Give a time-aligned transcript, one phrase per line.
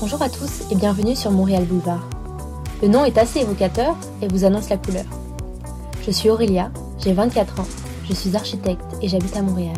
[0.00, 2.08] Bonjour à tous et bienvenue sur Montréal Boulevard.
[2.80, 5.04] Le nom est assez évocateur et vous annonce la couleur.
[6.02, 7.66] Je suis Aurélia, j'ai 24 ans,
[8.08, 9.76] je suis architecte et j'habite à Montréal.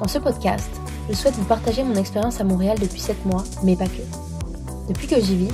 [0.00, 0.70] Dans ce podcast,
[1.10, 4.00] je souhaite vous partager mon expérience à Montréal depuis 7 mois, mais pas que.
[4.88, 5.52] Depuis que j'y vis,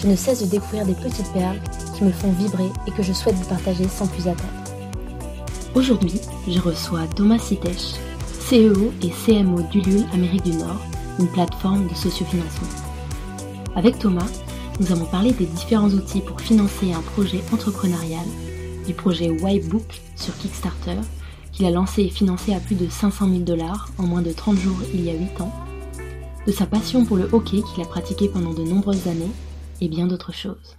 [0.00, 1.58] je ne cesse de découvrir des petites perles
[1.96, 4.62] qui me font vibrer et que je souhaite vous partager sans plus attendre.
[5.74, 7.96] Aujourd'hui, je reçois Thomas Sitech,
[8.48, 10.78] CEO et CMO d'Ulule Amérique du Nord,
[11.18, 12.87] une plateforme de sociofinancement.
[13.78, 14.28] Avec Thomas,
[14.80, 18.26] nous avons parlé des différents outils pour financer un projet entrepreneurial,
[18.84, 20.96] du projet Whitebook sur Kickstarter,
[21.52, 24.56] qu'il a lancé et financé à plus de 500 000 dollars en moins de 30
[24.56, 25.52] jours il y a 8 ans,
[26.44, 29.30] de sa passion pour le hockey qu'il a pratiqué pendant de nombreuses années,
[29.80, 30.76] et bien d'autres choses.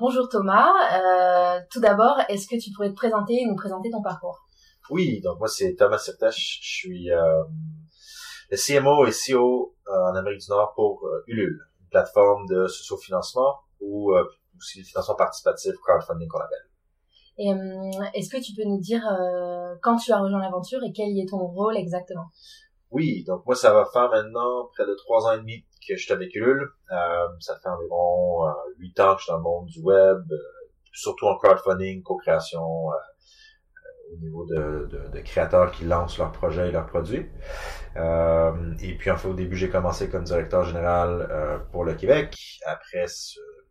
[0.00, 4.00] Bonjour Thomas, euh, tout d'abord, est-ce que tu pourrais te présenter et nous présenter ton
[4.00, 4.46] parcours?
[4.88, 7.42] Oui, donc moi c'est Thomas Sertache, je suis euh,
[8.50, 13.60] le CMO et CEO en Amérique du Nord pour euh, Ulule, une plateforme de socio-financement
[13.80, 14.24] ou euh,
[14.56, 16.66] aussi financement participatif, crowdfunding qu'on appelle.
[17.38, 17.50] Et
[18.14, 19.02] est-ce que tu peux nous dire
[19.82, 22.28] quand tu as rejoint l'aventure et quel est ton rôle exactement?
[22.90, 26.02] Oui, donc moi ça va faire maintenant près de trois ans et demi que je
[26.02, 26.66] suis avec Ulule.
[26.88, 28.46] ça fait environ
[28.78, 30.22] huit ans que je suis dans le monde du web,
[30.94, 32.88] surtout en crowdfunding, co-création,
[34.12, 37.28] au niveau de, de, de, créateurs qui lancent leurs projets et leurs produits.
[37.96, 41.94] Euh, et puis en fait au début j'ai commencé comme directeur général euh, pour le
[41.94, 42.36] Québec.
[42.66, 43.06] Après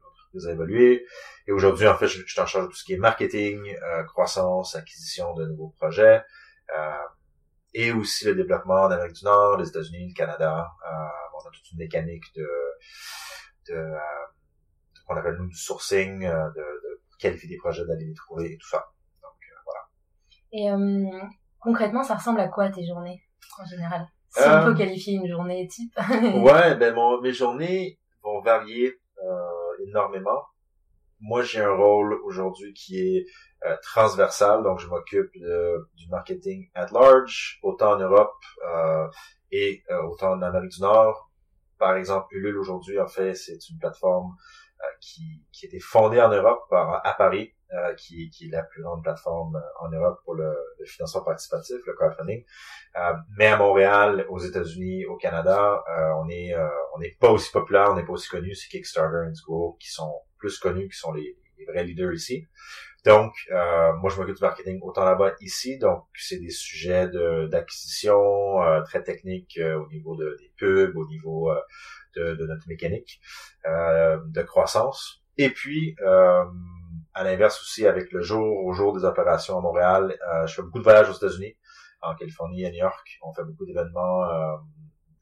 [0.02, 1.06] l'entreprise a évolué
[1.48, 4.04] et aujourd'hui en fait je, suis en charge de tout ce qui est marketing, euh,
[4.04, 6.24] croissance, acquisition de nouveaux projets
[6.78, 6.92] euh,
[7.74, 10.68] et aussi le développement en Amérique du Nord, les États-Unis, le Canada.
[10.86, 10.90] Euh,
[11.34, 12.48] on a toute une mécanique de,
[13.70, 13.92] de
[15.06, 18.68] qu'on appelle nous du sourcing, de, de qualifier des projets, d'aller les trouver et tout
[18.68, 18.88] ça.
[20.58, 21.06] Et euh,
[21.60, 23.22] concrètement, ça ressemble à quoi tes journées
[23.62, 24.08] en général?
[24.30, 25.94] Si on peut euh, qualifier une journée type.
[26.00, 30.44] ouais, ben mon, mes journées vont varier euh, énormément.
[31.20, 33.26] Moi, j'ai un rôle aujourd'hui qui est
[33.66, 38.36] euh, transversal, donc je m'occupe du marketing at large, autant en Europe
[38.66, 39.08] euh,
[39.52, 41.30] et autant en Amérique du Nord.
[41.78, 44.36] Par exemple, Ulule aujourd'hui, en fait, c'est une plateforme
[45.02, 48.84] qui, qui a été fondée en Europe, à Paris, euh, qui, qui, est la plus
[48.84, 52.46] grande plateforme euh, en Europe pour le, le financement participatif, le crowdfunding.
[52.96, 56.54] Euh, mais à Montréal, aux États-Unis, au Canada, euh, on est
[56.94, 58.54] on n'est pas aussi populaire, on n'est pas aussi connu.
[58.54, 62.48] C'est Kickstarter, Indiegogo qui sont plus connus, qui sont les, les vrais leaders ici.
[63.06, 65.78] Donc, moi, je m'occupe du marketing autant là-bas ici.
[65.78, 67.08] Donc, c'est des sujets
[67.50, 71.52] d'acquisition très techniques au niveau de, des pubs, au niveau
[72.16, 73.22] de, de, notre mécanique
[73.66, 75.24] de croissance.
[75.38, 75.96] Et puis,
[77.16, 80.62] à l'inverse aussi, avec le jour au jour des opérations à Montréal, euh, je fais
[80.62, 81.56] beaucoup de voyages aux États-Unis,
[82.02, 83.20] en Californie, à New York.
[83.24, 84.58] On fait beaucoup d'événements euh,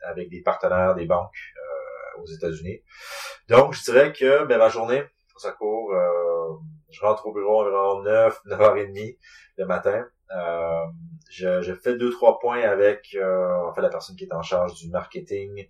[0.07, 2.81] avec des partenaires, des banques euh, aux États-Unis.
[3.47, 5.03] Donc, je dirais que ben, ma journée,
[5.37, 5.93] ça court,
[6.93, 9.17] je rentre au bureau environ 9, 9h30
[9.57, 10.05] le matin.
[11.29, 14.75] je, je, fais deux, trois points avec en fait la personne qui est en charge
[14.75, 15.67] du marketing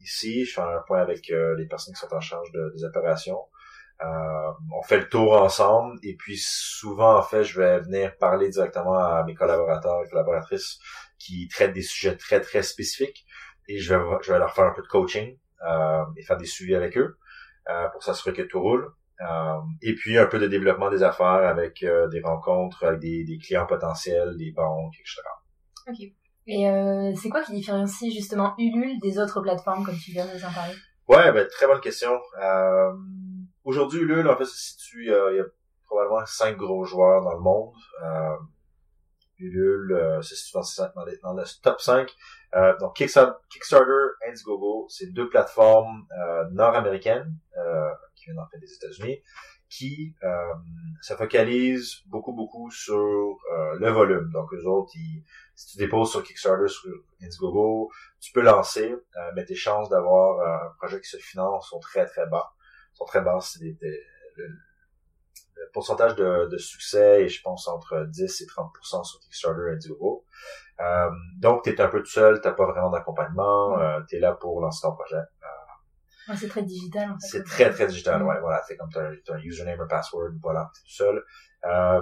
[0.00, 0.44] ici.
[0.44, 3.44] Je fais un point avec les personnes qui sont en charge des opérations.
[4.02, 8.50] Euh, on fait le tour ensemble et puis souvent en fait je vais venir parler
[8.50, 10.78] directement à mes collaborateurs et collaboratrices
[11.18, 13.24] qui traitent des sujets très très spécifiques
[13.68, 16.44] et je vais je vais leur faire un peu de coaching euh, et faire des
[16.44, 17.16] suivis avec eux
[17.70, 18.90] euh, pour s'assurer que tout roule euh,
[19.82, 23.38] et puis un peu de développement des affaires avec euh, des rencontres avec des, des,
[23.38, 25.22] clients potentiels des banques etc
[25.88, 26.12] ok.
[26.48, 30.44] Et c'est quoi qui différencie justement Ulule des autres plateformes comme tu viens de nous
[30.44, 30.74] en parler?
[31.08, 32.20] Ouais ben très bonne question.
[32.40, 32.92] Euh,
[33.66, 35.44] Aujourd'hui, Ulule, en fait, se situe, euh, il y a
[35.86, 37.74] probablement cinq gros joueurs dans le monde.
[39.40, 40.52] Euh, situe
[41.22, 42.10] dans, le top 5.
[42.54, 48.72] Euh, donc Kickstarter, Indiegogo, c'est deux plateformes euh, nord-américaines euh, qui viennent en fait des
[48.72, 49.22] États-Unis,
[49.68, 50.14] qui
[51.02, 53.36] se focalisent beaucoup beaucoup sur
[53.78, 54.30] le volume.
[54.32, 58.94] Donc les autres, ils, si tu déposes sur Kickstarter, sur Indiegogo, tu peux lancer,
[59.34, 62.52] mais tes chances d'avoir un projet qui se finance sont très très bas
[62.96, 63.58] sont très basses.
[63.60, 64.48] le,
[65.56, 69.74] le, pourcentage de, de, succès est, je pense, entre 10 et 30% sur Kickstarter et
[69.74, 70.24] Indiegogo.
[70.80, 74.20] Euh, donc, tu es un peu tout seul, t'as pas vraiment d'accompagnement, euh, tu es
[74.20, 75.16] là pour lancer ton projet.
[75.16, 77.26] Euh, c'est très digital, en fait.
[77.26, 78.62] C'est très, très digital, ouais, voilà.
[78.66, 81.24] C'est comme tu as, un username, un password, voilà, t'es tout seul.
[81.64, 82.00] Euh,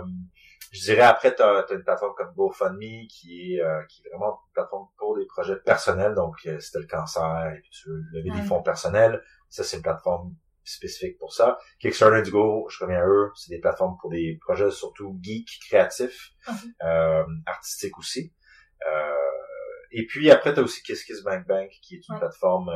[0.72, 4.40] je dirais après, tu as, une plateforme comme GoFundMe qui est, euh, qui est vraiment
[4.46, 6.14] une plateforme pour des projets personnels.
[6.14, 9.22] Donc, euh, c'était le cancer et puis tu veux lever des fonds personnels.
[9.48, 11.58] Ça, c'est une plateforme spécifique pour ça.
[11.78, 16.32] Kickstarter Indigo, je reviens à eux, c'est des plateformes pour des projets surtout geeks, créatifs,
[16.82, 18.32] euh, artistiques aussi.
[18.90, 19.10] Euh,
[19.92, 22.70] et puis après, tu as aussi KissKissBankBank, qui est une plateforme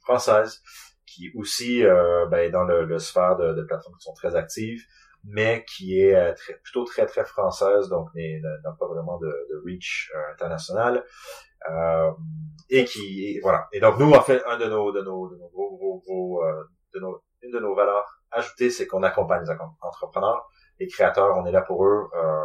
[0.00, 0.62] française
[1.06, 1.82] qui aussi
[2.30, 4.84] ben, dans le, le sphère de, de, plateformes qui sont très actives,
[5.24, 11.04] mais qui est plutôt très très française, donc n'a pas vraiment de, de reach international.
[12.68, 13.68] et qui voilà.
[13.72, 16.42] Et donc nous, en fait, un de nos de nos de nos gros gros gros
[16.94, 19.50] de nos une de nos valeurs ajoutées, c'est qu'on accompagne les
[19.80, 20.48] entrepreneurs,
[20.78, 22.44] les créateurs, on est là pour eux euh,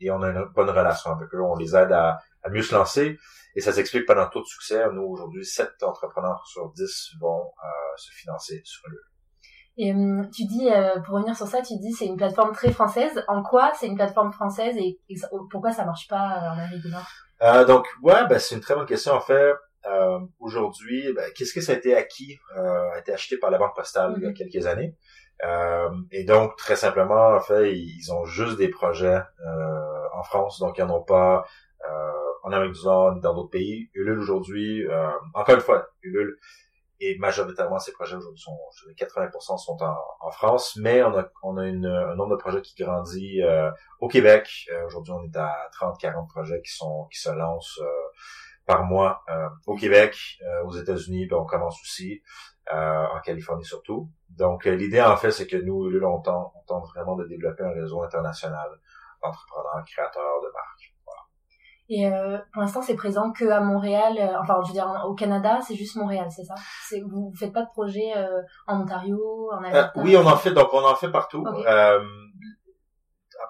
[0.00, 1.40] et on a une bonne relation avec eux.
[1.40, 2.18] On les aide à,
[2.50, 3.18] mieux se lancer
[3.56, 4.84] et ça s'explique par notre taux de succès.
[4.92, 8.98] Nous, aujourd'hui, 7 entrepreneurs sur 10 vont euh, se financer sur le
[9.78, 12.72] et hum, tu dis, euh, pour revenir sur ça, tu dis c'est une plateforme très
[12.72, 13.22] française.
[13.28, 14.98] En quoi c'est une plateforme française et,
[15.50, 17.66] pourquoi ça marche pas en Amérique du Nord?
[17.66, 19.12] Donc, ouais, ben, c'est une très bonne question.
[19.12, 19.52] En fait,
[19.88, 23.58] euh, aujourd'hui, ben, qu'est-ce que ça a été acquis, euh, a été acheté par la
[23.58, 24.34] Banque postale il y a mhm.
[24.34, 24.94] quelques années.
[25.44, 30.58] Euh, et donc, très simplement, en fait, ils ont juste des projets euh, en France,
[30.58, 31.44] donc ils n'en ont pas
[31.84, 32.12] euh,
[32.42, 33.90] en Amérique du Nord ni dans d'autres pays.
[33.94, 34.86] Ulule aujourd'hui,
[35.34, 36.38] encore une fois, Ulule
[36.98, 38.56] et majoritairement ces projets aujourd'hui sont,
[38.98, 42.62] 80% sont en, en, France, mais on a, on a une, un nombre de projets
[42.62, 43.42] qui grandit
[44.00, 44.48] au Québec.
[44.86, 47.80] aujourd'hui, on est à 30-40 projets qui sont qui se lancent
[48.66, 52.20] par mois euh, au Québec, euh, aux États-Unis, puis on commence aussi
[52.74, 54.10] euh, en Californie surtout.
[54.28, 57.70] Donc l'idée en fait, c'est que nous, on tente, on tente vraiment de développer un
[57.70, 58.68] réseau international
[59.22, 60.94] d'entrepreneurs, créateurs de marques.
[61.06, 61.22] Voilà.
[61.88, 64.14] Et euh, pour l'instant, c'est présent que à Montréal.
[64.40, 66.54] enfin, je veux dire, au Canada, c'est juste Montréal, c'est ça?
[67.08, 68.12] Vous, vous faites pas de projet
[68.66, 69.92] en Ontario, en Alberta?
[69.96, 70.50] Oui, on en fait.
[70.52, 71.44] Donc, on en fait partout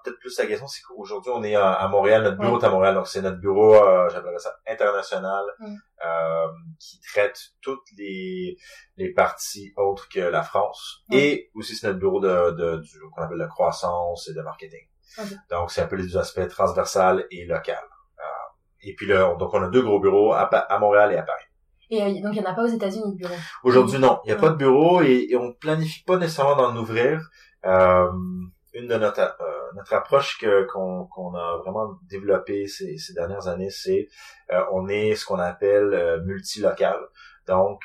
[0.03, 2.95] peut-être plus la question, c'est qu'aujourd'hui, on est à, Montréal, notre bureau est à Montréal,
[2.95, 5.75] donc c'est notre bureau, euh, j'appellerais ça international, mm.
[6.05, 6.47] euh,
[6.79, 8.57] qui traite toutes les,
[8.97, 11.03] les parties autres que la France.
[11.09, 11.15] Mm.
[11.15, 14.87] Et aussi, c'est notre bureau de, de, du qu'on appelle de croissance et de marketing.
[15.51, 17.83] Donc, c'est un peu les aspects transversal et local.
[18.19, 18.23] Euh,
[18.83, 21.45] et puis là, donc on a deux gros bureaux à, à Montréal et à Paris.
[21.89, 23.35] Et euh, donc, il n'y en a pas aux États-Unis de bureau?
[23.63, 24.21] Aujourd'hui, non.
[24.25, 27.31] Il n'y a pas de bureau et, et on planifie pas nécessairement d'en ouvrir.
[27.65, 28.11] Euh,
[28.77, 33.49] une de notre euh, notre approche que qu'on qu'on a vraiment développée ces, ces dernières
[33.49, 34.09] années, c'est
[34.53, 37.01] euh, on est ce qu'on appelle euh, multilocal.
[37.47, 37.81] Donc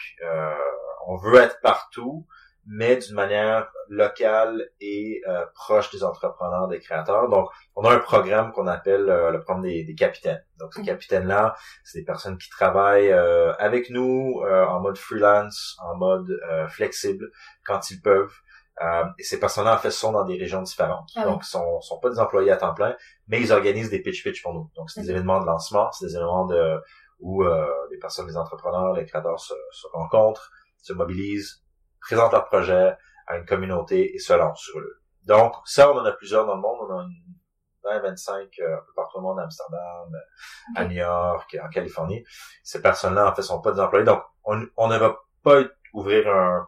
[1.08, 2.28] on veut être partout,
[2.68, 5.22] mais d'une manière locale et
[5.56, 7.28] proche des entrepreneurs, des créateurs.
[7.28, 10.44] Donc, on a un programme qu'on appelle le programme des, des, capitaines.
[10.60, 16.40] Donc, ces capitaines-là, c'est des personnes qui travaillent avec nous en mode freelance, en mode
[16.70, 17.32] flexible,
[17.66, 18.34] quand ils peuvent.
[18.84, 21.10] Euh, et ces personnes-là, en fait, sont dans des régions différentes.
[21.16, 22.96] Ah Donc, sont, sont pas des employés à temps plein,
[23.28, 24.72] mais ils organisent des pitch-pitch pour nous.
[24.76, 26.80] Donc, c'est des événements de lancement, c'est des événements de
[27.20, 31.64] où euh, les personnes, les entrepreneurs, les créateurs se, se, rencontrent, se mobilisent,
[32.00, 32.98] présentent leurs projets
[33.28, 35.02] à une communauté et se lancent sur eux.
[35.26, 36.78] Donc, ça, on en a plusieurs dans le monde.
[36.82, 37.36] On en a une
[37.84, 40.12] 20, 25 euh, un peu partout au monde, à Amsterdam,
[40.76, 42.24] à New York, en Californie.
[42.64, 44.06] Ces personnes-là, en fait, sont pas des employés.
[44.06, 45.64] Donc, on, on ne va pas
[45.94, 46.66] ouvrir un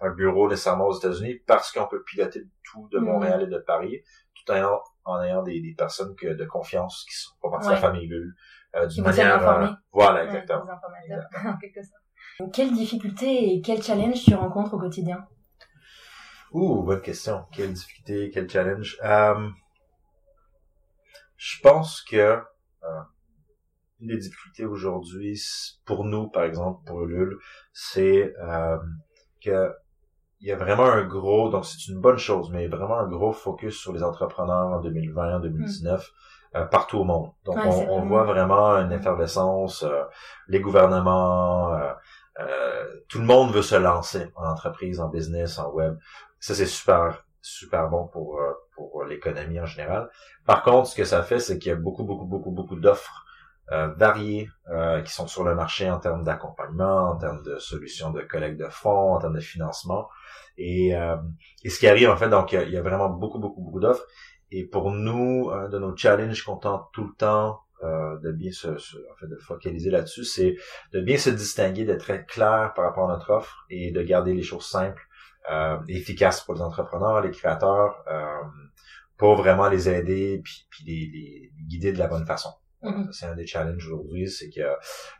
[0.00, 3.04] un bureau nécessairement aux États-Unis parce qu'on peut piloter tout de mm.
[3.04, 4.02] Montréal et de Paris
[4.34, 7.68] tout en ayant, en ayant des, des personnes que, de confiance qui sont pas partie
[7.68, 8.34] de la famille Bulle
[8.76, 10.66] euh, d'une manière euh, voilà exactement.
[12.52, 15.26] quelles difficultés et quels challenges tu rencontres au quotidien?
[16.52, 17.44] Ouh, bonne question.
[17.52, 19.48] Quelle difficulté, quel challenge euh,
[21.36, 23.00] Je pense que euh,
[24.00, 25.40] une des difficultés aujourd'hui,
[25.84, 27.38] pour nous, par exemple, pour Ulule,
[27.72, 28.78] c'est euh,
[29.42, 29.74] que
[30.40, 33.32] il y a vraiment un gros, donc c'est une bonne chose, mais vraiment un gros
[33.32, 36.56] focus sur les entrepreneurs en 2020, en 2019, mm.
[36.56, 37.32] euh, partout au monde.
[37.44, 40.04] Donc on, voit vraiment une effervescence, euh,
[40.46, 41.74] les gouvernements,
[42.40, 45.96] euh, tout le monde veut se lancer en entreprise, en business, en web.
[46.38, 48.40] Ça c'est super, super bon pour
[48.76, 50.08] pour l'économie en général.
[50.46, 53.24] Par contre, ce que ça fait, c'est qu'il y a beaucoup, beaucoup, beaucoup, beaucoup d'offres
[53.72, 58.10] euh, variés euh, qui sont sur le marché en termes d'accompagnement, en termes de solutions
[58.10, 60.08] de collecte de fonds, en termes de financement.
[60.56, 61.16] Et, euh,
[61.64, 64.04] et ce qui arrive en fait, donc il y, a, vraiment beaucoup, beaucoup, beaucoup d'offres.
[64.50, 68.50] Et pour nous, un de nos challenges qu'on tente tout le temps euh, de bien
[68.50, 70.56] se, en fait, de focaliser là-dessus, c'est
[70.92, 74.42] de bien se distinguer, d'être clair par rapport à notre offre et de garder les
[74.42, 75.02] choses simples
[75.50, 78.02] euh, efficaces pour les entrepreneurs, les créateurs,
[79.18, 82.50] pour vraiment les aider puis les, les guider de la bonne façon.
[82.82, 83.12] Mm-hmm.
[83.12, 84.68] C'est un des challenges aujourd'hui, c'est que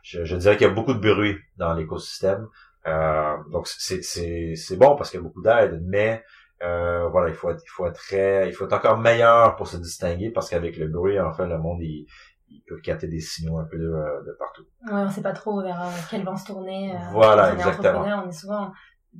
[0.01, 2.47] je, je dirais qu'il y a beaucoup de bruit dans l'écosystème.
[2.87, 6.23] Euh, donc c'est c'est c'est bon parce qu'il y a beaucoup d'aide, mais
[6.63, 9.67] euh, voilà, il faut être, il faut être très, il faut être encore meilleur pour
[9.67, 12.07] se distinguer parce qu'avec le bruit, en fait, le monde il,
[12.49, 14.63] il peut capter des signaux un peu de, de partout.
[14.85, 16.93] Ouais, on sait pas trop vers euh, quel vent se tourner.
[16.93, 18.23] Euh, voilà, exactement.
[18.25, 18.71] On est souvent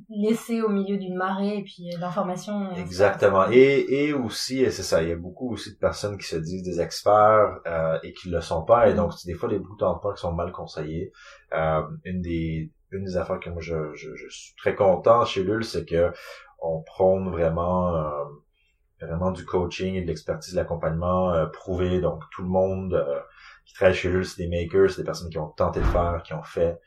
[0.08, 2.72] laissé au milieu d'une marée et puis d'informations.
[2.76, 3.50] Exactement.
[3.50, 6.62] Et, et aussi, c'est ça, il y a beaucoup aussi de personnes qui se disent
[6.62, 8.88] des experts euh, et qui le sont pas.
[8.88, 8.96] Et mm.
[8.96, 11.12] donc, des fois, les bouts d'emploi qui sont mal conseillés.
[11.52, 15.44] Euh, une des une des affaires que moi je, je, je suis très content chez
[15.44, 16.12] Lul, c'est que
[16.60, 18.24] on prône vraiment euh,
[19.00, 22.00] vraiment du coaching et de l'expertise de l'accompagnement euh, prouvé.
[22.00, 23.20] Donc tout le monde euh,
[23.64, 26.22] qui travaille chez Lul, c'est des makers, c'est des personnes qui ont tenté de faire,
[26.24, 26.78] qui ont fait.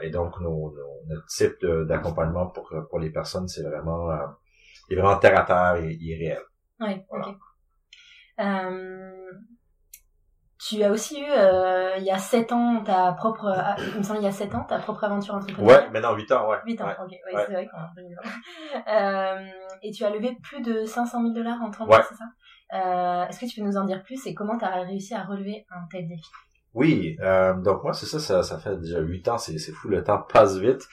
[0.00, 0.74] Et donc nos,
[1.08, 4.10] notre type d'accompagnement pour pour les personnes, c'est vraiment
[4.88, 6.42] il est vraiment terre à terre et réel.
[6.80, 7.34] Oui, ok.
[10.58, 14.02] Tu as aussi eu, euh, il y a 7 ans, ta propre, euh, il me
[14.02, 15.84] semble il y a 7 ans, ta propre aventure entrepreneuriale.
[15.84, 16.56] Ouais, maintenant 8 ans, ouais.
[16.66, 19.46] 8 ans, ok, ouais, c'est vrai qu'on euh,
[19.82, 22.24] Et tu as levé plus de 500 000 dollars en 30 ans, c'est ça?
[22.74, 25.22] Euh, Est-ce que tu peux nous en dire plus et comment tu as réussi à
[25.22, 26.28] relever un tel défi?
[26.74, 30.04] Oui, euh, donc moi c'est ça, ça, ça fait déjà 8 ans, c'est fou, le
[30.04, 30.86] temps passe vite.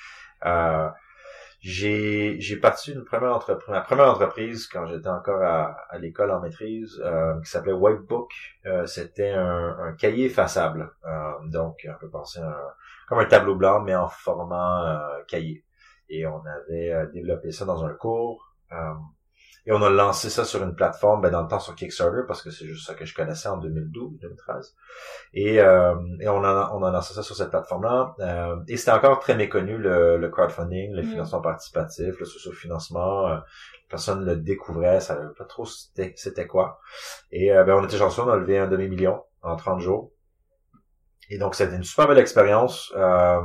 [0.45, 0.89] Euh,
[1.59, 6.29] j'ai j'ai parti une première entreprise ma première entreprise quand j'étais encore à, à l'école
[6.31, 8.31] en maîtrise euh, qui s'appelait Whitebook
[8.85, 12.55] c'était un, un, cahier effaçable euh, donc on peut penser un,
[13.07, 15.63] comme un tableau blanc mais en format cahier.
[16.09, 18.53] Et on avait développé ça dans un cours
[19.67, 22.43] et on a lancé ça sur une plateforme, ben, dans le temps sur Kickstarter, parce
[22.43, 24.75] que c'est juste ça que je connaissais en 2012, 2013.
[25.33, 28.15] Et, euh, et on, a, on a lancé ça sur cette plateforme-là.
[28.19, 31.05] Euh, et c'était encore très méconnu, le, le crowdfunding, le mm.
[31.05, 33.27] financement participatif, le socio-financement.
[33.27, 33.37] Euh,
[33.89, 36.79] personne le découvrait, ça savait pas trop c'était quoi.
[37.31, 40.11] Et euh, ben, on était chanceux, on a levé un demi-million en 30 jours.
[41.29, 42.93] Et donc, c'était une super belle expérience.
[42.95, 43.41] Euh,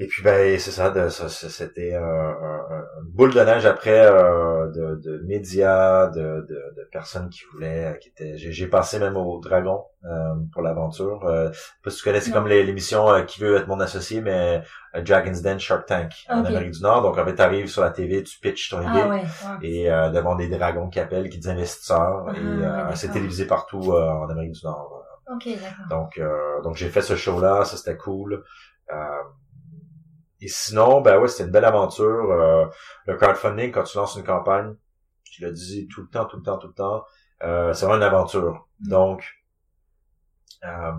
[0.00, 0.92] et puis ben c'est ça,
[1.28, 7.28] c'était un, un, boule de neige après euh, de, de, médias, de, de, de, personnes
[7.30, 8.36] qui voulaient, euh, qui étaient.
[8.36, 11.24] J'ai passé même au Dragon euh, pour l'aventure.
[11.24, 11.50] Euh,
[11.82, 14.62] parce que tu connais, c'est comme l'émission euh, qui veut être mon associé, mais
[14.94, 17.02] Dragon's Den Shark Tank en Amérique du Nord.
[17.02, 19.18] Donc en fait, t'arrives sur la TV, tu pitches ton ah
[19.58, 22.26] idée et devant des dragons qui appellent, qui disent investisseurs.
[22.28, 25.04] Ah, et c'est télévisé partout en Amérique du Nord.
[25.30, 25.48] Ok,
[25.90, 26.18] donc
[26.62, 28.44] donc j'ai fait ce show là, ça c'était cool.
[28.90, 29.22] Euh,
[30.40, 32.30] et sinon, ben ouais, c'était une belle aventure.
[32.30, 32.66] Euh,
[33.06, 34.74] le crowdfunding, quand tu lances une campagne,
[35.30, 37.04] je le dis tout le temps, tout le temps, tout le temps,
[37.42, 38.68] euh, c'est vraiment une aventure.
[38.80, 38.88] Mm.
[38.88, 39.24] Donc,
[40.64, 40.92] euh,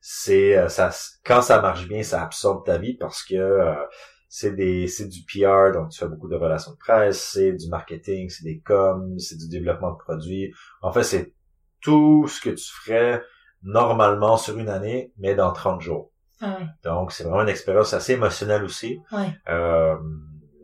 [0.00, 0.90] c'est euh, ça
[1.24, 3.74] quand ça marche bien, ça absorbe ta vie parce que euh,
[4.28, 7.68] c'est des c'est du PR, donc tu fais beaucoup de relations de presse, c'est du
[7.68, 10.52] marketing, c'est des coms, c'est du développement de produits.
[10.82, 11.34] En fait, c'est
[11.80, 13.22] tout ce que tu ferais
[13.62, 16.11] normalement sur une année, mais dans 30 jours.
[16.42, 19.00] Ah Donc, c'est vraiment une expérience assez émotionnelle aussi.
[19.12, 19.32] Ouais.
[19.48, 19.96] Euh,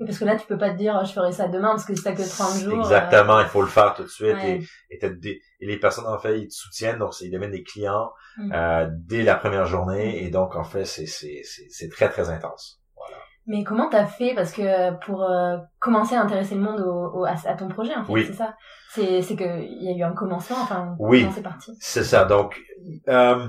[0.05, 2.15] parce que là, tu peux pas te dire, je ferai ça demain parce que c'est
[2.15, 2.81] que 30 jours.
[2.81, 4.37] Exactement, il faut le faire tout de suite.
[4.45, 8.53] Et, et, les personnes, en fait, ils te soutiennent, donc ils deviennent des clients mm.
[8.53, 10.13] euh, dès la première journée.
[10.13, 10.27] Mm.
[10.27, 12.81] Et donc, en fait, c'est très, très intense.
[12.97, 13.17] Voilà.
[13.47, 17.37] Mais comment t'as fait Parce que pour euh, commencer à intéresser le monde au, à,
[17.55, 18.25] ton projet, en fait, oui.
[18.27, 18.55] c'est ça?
[18.91, 21.27] C'est que il y a eu un commencement, enfin, oui.
[21.35, 21.73] c'est parti?
[21.81, 22.25] C'est ça.
[22.25, 22.61] Donc,
[23.09, 23.49] euh,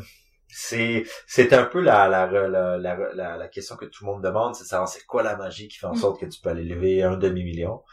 [0.50, 4.56] c'est c'est un peu la la, la la, la, question que tout le monde demande,
[4.56, 5.98] c'est savoir c'est quoi la magie qui fait en mm.
[5.98, 7.84] sorte que tu peux aller lever un demi-million.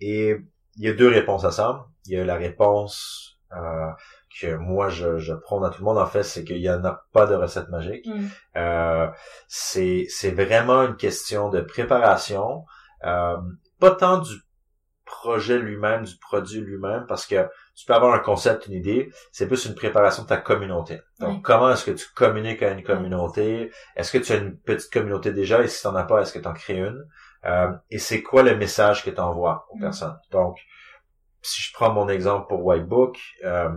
[0.00, 0.36] Et
[0.76, 1.86] il y a deux réponses à ça.
[2.06, 3.90] Il y a la réponse euh,
[4.40, 6.84] que moi je, je prône à tout le monde en fait, c'est qu'il y en
[6.84, 8.06] a pas de recette magique.
[8.06, 8.26] Mm.
[8.56, 9.08] Euh,
[9.46, 12.64] c'est c'est vraiment une question de préparation,
[13.04, 13.36] euh,
[13.80, 14.32] pas tant du
[15.08, 19.46] projet lui-même, du produit lui-même, parce que tu peux avoir un concept, une idée, c'est
[19.46, 21.00] plus une préparation de ta communauté.
[21.20, 23.72] Donc, comment est-ce que tu communiques à une communauté?
[23.96, 25.62] Est-ce que tu as une petite communauté déjà?
[25.62, 27.04] Et si tu n'en as pas, est-ce que tu en crées une?
[27.44, 29.80] Euh, et c'est quoi le message que tu envoies aux mm.
[29.80, 30.18] personnes?
[30.30, 30.58] Donc,
[31.40, 33.70] si je prends mon exemple pour Whitebook, euh,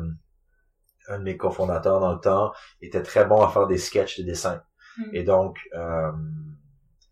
[1.07, 4.23] un de mes cofondateurs dans le temps était très bon à faire des sketchs de
[4.23, 4.63] dessin.
[4.97, 5.03] Mm.
[5.13, 6.11] Et donc, euh,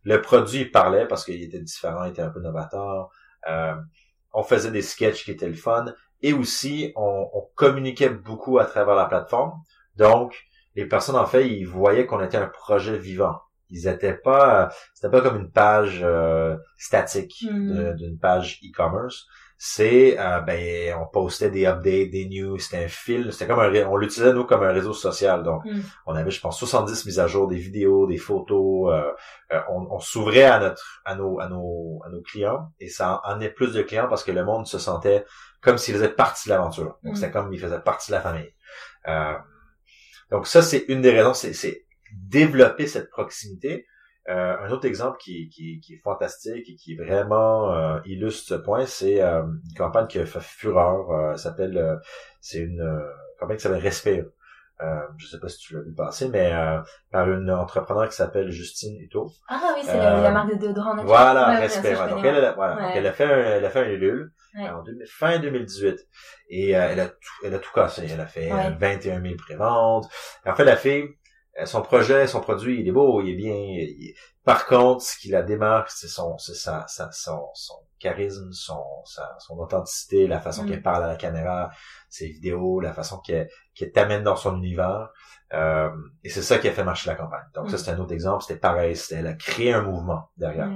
[0.04, 3.10] le produit parlait parce qu'il était différent, il était un peu novateur.
[4.36, 5.86] Euh, on faisait des sketchs qui étaient le fun
[6.22, 9.54] et aussi on, on communiquait beaucoup à travers la plateforme.
[9.96, 10.36] Donc,
[10.76, 13.40] les personnes en fait, ils voyaient qu'on était un projet vivant.
[13.70, 17.94] Ils étaient pas, c'était pas comme une page euh, statique hmm.
[17.96, 19.28] d'une page e-commerce
[19.62, 23.70] c'est euh, ben on postait des updates, des news, c'était un fil, c'était comme un
[23.88, 25.44] on l'utilisait nous comme un réseau social.
[25.44, 25.82] Donc mm.
[26.06, 29.12] on avait je pense 70 mises à jour, des vidéos, des photos, euh,
[29.52, 33.20] euh, on, on s'ouvrait à notre à nos à nos à nos clients et ça
[33.26, 35.26] en est plus de clients parce que le monde se sentait
[35.60, 36.98] comme s'il faisait partie de l'aventure.
[37.04, 37.16] Donc mm.
[37.16, 38.54] c'était comme il faisait partie de la famille.
[40.32, 43.86] donc ça c'est une des raisons, c'est développer cette proximité.
[44.30, 48.54] Euh, un autre exemple qui, qui, qui, est fantastique et qui vraiment euh, illustre ce
[48.54, 51.38] point, c'est euh, une campagne qui a fait fureur.
[51.40, 52.00] s'appelle,
[52.40, 53.02] c'est une
[53.40, 54.26] campagne qui s'appelle Respire.
[54.82, 56.80] euh, je sais pas si tu l'as vu passer, mais euh,
[57.12, 59.32] par une entrepreneur qui s'appelle Justine Uto.
[59.48, 61.08] Ah oui, c'est la, marque de déodorant naturel.
[61.08, 61.96] Voilà, ouais, respect.
[61.96, 65.40] donc elle, elle, voilà, elle a fait un, elle a fait un Ulule en fin
[65.40, 66.08] 2018
[66.50, 68.08] et elle a tout, elle a tout cassé.
[68.12, 70.08] Elle a fait 21 000 préventes.
[70.46, 71.16] En fait, la fille,
[71.66, 74.14] son projet, son produit, il est beau, il est bien.
[74.44, 78.84] Par contre, ce qui la démarque, c'est son, c'est sa, sa, son, son charisme, son,
[79.06, 80.84] sa, son authenticité, la façon qu'elle mm.
[80.84, 81.70] parle à la caméra,
[82.10, 85.10] ses vidéos, la façon qu'elle, qu'elle t'amène dans son univers.
[85.54, 85.90] Euh,
[86.24, 87.46] et c'est ça qui a fait marcher la campagne.
[87.54, 87.80] Donc ça, mm.
[87.80, 88.44] c'est un autre exemple.
[88.44, 88.96] C'était pareil.
[88.96, 90.72] C'était, elle a créé un mouvement derrière.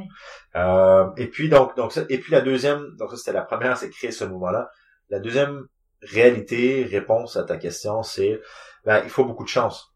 [0.55, 3.77] Euh, et puis donc, donc ça, et puis la deuxième, donc ça c'était la première,
[3.77, 4.69] c'est créer ce mouvement-là.
[5.09, 5.67] La deuxième
[6.01, 8.41] réalité, réponse à ta question, c'est
[8.85, 9.93] ben, il faut beaucoup de chance.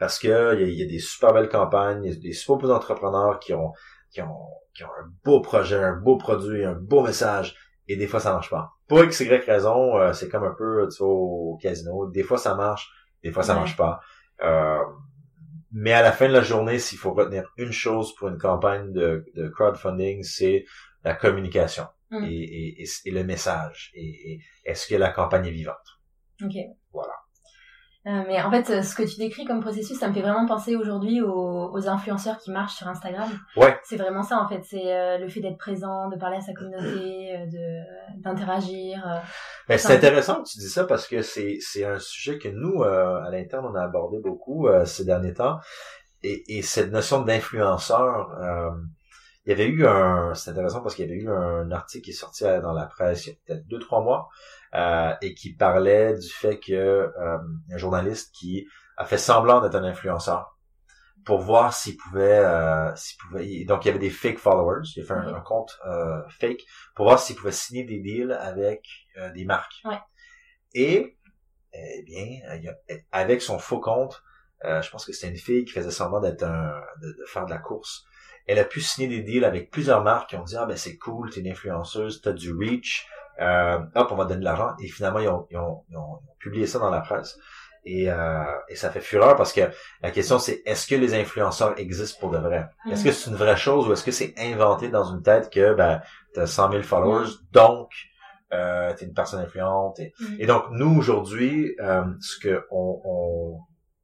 [0.00, 2.70] Parce que il y, a des super belles campagnes, il y a des super beaux
[2.70, 3.74] entrepreneurs qui ont,
[4.10, 7.54] qui ont, qui ont un beau projet, un beau produit, un beau message,
[7.86, 8.72] et des fois ça marche pas.
[8.88, 12.38] Pour x, y raison, euh, c'est comme un peu tu vois, au casino, des fois
[12.38, 12.90] ça marche,
[13.22, 14.00] des fois ça marche pas.
[14.42, 14.78] Euh,
[15.70, 18.94] mais à la fin de la journée, s'il faut retenir une chose pour une campagne
[18.94, 20.64] de, de crowdfunding, c'est
[21.04, 22.24] la communication mm.
[22.24, 23.90] et, et, et, le message.
[23.92, 26.00] Et, et est-ce que la campagne est vivante?
[26.42, 26.56] Ok.
[26.90, 27.12] Voilà.
[28.06, 30.74] Euh, mais en fait, ce que tu décris comme processus, ça me fait vraiment penser
[30.74, 33.28] aujourd'hui aux, aux, influenceurs qui marchent sur Instagram.
[33.56, 33.78] Ouais.
[33.84, 34.62] C'est vraiment ça en fait.
[34.64, 39.06] C'est euh, le fait d'être présent, de parler à sa communauté, euh, de d'interagir.
[39.68, 42.82] Mais c'est intéressant que tu dis ça parce que c'est c'est un sujet que nous
[42.82, 45.58] à l'interne on a abordé beaucoup ces derniers temps
[46.22, 48.30] et, et cette notion d'influenceur.
[49.46, 52.10] Il y avait eu un, c'est intéressant parce qu'il y avait eu un article qui
[52.10, 54.28] est sorti dans la presse il y a peut-être deux trois mois
[54.74, 57.38] euh, et qui parlait du fait que euh,
[57.72, 58.66] un journaliste qui
[58.96, 60.58] a fait semblant d'être un influenceur
[61.24, 65.02] pour voir s'il pouvait, euh, s'il pouvait, donc il y avait des fake followers, il
[65.02, 66.62] a fait un, compte euh, fake
[66.94, 68.86] pour voir s'il pouvait signer des deals avec
[69.34, 69.80] des marques.
[69.84, 69.98] Ouais.
[70.72, 71.18] Et
[71.74, 72.40] eh bien,
[73.12, 74.22] avec son faux compte,
[74.64, 77.50] je pense que c'était une fille qui faisait semblant d'être un, de, de, faire de
[77.50, 78.04] la course.
[78.50, 80.96] Elle a pu signer des deals avec plusieurs marques qui ont dit ah ben c'est
[80.96, 83.06] cool, t'es une influenceuse, t'as du reach,
[83.40, 84.72] euh, hop, on va donner de l'argent.
[84.82, 87.38] Et finalement, ils ont, ils, ont, ils ont, publié ça dans la presse.
[87.84, 89.62] Et, euh, et ça fait fureur parce que
[90.02, 92.68] la question c'est est-ce que les influenceurs existent pour de vrai?
[92.90, 95.72] Est-ce que c'est une vraie chose ou est-ce que c'est inventé dans une tête que
[95.72, 96.02] ben
[96.34, 97.90] t'as 100 000 followers, donc
[98.52, 99.98] euh, t'es une personne influente.
[99.98, 103.60] Et, et donc nous aujourd'hui, euh, ce que on, on,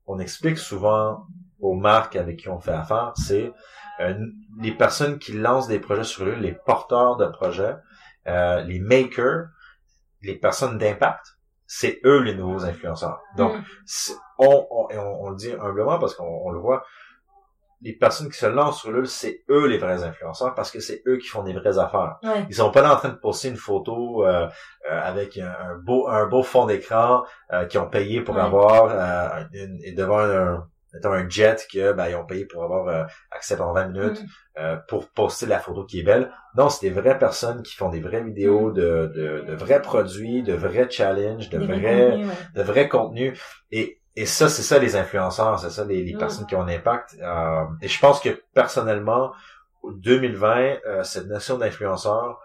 [0.07, 1.27] on, explique souvent
[1.61, 3.53] aux marques avec qui on fait affaire, c'est
[3.99, 7.77] les personnes qui lancent des projets sur eux, les porteurs de projets,
[8.27, 9.49] euh, les makers,
[10.23, 13.21] les personnes d'impact, c'est eux les nouveaux influenceurs.
[13.37, 14.13] Donc, mm.
[14.39, 16.85] on, on, on, le dit humblement parce qu'on le voit,
[17.83, 21.03] les personnes qui se lancent sur l'UL, c'est eux les vrais influenceurs parce que c'est
[21.07, 22.17] eux qui font des vraies affaires.
[22.49, 24.49] Ils sont pas là en train de poster une photo euh,
[24.91, 29.45] euh avec un, beau un beau fond d'écran euh, qui ont payé pour avoir euh,
[29.53, 33.05] une, et devant un, mettons un jet que ben, ils ont payé pour avoir euh,
[33.31, 34.27] accès pendant 20 minutes mm.
[34.59, 36.33] euh, pour poster la photo qui est belle.
[36.57, 38.75] Non, c'est des vraies personnes qui font des vraies vidéos mm.
[38.75, 42.23] de, de, de, vrais produits, de vrais challenges, de vrais
[42.55, 43.39] de vrais contenus.
[43.71, 46.19] Et, et ça, c'est ça les influenceurs, c'est ça les, les mm.
[46.19, 47.17] personnes qui ont un impact.
[47.21, 49.33] Euh, et je pense que personnellement,
[49.85, 52.41] 2020, cette notion d'influenceur,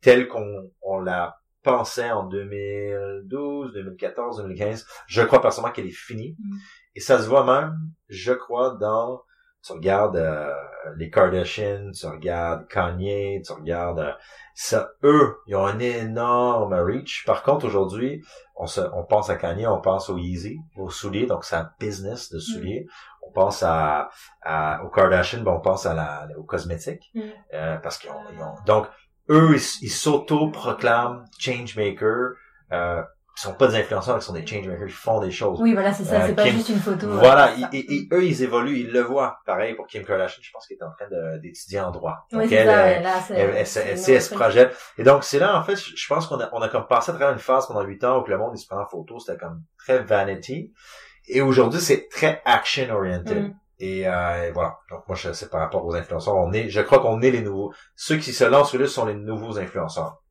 [0.00, 6.36] telle qu'on on la pensait en 2012, 2014, 2015, je crois personnellement qu'elle est finie.
[6.94, 7.78] Et ça se voit même,
[8.08, 9.22] je crois, dans
[9.64, 10.52] tu regardes euh,
[10.96, 14.12] les Kardashians, tu regardes Kanye, tu regardes euh,
[14.54, 17.24] ça, eux, ils ont un énorme reach.
[17.24, 18.24] Par contre, aujourd'hui,
[18.56, 21.70] on se, on pense à Kanye, on pense au Yeezy, aux souliers, donc c'est un
[21.78, 22.86] business de souliers.
[22.86, 23.28] Mm.
[23.28, 24.10] On pense à,
[24.42, 27.20] à aux Kardashians, ben on pense à la, aux cosmétiques, mm.
[27.54, 28.88] euh, parce qu'ils ont, donc
[29.30, 32.34] eux, ils s'auto-proclament changemaker.
[32.72, 35.60] Euh, ils sont pas des influenceurs, ils sont des changemakers, ils font des choses.
[35.60, 37.08] Oui, voilà, c'est ça, c'est pas juste une photo.
[37.08, 39.38] Voilà, et, eux, ils évoluent, ils le voient.
[39.46, 42.26] Pareil pour Kim Kardashian, je pense qu'elle est en train d'étudier en droit.
[42.32, 44.76] Oui, c'est ça, elle, là, elle, elle, se projette.
[44.98, 47.14] Et donc, c'est là, en fait, je pense qu'on a, on a comme passé à
[47.14, 49.38] travers une phase pendant huit ans où le monde, il se prend en photo, c'était
[49.38, 50.72] comme très vanity.
[51.28, 53.44] Et aujourd'hui, c'est très action-oriented.
[53.44, 53.54] Mm.
[53.78, 54.78] Et, euh, voilà.
[54.90, 56.36] Donc moi, c'est par rapport aux influenceurs.
[56.36, 57.72] On est, je crois qu'on est les nouveaux.
[57.96, 60.21] Ceux qui se lancent là sont les nouveaux influenceurs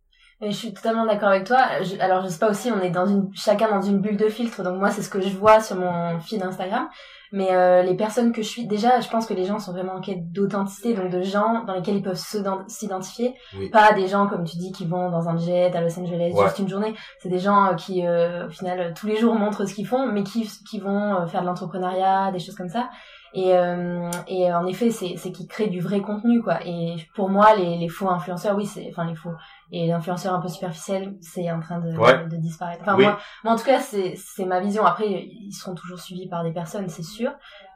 [0.42, 1.60] je suis totalement d'accord avec toi.
[2.00, 4.64] alors je sais pas aussi, on est dans une chacun dans une bulle de filtre,
[4.64, 6.88] donc moi c'est ce que je vois sur mon feed Instagram.
[7.34, 9.94] Mais euh, les personnes que je suis, déjà, je pense que les gens sont vraiment
[9.94, 12.22] en quête d'authenticité, donc de gens dans lesquels ils peuvent
[12.68, 13.36] s'identifier.
[13.72, 16.60] Pas des gens, comme tu dis, qui vont dans un jet à Los Angeles juste
[16.60, 16.94] une journée.
[17.20, 20.08] C'est des gens euh, qui, euh, au final, tous les jours montrent ce qu'ils font,
[20.12, 22.90] mais qui, qui vont faire de l'entrepreneuriat, des choses comme ça.
[23.34, 26.60] Et, euh, et en effet, c'est c'est qu'ils créent du vrai contenu, quoi.
[26.66, 29.30] Et pour moi, les, les faux influenceurs, oui, c'est enfin les faux
[29.72, 31.92] et l'influenceur un peu superficiel, c'est en train de,
[32.30, 32.82] de, disparaître.
[32.82, 34.86] Enfin moi, moi, en tout cas, c'est c'est ma vision.
[34.86, 37.32] Après, ils seront toujours suivis par des personnes, c'est sûr.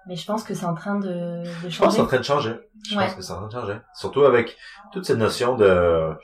[0.07, 1.69] Mais je pense que c'est en train de, de changer.
[1.69, 2.55] Je pense que c'est en train de changer.
[2.87, 3.79] Je pense que c'est en train de changer.
[3.93, 4.55] Surtout avec
[4.91, 6.15] toute cette notion de,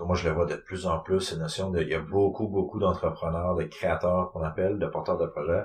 [0.00, 2.48] moi je le vois de plus en plus, cette notion de, il y a beaucoup,
[2.48, 5.64] beaucoup d'entrepreneurs, de créateurs qu'on appelle, de porteurs de projets,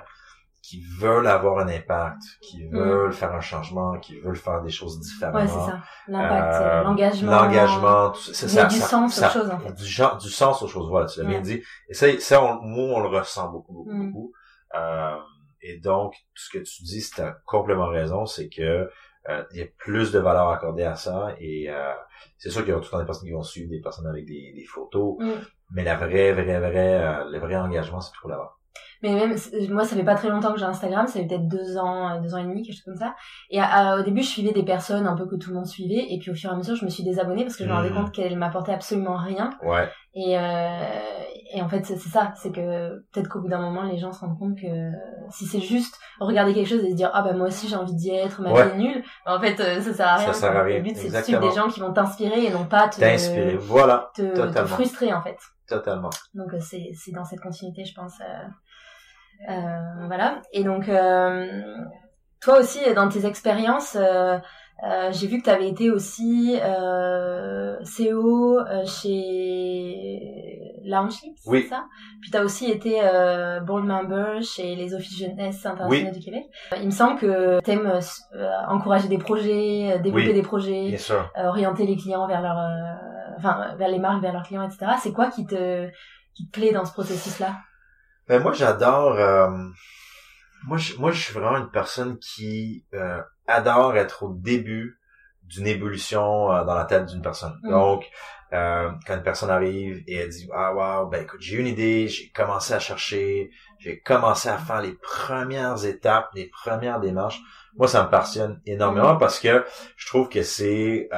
[0.62, 2.76] qui veulent avoir un impact, qui mm.
[2.76, 5.38] veulent faire un changement, qui veulent faire des choses différemment.
[5.38, 5.82] Ouais, c'est ça.
[6.08, 7.30] L'impact, euh, l'engagement.
[7.30, 8.64] L'engagement, c'est ça.
[8.64, 9.72] du sens aux choses, en fait.
[9.72, 11.62] Du, genre, du sens aux choses, voilà, tu l'as bien dit.
[11.88, 14.06] Et ça, ça on, nous, on le ressent beaucoup, beaucoup, mm.
[14.06, 14.32] beaucoup.
[14.74, 15.16] Euh,
[15.62, 18.90] et donc, tout ce que tu dis, c'est complètement raison, c'est que
[19.28, 21.92] euh, il y a plus de valeur accordée à ça et euh,
[22.38, 24.06] c'est sûr qu'il y a tout le temps des personnes qui vont suivre des personnes
[24.06, 25.32] avec des, des photos, mm.
[25.72, 28.57] mais la vraie, vraie, vraie, le vrai engagement, c'est trop là-bas.
[29.02, 29.36] Mais même,
[29.70, 32.20] moi, ça fait pas très longtemps que j'ai Instagram, ça fait peut-être deux ans, euh,
[32.20, 33.14] deux ans et demi, quelque chose comme ça.
[33.50, 36.18] Et au début, je suivais des personnes un peu que tout le monde suivait, et
[36.18, 37.90] puis au fur et à mesure, je me suis désabonnée parce que je me rendais
[37.90, 37.94] hmm.
[37.94, 39.50] compte qu'elles m'apportaient absolument rien.
[39.62, 39.88] Ouais.
[40.14, 41.22] Et, euh,
[41.54, 44.20] et en fait, c'est ça, c'est que peut-être qu'au bout d'un moment, les gens se
[44.20, 44.90] rendent compte que
[45.30, 47.94] si c'est juste regarder quelque chose et se dire ah bah moi aussi j'ai envie
[47.94, 50.32] d'y être, ma vie est nulle, bah, en fait euh, ça sert à rien.
[50.32, 50.78] Ça sert à rien.
[50.78, 53.56] Le but c'est de suivre des gens qui vont t'inspirer et non pas te, t'inspirer.
[53.56, 54.10] Voilà.
[54.14, 55.36] Te, te, frustrer en fait.
[55.68, 56.10] Totalement.
[56.34, 58.14] Donc euh, c'est c'est dans cette continuité, je pense.
[58.20, 58.48] Euh, euh,
[59.46, 60.42] voilà.
[60.52, 61.46] Et donc, euh,
[62.40, 64.38] toi aussi, dans tes expériences, euh,
[65.10, 66.56] j'ai vu que tu avais été aussi
[67.84, 71.62] CEO chez Lounge oui.
[71.62, 71.84] c'est ça?
[72.22, 73.00] Puis tu as aussi été
[73.66, 76.44] board member chez les Offices Jeunesse Internationales du Québec.
[76.80, 78.00] Il me semble que tu aimes
[78.68, 80.96] encourager des projets, développer des projets,
[81.36, 82.56] orienter les clients vers leur,
[83.36, 84.92] enfin vers les marques, vers leurs clients, etc.
[85.00, 85.88] C'est quoi qui te
[86.34, 87.56] qui te plaît dans ce processus-là?
[88.28, 89.48] Ben moi j'adore euh,
[90.66, 95.00] moi je moi je suis vraiment une personne qui euh, adore être au début
[95.42, 97.58] d'une évolution euh, dans la tête d'une personne.
[97.62, 97.70] Mm.
[97.70, 98.04] Donc
[98.50, 102.30] quand une personne arrive et elle dit ah wow ben écoute j'ai une idée j'ai
[102.30, 107.42] commencé à chercher j'ai commencé à faire les premières étapes les premières démarches
[107.76, 109.18] moi ça me passionne énormément mm.
[109.18, 111.10] parce que je trouve que c'est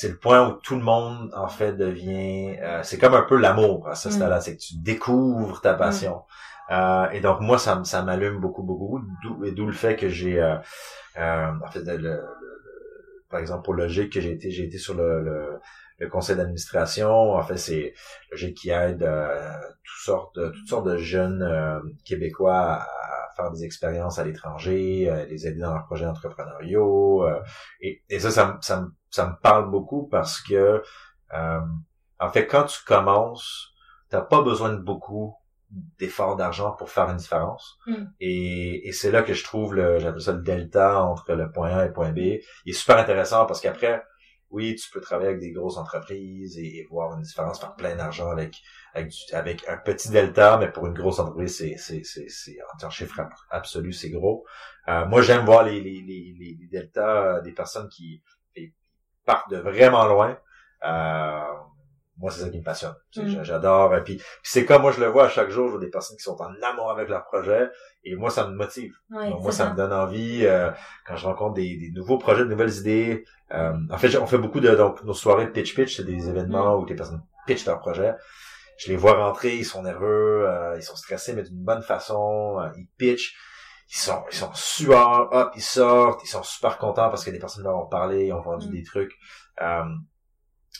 [0.00, 3.36] c'est le point où tout le monde en fait devient euh, c'est comme un peu
[3.36, 4.12] l'amour à ce mm.
[4.12, 6.22] stade-là c'est que tu découvres ta passion
[6.70, 6.72] mm.
[6.72, 10.08] euh, et donc moi ça ça m'allume beaucoup beaucoup d'où et d'où le fait que
[10.08, 10.56] j'ai euh,
[11.16, 12.22] en fait le,
[13.28, 15.60] par exemple pour Logique que j'ai été j'ai été sur le,
[15.98, 17.92] le, conseil d'administration en fait c'est
[18.30, 21.46] Logique qui aide toutes sortes de, toutes sortes de jeunes
[22.06, 22.86] québécois à,
[23.36, 27.28] faire des expériences à l'étranger, les aider dans leurs projets entrepreneuriaux.
[27.80, 30.82] et, et ça, ça, ça, ça me parle beaucoup parce que
[31.34, 31.60] euh,
[32.18, 33.70] en fait quand tu commences
[34.08, 35.34] t'as pas besoin de beaucoup
[35.98, 37.78] d'efforts d'argent pour faire une différence.
[37.86, 38.06] Hmm.
[38.18, 41.70] et, et c'est là que je trouve le j'appelle ça le delta entre le point
[41.70, 42.18] A et le point B.
[42.18, 44.02] Il est super intéressant parce qu'après
[44.50, 48.30] oui tu peux travailler avec des grosses entreprises et, voir une différence faire plein d'argent
[48.30, 48.56] avec
[48.94, 52.90] avec, avec un petit delta mais pour une grosse entreprise c'est c'est c'est c'est en
[52.90, 53.20] chiffre
[53.50, 54.44] absolu c'est gros.
[54.88, 58.22] Euh, moi j'aime voir les les les, les deltas des personnes qui
[59.30, 60.36] partent de vraiment loin.
[60.84, 61.40] Euh,
[62.18, 62.94] moi, c'est ça qui me passionne.
[63.16, 63.42] Mm.
[63.42, 63.94] J'adore.
[63.96, 66.16] Et puis, c'est comme moi, je le vois à chaque jour, je vois des personnes
[66.16, 67.68] qui sont en amour avec leur projet.
[68.04, 68.92] Et moi, ça me motive.
[69.08, 70.44] moi, ça, me donne envie.
[70.44, 70.70] Euh,
[71.06, 73.24] quand je rencontre des, nouveaux projets, de nouvelles idées.
[73.52, 76.28] Euh, en fait, on fait beaucoup de donc nos soirées de pitch pitch, c'est des
[76.28, 76.82] événements mm.
[76.82, 78.14] où les personnes pitchent leur projet.
[78.78, 82.58] Je les vois rentrer, ils sont nerveux, ils sont stressés, mais d'une bonne façon.
[82.76, 83.36] ils pitchent
[83.90, 87.40] ils sont ils sont sueurs, hop, ils sortent, ils sont super contents parce que des
[87.40, 88.72] personnes leur ont parlé, ont vendu mm.
[88.72, 89.12] des trucs.
[89.60, 89.84] Euh,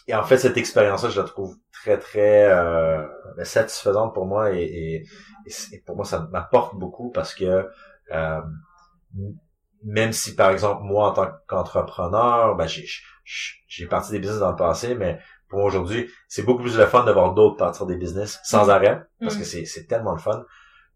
[0.07, 3.05] et en fait, cette expérience-là, je la trouve très très euh,
[3.37, 5.05] ben, satisfaisante pour moi et,
[5.45, 7.69] et, pour moi, ça m'apporte beaucoup parce que
[8.13, 8.41] euh,
[9.83, 12.69] même si par exemple moi en tant qu'entrepreneur, ben
[13.67, 15.19] j'ai parti des business dans le passé, mais
[15.49, 18.67] pour moi aujourd'hui, c'est beaucoup plus le fun de voir d'autres partir des business sans
[18.67, 18.71] mm.
[18.71, 20.45] arrêt parce que c'est c'est tellement le fun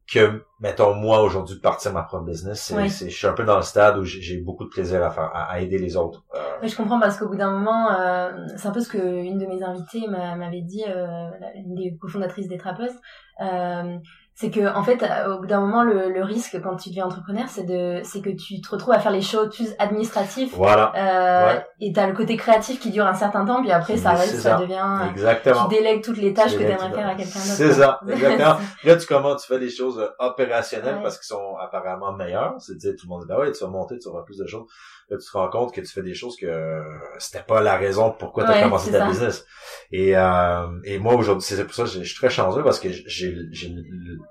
[0.06, 3.56] que mettons moi aujourd'hui de partir ma propre business c'est je suis un peu dans
[3.56, 6.38] le stade où j'ai beaucoup de plaisir à faire à, aider les autres euh...
[6.62, 9.46] je comprends parce qu'au bout d'un moment euh, c'est un peu ce que une de
[9.46, 12.94] mes invitées m'avait dit euh, une des cofondatrices des trappeuses
[13.40, 13.96] euh,
[14.36, 17.48] c'est que en fait au bout d'un moment le, le, risque quand tu deviens entrepreneur
[17.48, 20.92] c'est de c'est que tu te retrouves à faire les choses plus administratives voilà.
[20.96, 24.40] euh, et t'as le côté créatif qui dure un certain temps puis après ça reste
[24.40, 24.56] ça.
[24.56, 25.68] devient exactement.
[25.68, 27.54] tu délègues toutes les tâches que t'aimerais faire à quelqu'un d'autre.
[27.54, 28.56] c'est ça exactement.
[28.84, 32.54] Là tu commences tu fais des choses euh, opérationnelles parce qu'ils sont apparemment meilleures.
[32.58, 34.46] C'est dire tout le monde dit bah ouais tu vas monter tu faire plus de
[34.46, 34.66] choses
[35.10, 36.82] là tu te rends compte que tu fais des choses que euh,
[37.18, 39.44] c'était pas la raison pourquoi tu as commencé ta business
[39.90, 42.88] et euh, et moi aujourd'hui c'est pour ça que je suis très chanceux parce que
[42.90, 43.74] j'ai j'ai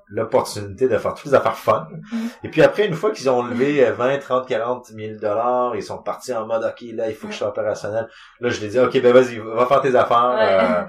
[0.09, 1.87] l'opportunité de faire toutes les affaires fun.
[2.11, 2.29] Mhm.
[2.43, 5.97] Et puis après, une fois qu'ils ont levé 20, 30, 40 000 dollars, ils sont
[6.01, 8.07] partis en mode, OK, là, il faut que je sois opérationnel.
[8.39, 10.53] Là, je les dis, OK, ben vas-y, va faire tes affaires, Ouais.
[10.53, 10.83] euh,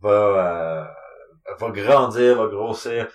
[0.00, 0.84] va, euh,
[1.58, 3.06] va grandir, va grossir.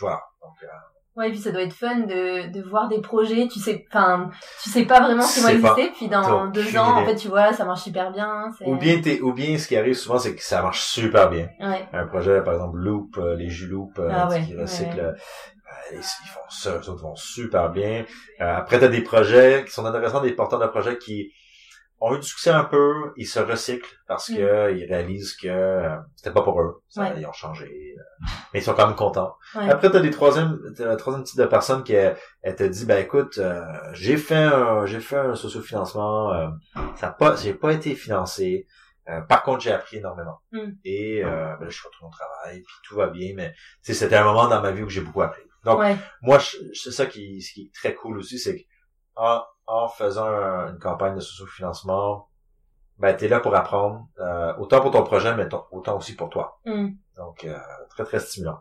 [0.00, 0.20] Voilà.
[0.42, 0.66] Donc, euh,
[1.16, 4.30] Ouais, et puis ça doit être fun de, de voir des projets, tu sais, enfin,
[4.62, 7.28] tu sais pas vraiment ce C'est pas- exister, puis dans deux ans, en fait, tu
[7.28, 8.50] vois, ça marche super bien.
[8.66, 11.48] ou bien t'es, ou bien ce qui arrive souvent, c'est que ça marche super bien.
[11.60, 11.86] Ouais.
[11.92, 15.02] Un projet, par exemple, Loop, euh, les jus Loop, euh, Ah ouais, qui recyclent, ouais.
[15.04, 15.12] euh,
[15.92, 18.04] ils ils font ça, eux autres vont super bien.
[18.40, 21.30] Euh, après, t'as des projets qui sont intéressants, des porteurs de projets qui
[22.00, 24.36] ont eu du succès un peu, ils se recyclent parce Mm.
[24.36, 27.14] que ils réalisent que euh, c'était pas pour eux, ça, Ouais.
[27.18, 27.64] ils ont changé,
[27.98, 29.36] euh, mais ils sont quand même contents.
[29.54, 29.70] Ouais.
[29.70, 30.58] Après, t'as des troisième,
[30.98, 32.16] troisième type de personnes qui elle
[32.56, 36.50] te dit, ben écoute, euh, j'ai fait un, j'ai fait un sociofinancement,
[36.96, 38.66] ça a pas, j'ai pas été financé.
[39.28, 40.40] Par contre, j'ai appris énormément.
[40.52, 40.70] Mm.
[40.84, 41.28] Et euh,
[41.58, 44.48] ben, là, je suis retourné au travail, puis tout va bien, mais c'était un moment
[44.48, 45.42] dans ma vie où j'ai beaucoup appris.
[45.64, 45.96] Donc, ouais.
[46.22, 46.38] moi,
[46.72, 48.62] c'est ça qui, ce qui est très cool aussi, c'est que
[49.16, 52.28] en, en faisant un- une campagne de sociofinancement,
[52.98, 56.60] ben t'es là pour apprendre, euh, autant pour ton projet, mais autant aussi pour toi.
[56.64, 56.88] Mm.
[57.16, 57.56] Donc, euh,
[57.90, 58.58] très très stimulant.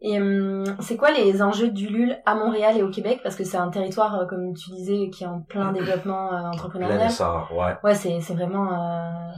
[0.00, 3.20] Et hum, c'est quoi les enjeux du LUL à Montréal et au Québec?
[3.22, 6.38] Parce que c'est un territoire, euh, comme tu disais, qui est en plein développement euh,
[6.38, 7.06] Plein entrepreneurial.
[7.06, 7.76] essor, ouais.
[7.82, 9.30] Ouais, c'est c'est vraiment euh,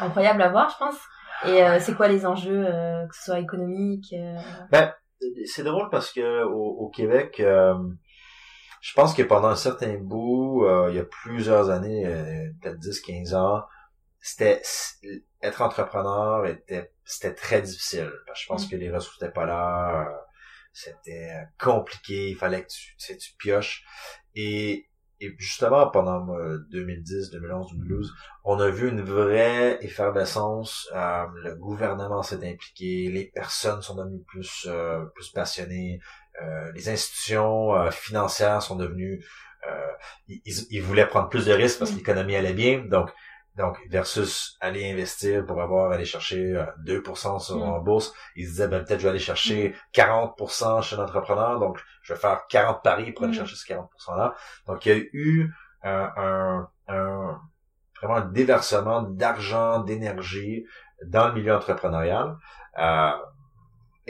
[0.00, 0.96] incroyable à voir, je pense.
[1.46, 4.36] Et euh, c'est quoi les enjeux, euh, que ce soit économique euh,
[5.46, 7.74] c'est drôle parce que au, au Québec, euh,
[8.80, 12.78] je pense que pendant un certain bout, euh, il y a plusieurs années, euh, peut-être
[12.78, 13.64] 10-15 ans,
[14.20, 14.62] c'était
[15.42, 18.10] être entrepreneur était c'était très difficile.
[18.26, 18.70] Parce que je pense Mm.
[18.70, 20.12] que les ressources n'étaient pas là, euh,
[20.72, 23.84] c'était compliqué, il fallait que tu, tu, sais, tu pioches.
[24.34, 24.86] Et,
[25.20, 28.14] et justement, pendant euh, 2010, 2011, 2012,
[28.44, 30.88] on a vu une vraie effervescence.
[30.94, 36.00] euh, le gouvernement s'est impliqué, les personnes sont devenues plus euh, plus passionnées,
[36.42, 39.24] euh, les institutions euh, financières sont devenues,
[39.68, 39.92] euh,
[40.28, 41.98] ils, ils- voulaient prendre plus de risques parce que Mm.
[41.98, 43.10] l'économie allait bien, donc
[43.56, 47.62] donc versus aller investir pour avoir aller chercher euh, 2% sur Mm.
[47.62, 51.80] en bourse, ils se disaient ben peut-être je vais aller chercher 40% chez l'entrepreneur, donc
[52.02, 53.36] je vais faire 40 paris pour aller Mm.
[53.40, 54.34] chercher ce 40% là.
[54.66, 57.40] Donc il y a eu un, un, un-
[58.00, 60.64] vraiment un déversement d'argent, d'énergie
[61.04, 62.36] dans le milieu entrepreneurial.
[62.78, 63.10] Euh,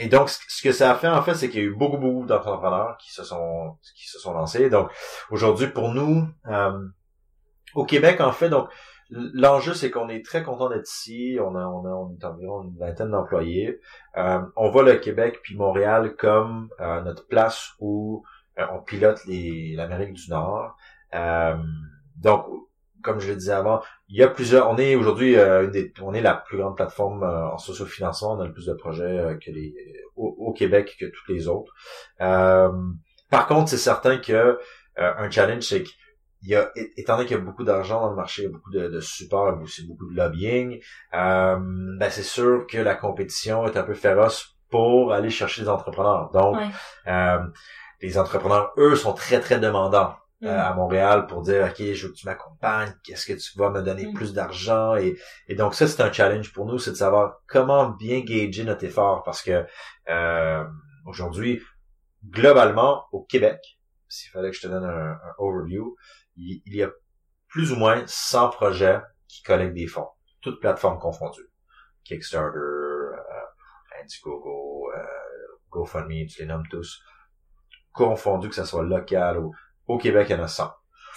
[0.01, 1.99] et donc, ce que ça a fait, en fait, c'est qu'il y a eu beaucoup,
[1.99, 4.71] beaucoup d'entrepreneurs qui se sont qui se sont lancés.
[4.71, 4.91] Donc,
[5.33, 6.87] aujourd'hui, pour nous, euh,
[7.75, 8.69] au Québec, en fait, donc
[9.11, 11.39] l'enjeu, c'est qu'on est très content d'être ici.
[11.41, 13.81] On a, on a, on est environ une vingtaine d'employés.
[14.17, 18.23] Euh, on voit le Québec puis Montréal comme euh, notre place où
[18.61, 20.77] euh, on pilote l'Amérique du Nord.
[21.13, 21.57] Euh,
[22.15, 22.47] donc,
[23.03, 24.69] comme je le disais avant, il y a plusieurs.
[24.71, 28.33] On est aujourd'hui, euh, une des- on est la plus grande plateforme euh, en sociofinancement.
[28.35, 29.75] On a le plus de projets euh, que les
[30.17, 31.73] au, au Québec que toutes les autres.
[32.21, 32.71] Euh,
[33.31, 34.59] par contre, c'est certain que euh,
[34.97, 38.17] un challenge, c'est qu'il y a, étant donné qu'il y a beaucoup d'argent dans le
[38.17, 40.81] marché, il y a beaucoup de, de support, aussi beaucoup de lobbying,
[41.15, 41.57] euh,
[41.99, 46.31] ben c'est sûr que la compétition est un peu féroce pour aller chercher des entrepreneurs.
[46.33, 46.69] Donc, Ouais.
[47.07, 47.39] euh,
[48.01, 52.13] les entrepreneurs, eux, sont très, très demandants Euh, à Montréal pour dire, OK, je veux
[52.13, 54.15] que tu m'accompagnes, qu'est-ce que tu vas me donner Mm.
[54.15, 54.95] plus d'argent?
[54.95, 58.63] Et, et donc, ça, c'est un challenge pour nous, c'est de savoir comment bien gager
[58.63, 59.67] notre effort parce que
[60.09, 60.65] euh,
[61.07, 61.61] aujourd'hui,
[62.25, 63.59] globalement, au Québec,
[64.09, 65.97] s'il fallait que je te donne un, un overview,
[66.37, 66.91] il, il y a
[67.49, 70.09] plus ou moins 100 projets qui collectent des fonds,
[70.41, 71.51] toutes plateformes confondues.
[72.05, 73.13] Kickstarter, euh,
[74.01, 75.03] Indiegogo, euh,
[75.71, 77.03] GoFundMe, tu les nommes tous,
[77.93, 79.53] confondus, que ce soit local ou
[79.89, 80.71] au Québec, il y en a 100.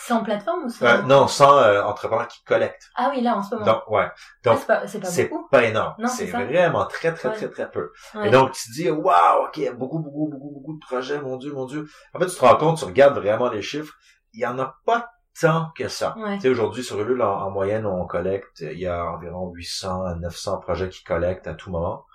[0.04, 2.90] C'est en plateforme ou c'est Euh, non, 100 euh, entrepreneurs qui collectent.
[2.96, 3.68] Ah oui, là, en ce moment.
[3.68, 4.08] Donc, ouais.
[4.08, 5.48] Ah, donc, c'est pas, c'est pas c'est beaucoup.
[5.50, 5.94] pas énorme.
[6.00, 7.36] Non, c'est vraiment très, très, Ouais.
[7.36, 7.92] très, très peu.
[8.16, 8.28] Ouais.
[8.28, 11.54] Et donc, tu te dis, waouh, ok, beaucoup, beaucoup, beaucoup, beaucoup de projets, mon Dieu,
[11.54, 11.88] mon Dieu.
[12.16, 13.94] En fait, tu te rends compte, tu regardes vraiment les chiffres,
[14.34, 15.08] il y en a pas
[15.40, 16.16] tant que ça.
[16.18, 16.36] Ouais.
[16.38, 20.04] Tu sais, aujourd'hui, sur Ulule, en, en moyenne, on collecte, il y a environ 800
[20.06, 22.06] à 900 projets qui collectent à tout moment,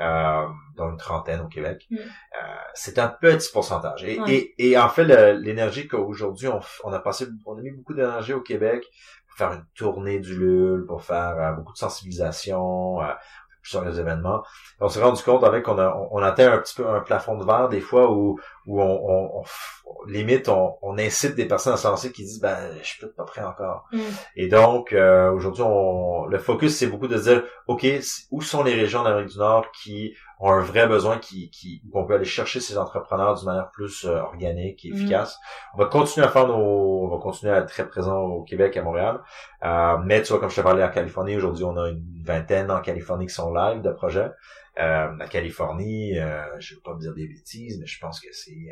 [0.00, 1.86] euh, dont une trentaine au Québec.
[1.90, 1.96] Mm.
[1.96, 4.04] Euh, c'est un petit pourcentage.
[4.04, 4.32] Et, Ouais.
[4.58, 5.04] et, et en fait,
[5.34, 6.48] l'énergie qu'aujourd'hui,
[6.84, 8.84] on, a passé, on a mis beaucoup d'énergie au Québec
[9.28, 13.00] pour faire une tournée du LUL, pour faire euh, beaucoup de sensibilisation,
[13.74, 14.42] euh, plusieurs événements.
[14.80, 17.00] Et on s'est rendu compte avec qu'on a, on, on atteint un petit peu un
[17.00, 21.34] plafond de verre des fois où, où on, on, on f- limite, on, on incite
[21.34, 23.84] des personnes à se lancer qui disent, ben, je suis peut-être pas prêt encore.
[23.92, 23.98] Mm.
[24.36, 27.86] Et donc, euh, aujourd'hui, on, le focus, c'est beaucoup de dire, OK,
[28.30, 31.98] où sont les régions d'Amérique du Nord qui ont un vrai besoin, qui, qui, où
[31.98, 34.96] on peut aller chercher ces entrepreneurs d'une manière plus euh, organique et Mhm.
[34.96, 35.38] efficace.
[35.74, 38.76] On va continuer à faire nos, on va continuer à être très présent au Québec,
[38.76, 39.20] à Montréal.
[39.64, 42.70] Euh, mais tu vois, comme je te parlais en Californie, aujourd'hui, on a une vingtaine
[42.70, 44.30] en Californie qui sont live de projets.
[44.76, 46.14] la Californie,
[46.58, 48.68] je vais pas me dire des bêtises, mais je pense que c'est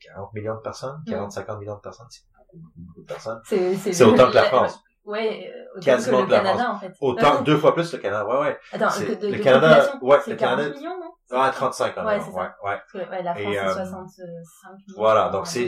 [0.00, 3.40] 40 millions de personnes, 40-50 millions de personnes, c'est beaucoup, beaucoup de personnes.
[3.94, 4.82] C'est autant que la France.
[5.04, 6.92] Ouais, autant Quasiment que le Canada, en fait.
[7.00, 8.58] Autant, deux fois plus le Canada, ouais, ouais.
[8.72, 10.70] Attends, de, le Canada, ouais, le Canada.
[10.70, 11.12] millions, non?
[11.30, 12.20] Ah, 35 quand même.
[12.20, 12.48] Ouais, ouais, ouais.
[12.62, 14.94] Parce que, ouais, la France, c'est 65 millions.
[14.96, 15.66] Voilà, donc c'est,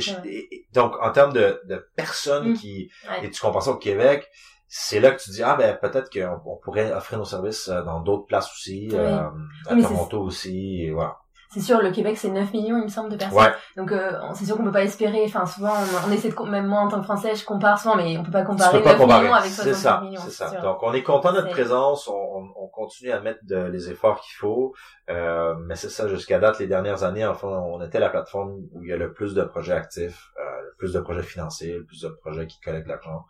[0.72, 2.54] donc, en termes de, de personnes mm.
[2.54, 2.90] qui,
[3.22, 4.26] et tu compares ça au Québec,
[4.68, 8.00] c'est là que tu dis ah ben peut-être qu'on pourrait offrir nos services euh, dans
[8.00, 9.28] d'autres places aussi, euh,
[9.68, 11.18] à Toronto aussi, et voilà
[11.50, 13.52] c'est sûr, le Québec, c'est 9 millions, il me semble, de personnes.
[13.76, 15.22] Donc, euh, c'est sûr qu'on peut pas espérer.
[15.26, 15.72] Enfin, souvent,
[16.06, 18.30] on, essaie de, même moi, en tant que Français, je compare souvent, mais on peut
[18.30, 20.20] pas comparer 9 millions avec 65 millions.
[20.24, 22.08] C'est ça, Donc, on est content de notre présence.
[22.08, 24.74] On, on, continue à mettre les efforts qu'il faut.
[25.08, 28.82] Euh, mais c'est ça, jusqu'à date, les dernières années, enfin, on était la plateforme où
[28.82, 31.84] il y a le plus de projets actifs, euh, le plus de projets financiers, le
[31.84, 33.24] plus de projets qui collectent l'argent.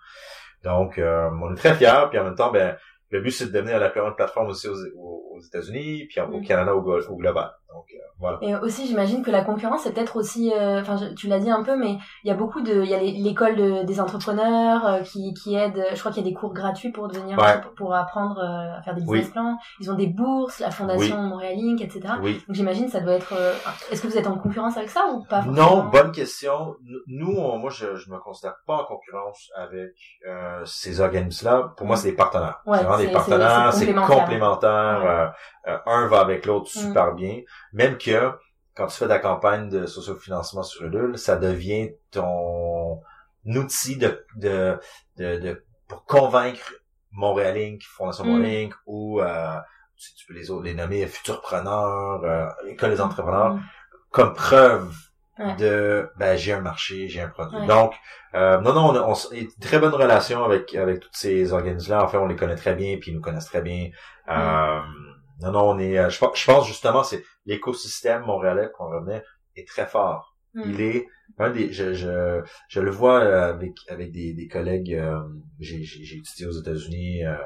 [0.64, 2.06] Donc, euh, on est très fiers.
[2.10, 2.76] Puis en même temps, ben,
[3.10, 6.44] le but, c'est de devenir la plus grande plateforme aussi aux, États-Unis, puis au mm.
[6.44, 7.52] Canada, au, au global.
[7.72, 8.38] Donc, euh, voilà.
[8.42, 11.62] Et aussi, j'imagine que la concurrence, c'est peut-être aussi, euh, enfin, tu l'as dit un
[11.62, 15.34] peu, mais il y a beaucoup de, il y a l'école des entrepreneurs euh, qui,
[15.34, 15.84] qui aide.
[15.92, 17.36] Je crois qu'il y a des cours gratuits pour devenir,
[17.76, 19.58] pour, apprendre à faire des business plans.
[19.80, 22.14] Ils ont des bourses, la fondation Montréal Inc, etc.
[22.22, 23.34] Donc j'imagine ça doit être.
[23.90, 26.76] Est-ce que vous êtes en concurrence avec ça ou pas Non, bonne question.
[27.06, 29.92] Nous, moi, je, je me considère pas en concurrence avec
[30.64, 31.74] ces organismes-là.
[31.76, 32.60] Pour moi, c'est des partenaires.
[32.64, 33.72] c'est vraiment des partenaires.
[33.72, 35.34] C'est complémentaire.
[35.66, 36.78] Euh, un va avec l'autre mm.
[36.80, 37.40] super bien.
[37.76, 38.32] Même que
[38.74, 43.02] quand tu fais ta campagne de sociofinancement sur Ulule, ça devient ton
[43.44, 44.78] outil de, de,
[45.18, 46.72] de, pour convaincre
[47.12, 48.28] Montréal Inc., Fondation mm.
[48.28, 49.58] Montréal Inc., ou euh,
[49.96, 53.62] tu, peux les, les nommer futurpreneurs, euh, école des entrepreneurs, mm.
[54.10, 54.94] comme preuve
[55.58, 57.66] de ben j'ai un marché, j'ai un produit.
[57.66, 57.94] Donc
[58.34, 61.92] euh, non non on a, on une très bonne relation avec avec tous ces organismes
[61.92, 62.04] là.
[62.04, 63.90] En fait, on les connaît très bien puis ils nous connaissent très bien.
[64.30, 64.80] Euh,
[65.40, 65.98] non, non, on est.
[65.98, 69.22] Euh, je, pense justement, c'est l'écosystème montréalais qu'on revenait
[69.56, 70.36] est très fort.
[70.54, 70.62] Hmm.
[70.66, 71.06] Il est
[71.38, 71.72] un des.
[71.72, 74.94] Je, je, je le vois euh, avec avec des, des collègues.
[74.94, 75.20] Euh,
[75.60, 77.36] j'ai, j'ai étudié aux États-Unis, euh,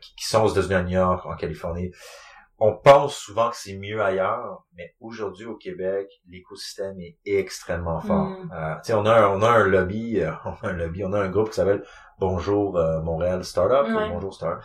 [0.00, 1.90] qui, qui, sont aux États-Unis, à New York, en Californie.
[2.60, 8.30] On pense souvent que c'est mieux ailleurs, mais aujourd'hui au Québec, l'écosystème est extrêmement fort.
[8.30, 8.50] Mm.
[8.52, 11.28] Euh, on a un, on a un lobby, on a un lobby, on a un
[11.28, 11.84] groupe qui s'appelle
[12.18, 12.72] Bonjour
[13.04, 14.64] Montréal Startup, Bonjour Startup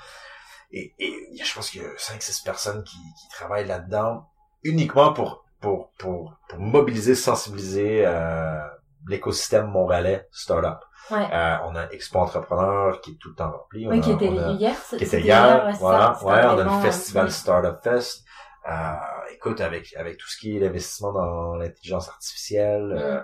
[0.74, 4.28] et, et je pense qu'il y a 5-6 personnes qui, qui travaillent là-dedans
[4.64, 8.60] uniquement pour, pour, pour, pour mobiliser, sensibiliser euh,
[9.08, 10.80] l'écosystème montréalais startup.
[11.12, 11.28] Ouais.
[11.32, 13.88] Euh, on a Expo Entrepreneur qui est tout le temps rempli.
[13.88, 14.76] Oui, qui était hier.
[14.90, 16.18] Qui était hier, voilà.
[16.24, 18.24] Ouais, on a le festival Startup Fest.
[18.70, 18.94] Euh,
[19.34, 23.22] écoute, avec avec tout ce qui est l'investissement dans l'intelligence artificielle, euh,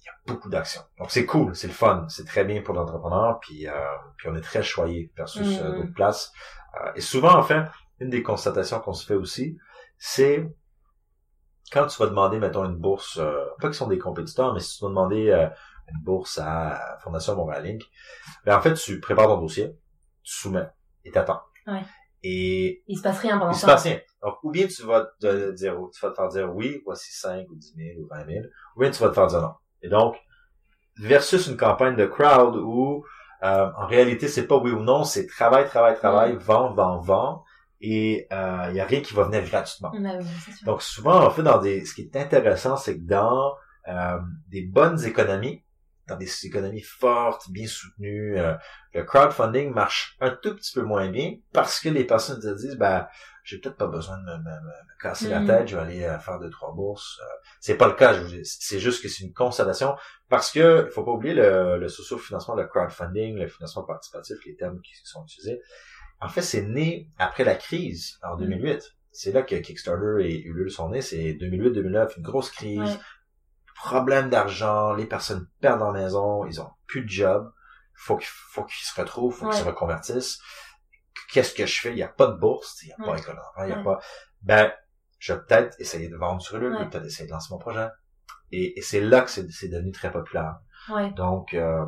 [0.00, 0.82] il y a beaucoup d'actions.
[0.98, 3.72] Donc c'est cool, c'est le fun, c'est très bien pour l'entrepreneur, puis euh,
[4.18, 5.76] puis on est très choyé versus mm.
[5.76, 6.32] d'autres places.
[6.74, 7.64] Euh, et souvent, en fait,
[8.00, 9.58] une des constatations qu'on se fait aussi,
[9.98, 10.46] c'est
[11.72, 14.78] quand tu vas demander, mettons, une bourse, euh, pas qu'ils sont des compétiteurs, mais si
[14.78, 15.48] tu vas demander euh,
[15.92, 17.82] une bourse à Fondation Montréal Inc.,
[18.44, 19.76] ben, en fait, tu prépares ton dossier,
[20.22, 20.68] tu soumets
[21.04, 21.42] et t'attends.
[21.66, 21.82] Ouais.
[22.22, 24.00] Et il se passe rien pendant Il se passe rien.
[24.22, 27.46] Donc, ou bien tu vas te dire, tu vas te faire dire oui, voici 5
[27.48, 29.54] ou 10 000 ou 20 000, ou bien tu vas te faire dire non.
[29.82, 30.16] Et donc,
[30.96, 33.04] versus une campagne de crowd où
[33.42, 36.38] euh, en réalité, c'est pas oui ou non, c'est travail, travail, travail, mm.
[36.38, 37.44] vend, vend, vend,
[37.80, 39.92] et il euh, y a rien qui va venir gratuitement.
[40.64, 43.52] Donc souvent, en fait, dans des, ce qui est intéressant, c'est que dans
[43.88, 45.62] euh, des bonnes économies,
[46.08, 48.54] dans des économies fortes, bien soutenues, euh,
[48.94, 52.76] le crowdfunding marche un tout petit peu moins bien parce que les personnes se disent,
[52.76, 53.06] ben,
[53.44, 55.46] j'ai peut-être pas besoin de me, me, casser la mm.
[55.46, 57.18] tête, je vais aller euh, faire deux trois bourses.
[57.22, 59.96] Euh, c'est pas le cas, c'est juste que c'est une constatation
[60.28, 64.56] parce que il faut pas oublier le, le socio-financement, le crowdfunding, le financement participatif, les
[64.56, 65.60] termes qui sont utilisés.
[66.20, 68.76] En fait, c'est né après la crise en 2008.
[68.76, 68.80] Mm.
[69.10, 71.02] C'est là que Kickstarter et Ulule sont nés.
[71.02, 72.98] C'est 2008-2009, une grosse crise,
[73.78, 77.52] problème d'argent, les personnes perdent leur maison, ils ont plus de job,
[77.94, 80.40] faut qu'ils faut qu'ils se retrouvent, faut qu'ils se reconvertissent
[81.28, 81.90] qu'est-ce que je fais?
[81.90, 84.00] Il n'y a pas de bourse, il n'y a pas d'école il n'y a pas...
[84.42, 84.72] Ben,
[85.18, 87.88] je vais peut-être essayer de vendre sur le, peut-être essayer de lancer mon projet.
[88.52, 90.58] Et, et c'est là que c'est devenu très populaire.
[91.16, 91.84] Donc, euh,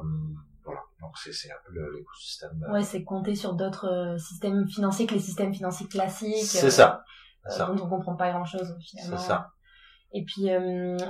[0.64, 0.80] voilà.
[1.00, 2.62] Donc, c'est un peu l'écosystème.
[2.68, 6.44] Euh, ouais, c'est compter sur d'autres euh, systèmes financiers que les systèmes financiers classiques.
[6.44, 7.04] C'est ça.
[7.46, 7.66] ça.
[7.66, 9.16] Dont on comprend pas grand-chose, finalement.
[9.16, 9.52] C'est ça.
[10.12, 10.50] Et puis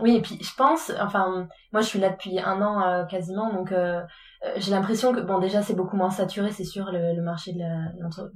[0.03, 3.73] oui, et puis je pense, enfin moi je suis là depuis un an quasiment, donc
[4.43, 7.53] euh, j'ai l'impression que bon déjà c'est beaucoup moins saturé c'est sûr le, le marché
[7.53, 7.61] de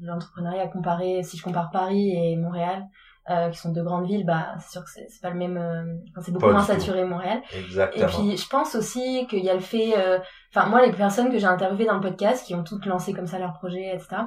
[0.03, 2.87] l'entrepreneuriat comparé si je compare Paris et Montréal
[3.31, 6.21] euh, qui sont deux grandes villes bah c'est sûr que c'est pas le même euh,
[6.21, 8.05] c'est beaucoup moins saturé Montréal Exactement.
[8.05, 10.19] et puis je pense aussi qu'il y a le fait euh,
[10.55, 13.27] enfin moi les personnes que j'ai interviewées dans le podcast qui ont toutes lancé comme
[13.27, 14.25] ça leur projet etc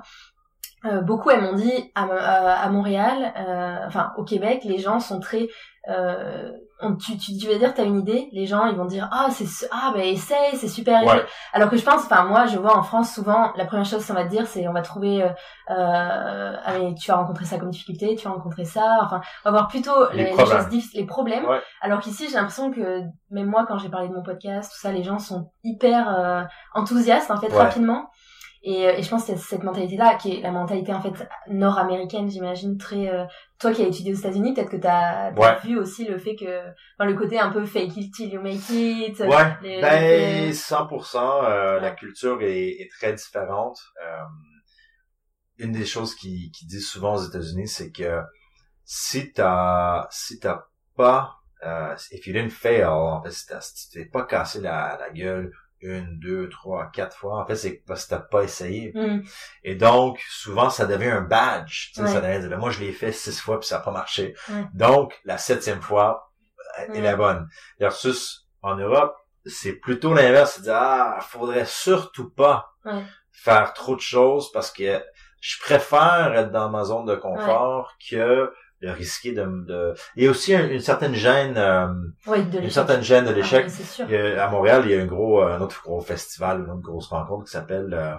[0.86, 5.20] euh, beaucoup elles m'ont dit à, à Montréal, euh, enfin au Québec, les gens sont
[5.20, 5.48] très
[5.90, 6.52] euh,
[7.00, 9.68] tu, tu, tu veux dire, t'as une idée, les gens ils vont dire ah c'est
[9.72, 11.02] ah ben essaye, c'est super.
[11.54, 14.14] Alors que je pense, enfin moi je vois en France souvent la première chose qu'on
[14.14, 15.30] va te dire c'est on va trouver euh,
[15.72, 19.50] euh, ah mais tu as rencontré ça comme difficulté, tu as rencontré ça, enfin on
[19.50, 20.72] va voir plutôt les, les, problèmes.
[20.72, 21.46] choses les problèmes.
[21.82, 23.02] Alors qu'ici j'ai l'impression que
[23.32, 26.44] même moi quand j'ai parlé de mon podcast tout ça les gens sont hyper euh,
[26.76, 28.10] enthousiastes en fait rapidement.
[28.68, 31.14] Et, euh, et, je pense que cette mentalité-là, qui est la mentalité en fait
[31.48, 33.08] nord-américaine, j'imagine, très...
[33.08, 33.24] Euh,
[33.60, 35.32] toi qui as étudié aux États-Unis, peut-être que tu as,
[35.64, 36.68] vu aussi le fait que...
[37.00, 39.18] Enfin, le côté un peu fake it till you make it.
[39.22, 41.46] Ouais, ben 100%.
[41.46, 43.80] Euh, La culture est, est très différente.
[44.06, 44.24] Euh,
[45.60, 48.22] une des choses qui, qui disent souvent aux États-Unis, c'est que
[48.84, 50.66] si t'as si t'as
[50.98, 51.38] pas...
[52.12, 56.50] if you didn't fail, en fait, si t'es pas cassé la, la gueule une, deux,
[56.50, 57.40] trois, quatre fois.
[57.40, 58.92] En fait, c'est parce que t'as pas essayé.
[58.94, 59.24] Mm.
[59.64, 61.92] Et donc, souvent, ça devient un badge.
[61.94, 63.92] Tu sais, ça devient, ben, moi, je l'ai fait six fois puis ça a pas
[63.92, 64.36] marché.
[64.74, 66.32] Donc, la septième fois
[66.80, 67.48] euh, est la bonne.
[67.80, 69.16] Versus, en Europe,
[69.46, 70.56] c'est plutôt l'inverse.
[70.56, 72.74] C'est dire, ah, faudrait surtout pas
[73.32, 75.02] faire trop de choses parce que
[75.40, 78.52] je préfère être dans ma zone de confort que
[78.82, 79.94] de risquer de, de...
[80.16, 81.88] il y a aussi une certaine gêne euh,
[82.28, 83.68] une certaine gêne de l'échec.
[84.00, 87.08] ah, à Montréal il y a un gros un autre gros festival une autre grosse
[87.08, 88.16] rencontre qui s'appelle euh,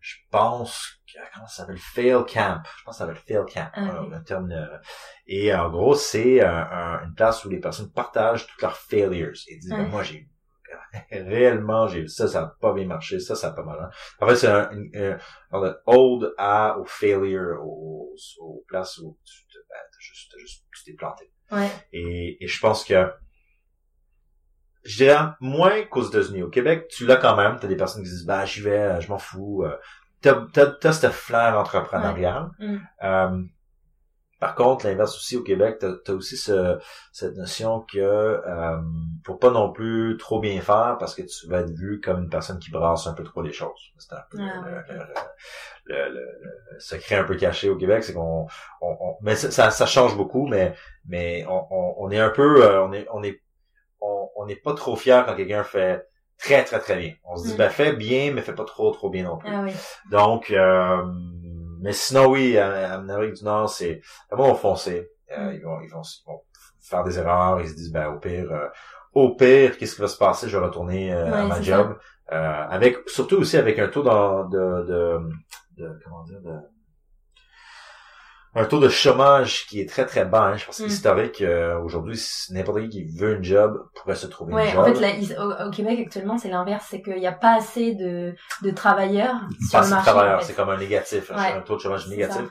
[0.00, 1.00] je pense
[1.34, 1.78] comment ça s'appelle?
[1.78, 2.62] Fail camp.
[2.78, 4.52] Je pense que ça s'appelle fail camp ah, euh, un terme
[5.26, 9.70] et en gros c'est une place où les personnes partagent toutes leurs failures et disent
[9.70, 10.28] ben, moi j'ai
[11.10, 13.90] réellement j'ai ça ça a pas bien marché ça ça a pas mal hein.
[14.20, 15.18] en fait c'est un, un,
[15.52, 19.49] un, old à au failure aux, aux places où tu ben,
[20.20, 21.30] juste, juste, tu t'es planté.
[21.50, 21.70] Ouais.
[21.92, 23.10] Et, et je pense que,
[24.84, 26.42] je dirais moins qu'aux États-Unis.
[26.42, 27.58] Au Québec, tu l'as quand même.
[27.60, 29.64] T'as des personnes qui disent, bah, j'y vais, je m'en fous.
[29.64, 29.76] Euh,
[30.20, 32.50] t'as, t'as, t'as cette flair entrepreneuriale.
[32.58, 32.76] Mm.
[33.02, 33.42] Euh,
[34.38, 36.78] par contre, l'inverse aussi au Québec, tu as, aussi ce,
[37.12, 38.80] cette notion que euh,
[39.26, 42.30] faut pas non plus trop bien faire parce que tu vas être vu comme une
[42.30, 43.92] personne qui brasse un peu trop les choses.
[43.98, 45.04] C'est un peu ah, le, le,
[45.92, 46.26] le,
[46.78, 48.46] secret un peu caché au Québec, c'est qu'on,
[48.80, 50.74] on, on, mais ça, ça change beaucoup, mais
[51.06, 53.40] mais on, on, est un peu, euh, on est on est
[54.00, 56.06] on n'est pas trop fier quand quelqu'un fait
[56.38, 57.12] très très très bien.
[57.24, 57.58] On se dit mm.
[57.58, 59.50] ben fais bien, mais fais pas trop trop bien non plus.
[59.52, 59.72] Ah, oui.
[60.10, 61.04] Donc euh,
[61.80, 65.10] mais sinon, oui, en Amérique du Nord, c'est vraiment foncé.
[65.36, 65.54] Euh, mm.
[65.54, 66.02] ils, vont, ils, vont,
[66.80, 67.60] faire des erreurs.
[67.60, 68.68] Ils se disent, ben, au pire, euh,
[69.14, 70.48] au pire, qu'est-ce qui va se passer?
[70.48, 71.98] Je vais retourner euh, à ma job.
[72.28, 75.18] avec, surtout aussi avec un taux de, de, de,
[75.76, 76.52] de comment dire, de,
[78.54, 80.46] un taux de chômage qui est très très bas.
[80.46, 80.56] Hein.
[80.56, 80.86] Je pense que mm.
[80.86, 81.40] historique.
[81.40, 84.80] Euh, aujourd'hui, n'importe qui qui veut un job pourrait se trouver ouais, un job.
[84.80, 88.70] En fait, au, Québec actuellement, c'est l'inverse, c'est qu'il n'y a pas assez de, de
[88.70, 89.36] travailleurs
[89.68, 90.10] sur le marché.
[90.10, 92.42] Travailleurs, c'est comme un négatif, un taux de chômage négatif.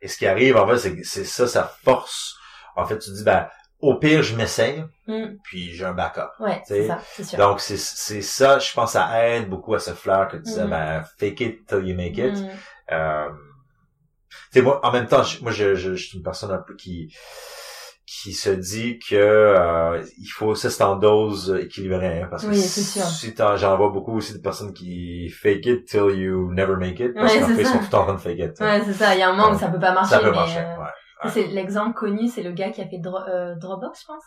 [0.00, 2.36] Et ce qui arrive, en fait, c'est c'est ça, ça force.
[2.74, 3.46] En fait, tu dis, ben,
[3.82, 5.36] au pire, je m'essaye, mm.
[5.42, 6.30] puis j'ai un backup.
[6.40, 7.38] Ouais, c'est ça, c'est sûr.
[7.38, 10.64] Donc, c'est, c'est ça, je pense, ça aide beaucoup à ce fleur que tu disais,
[10.64, 10.70] mm.
[10.70, 12.34] ben, fake it till you make it.
[12.92, 13.28] Euh,
[14.52, 17.12] sais, moi, en même temps, moi, je, je, je, suis une personne un peu qui
[18.04, 22.52] qui se dit que euh, il faut ça c'est en dose équilibrée hein, parce que
[22.52, 27.14] si j'en vois beaucoup aussi de personnes qui fake it till you never make it
[27.14, 29.20] parce qu'en fait ils sont tout en train de fake it ouais c'est ça il
[29.20, 30.90] y a un moment où ça peut pas marcher ça peut marcher euh, ouais,
[31.28, 34.24] c'est l'exemple connu c'est le gars qui a fait euh, Dropbox je pense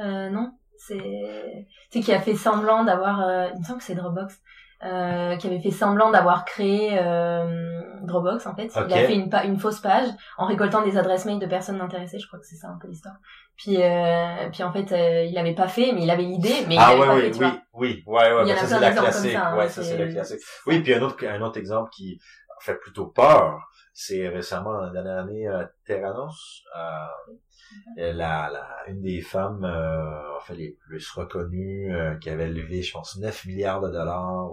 [0.00, 3.94] euh, non c'est c'est qui a fait semblant d'avoir euh, il me semble que c'est
[3.94, 4.38] Dropbox
[4.84, 8.70] euh, qui avait fait semblant d'avoir créé euh, Dropbox en fait.
[8.86, 12.20] Il a fait une, une fausse page en récoltant des adresses mail de personnes intéressées.
[12.20, 13.16] Je crois que c'est ça un peu l'histoire.
[13.56, 16.94] Puis euh, puis en fait il avait pas fait, mais il avait l'idée, mais ah,
[16.94, 17.30] il avait ouais, pas oui, fait.
[17.32, 17.60] Tu oui, vois.
[17.72, 18.42] oui, ouais, ouais.
[18.44, 19.32] Il y en ça, c'est la classique.
[19.32, 20.40] Ça, hein, ouais, ça c'est la classique.
[20.68, 22.20] Oui, puis un autre un autre exemple qui
[22.60, 23.58] fait plutôt peur,
[24.00, 26.62] c'est récemment dans la dernière année euh, Terranos.
[26.76, 32.46] Euh, la, la, une des femmes euh, en fait les plus reconnues euh, qui avait
[32.46, 34.52] levé je pense 9 milliards de dollars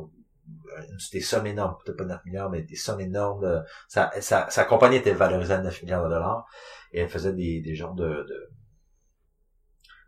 [1.12, 3.64] des sommes énormes, peut-être pas 9 milliards, mais des sommes énormes.
[3.88, 6.48] sa, sa, compagnie était valorisée à 9 milliards de dollars
[6.91, 8.50] et elle faisait des, des genres de, de,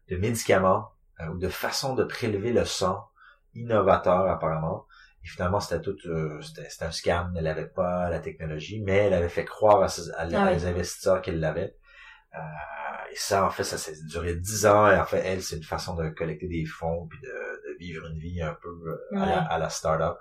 [0.10, 3.08] de médicaments euh, ou de façon de prélever le sang
[3.54, 4.87] innovateur apparemment.
[5.28, 7.34] Et finalement, c'était tout, euh, c'était un scam.
[7.36, 10.66] Elle n'avait pas la technologie, mais elle avait fait croire à, ses, à, ah les
[10.66, 11.76] investisseurs qu'elle l'avait.
[12.34, 14.90] Euh, et ça, en fait, ça s'est duré dix ans.
[14.90, 18.08] Et en fait, elle, c'est une façon de collecter des fonds puis de, de vivre
[18.08, 20.18] une vie un peu euh, à, la, à la start-up.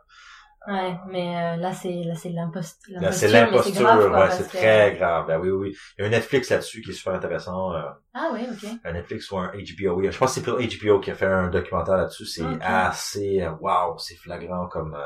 [0.67, 3.01] Ouais, mais euh, là c'est là c'est l'imposture.
[3.01, 5.27] Là c'est l'imposture, ouais, c'est très grave.
[5.29, 7.73] Ben oui, oui, Il y a un Netflix là-dessus qui est super intéressant.
[7.75, 7.83] Euh,
[8.14, 8.69] ah oui, ok.
[8.85, 9.95] Un Netflix ou un HBO.
[9.95, 12.27] Oui, je pense que c'est pour HBO qui a fait un documentaire là-dessus.
[12.27, 14.97] C'est assez, wow, c'est flagrant comme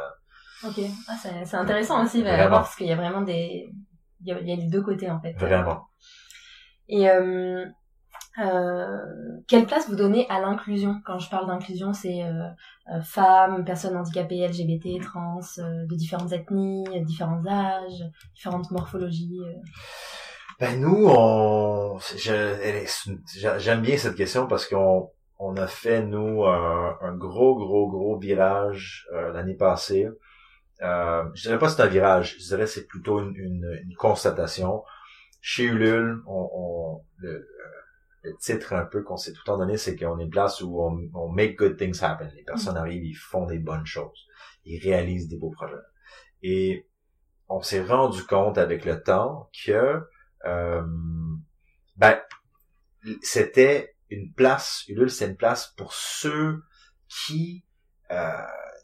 [0.64, 3.70] Ok, ah, c'est intéressant aussi à voir parce qu'il y a vraiment des,
[4.20, 5.32] il y a, il y a les deux côtés en fait.
[5.34, 5.86] Vraiment.
[6.88, 7.08] Et
[8.38, 8.98] euh,
[9.48, 11.00] quelle place vous donnez à l'inclusion?
[11.04, 12.44] Quand je parle d'inclusion, c'est euh,
[12.94, 18.04] euh femmes, personnes handicapées, LGBT, trans, euh, de différentes ethnies, différents âges,
[18.34, 19.40] différentes morphologies.
[19.44, 19.52] Euh.
[20.60, 27.56] Ben nous, on, j'aime bien cette question parce qu'on on a fait nous un, gros
[27.56, 30.06] gros gros virage l'année passée.
[30.80, 34.84] Je dirais pas c'est un virage, je dirais c'est plutôt une, une, une, constatation.
[35.40, 37.48] Chez Ulule, on, on le,
[38.22, 40.60] le titre un peu qu'on s'est tout le temps donné, c'est qu'on est une place
[40.60, 42.30] où on, on, make good things happen.
[42.36, 42.78] Les personnes mm.
[42.78, 44.26] arrivent, ils font des bonnes choses.
[44.64, 45.74] Ils réalisent des beaux projets.
[46.42, 46.86] Et
[47.48, 50.00] on s'est rendu compte avec le temps que
[50.46, 50.82] euh,
[51.96, 52.18] ben
[53.22, 56.62] c'était une place, Ulule, c'est une place pour ceux
[57.08, 57.64] qui
[58.10, 58.30] euh,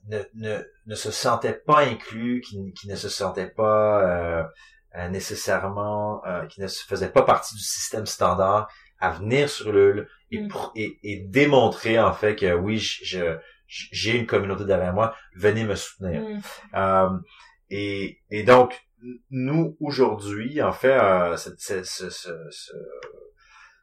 [0.08, 4.44] ne, ne, ne se sentaient pas inclus, qui, qui ne se sentaient pas euh,
[4.96, 8.68] euh nécessairement, euh, qui ne se faisaient pas partie du système standard,
[8.98, 10.48] à venir sur le et, mm.
[10.74, 13.36] et, et, démontrer en fait que oui, je,
[13.66, 16.22] j'ai une communauté derrière moi, venez me soutenir.
[16.22, 16.40] Mm.
[16.74, 17.18] Euh,
[17.70, 18.86] et, et donc,
[19.30, 22.32] nous, aujourd'hui, en fait, euh, cette, cette, cette,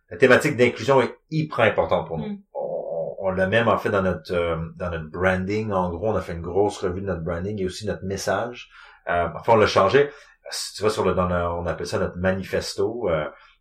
[0.09, 2.27] la thématique d'inclusion est hyper importante pour nous.
[2.27, 2.43] Mm.
[2.53, 5.71] On, on l'a même en fait dans notre euh, dans notre branding.
[5.71, 8.69] En gros, on a fait une grosse revue de notre branding et aussi notre message.
[9.09, 10.09] Euh, enfin, on l'a changé.
[10.75, 13.09] Tu vois, sur le, dans on appelle ça notre manifesto.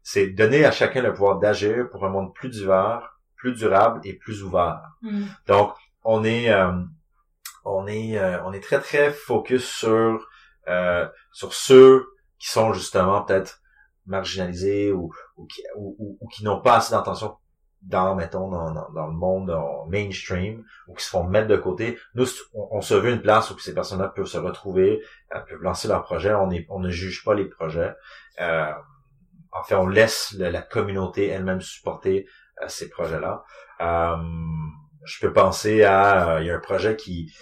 [0.02, 4.00] Euh, c'est donner à chacun le pouvoir d'agir pour un monde plus divers, plus durable
[4.04, 4.80] et plus ouvert.
[5.02, 5.24] Mm.
[5.46, 5.74] Donc,
[6.04, 6.72] on est, euh,
[7.64, 10.28] on est, euh, on est très très focus sur
[10.68, 12.06] euh, sur ceux
[12.38, 13.60] qui sont justement peut-être
[14.06, 17.36] marginalisés ou ou qui, ou, ou, qui n'ont pas assez d'intention
[17.82, 19.52] dans mettons dans, dans, le monde
[19.88, 23.58] mainstream ou qui se font mettre de côté nous on, se veut une place où
[23.58, 27.34] ces personnes-là peuvent se retrouver peuvent lancer leurs projets on est on ne juge pas
[27.34, 27.92] les projets
[28.40, 28.72] euh,
[29.52, 32.26] en fait, on laisse la, communauté elle-même supporter
[32.62, 33.44] euh, ces projets-là.
[33.80, 34.16] Euh,
[35.04, 37.32] je peux penser à, euh, il y a un projet qui,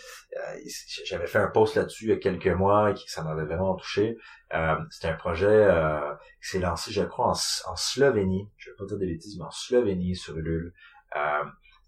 [1.04, 3.74] j'avais fait un post là-dessus il y a quelques mois et qui ça m'avait vraiment
[3.74, 4.16] touché.
[4.90, 5.68] C'était un projet
[6.40, 7.32] qui s'est lancé, je crois,
[7.66, 8.48] en, Slovénie.
[8.56, 10.72] Je vais pas dire des bêtises, mais en Slovénie sur Ulule.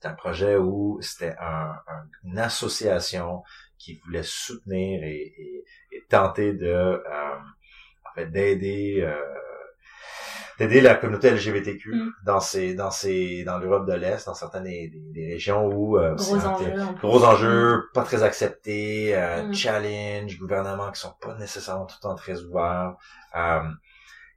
[0.00, 1.72] c'est un projet où c'était un,
[2.24, 3.44] une association
[3.78, 5.34] qui voulait soutenir et,
[5.92, 7.00] et, tenter de
[8.04, 9.08] en fait d'aider
[10.58, 12.12] d'aider la communauté LGBTQ mm.
[12.24, 16.14] dans ces dans ces dans l'Europe de l'Est, dans certaines des, des, régions où euh,
[16.14, 17.82] gros enjeux, gros enjeux, mm.
[17.94, 19.54] pas très acceptés, euh, mm.
[19.54, 22.94] challenge, gouvernements qui sont pas nécessairement tout le temps très ouverts.
[23.36, 23.60] Euh,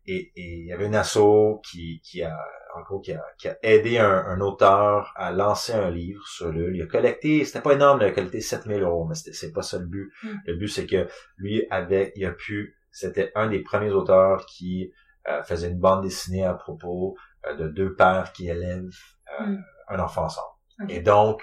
[0.08, 2.38] et il y avait une asso qui qui a
[2.76, 6.52] en gros qui a, qui a aidé un, un, auteur à lancer un livre sur
[6.52, 9.62] le il a collecté c'était pas énorme il a collecté 7000 euros mais c'est pas
[9.62, 10.12] ça le but
[10.46, 11.08] le but c'est que
[11.38, 14.92] lui avait il a pu c'était un des premiers auteurs qui
[15.28, 17.18] euh, faisait une bande dessinée à propos
[17.48, 18.92] euh, de deux pères qui élèvent
[19.40, 19.64] euh, hmm.
[19.90, 20.54] un enfant ensemble.
[20.90, 21.42] Et donc,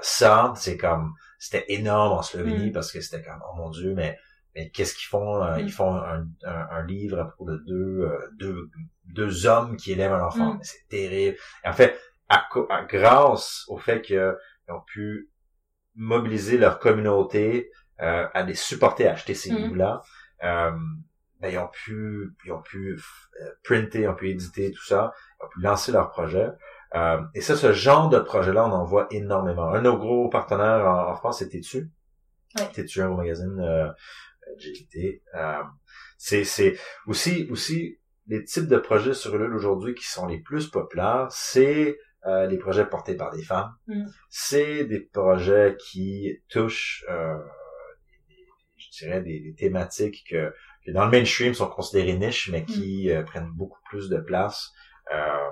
[0.00, 2.72] ça, c'est comme, c'était énorme en Slovénie hmm.
[2.72, 4.18] parce que c'était comme, oh mon Dieu, mais
[4.54, 5.56] mais qu'est-ce qu'ils font.
[5.56, 8.08] Ils font un, un, livre à propos de deux,
[8.38, 8.70] deux,
[9.06, 10.58] deux hommes qui élèvent un enfant.
[10.60, 11.38] C'est terrible.
[11.64, 11.98] Et en fait,
[12.28, 12.46] à,
[12.86, 14.36] grâce au fait qu'ils
[14.68, 15.30] ont pu
[15.94, 20.02] mobiliser leur communauté à les supporter à acheter ces livres-là,
[21.42, 22.96] ben, ils ont pu, ils ont pu
[23.40, 26.48] euh, printer, ils ont pu éditer tout ça, ils ont pu lancer leur projet.
[26.94, 29.68] Euh, et ça, ce genre de projet-là, on en voit énormément.
[29.72, 31.90] Un de nos gros partenaires en, France, c'est Tétu.
[32.56, 32.70] Ouais.
[32.72, 33.88] Tétu, un magazine euh,
[34.56, 35.22] GT.
[35.34, 35.62] Euh,
[36.16, 40.68] c'est, c'est aussi, aussi les types de projets sur l'île aujourd'hui qui sont les plus
[40.68, 43.74] populaires, c'est euh, les projets portés par des femmes.
[43.88, 44.04] Mm.
[44.30, 47.36] C'est des projets qui touchent, euh,
[48.76, 53.08] je dirais, des, des thématiques que qui dans le mainstream sont considérés niches, mais qui
[53.08, 53.10] mm.
[53.10, 54.70] euh, prennent beaucoup plus de place.
[55.12, 55.50] Euh,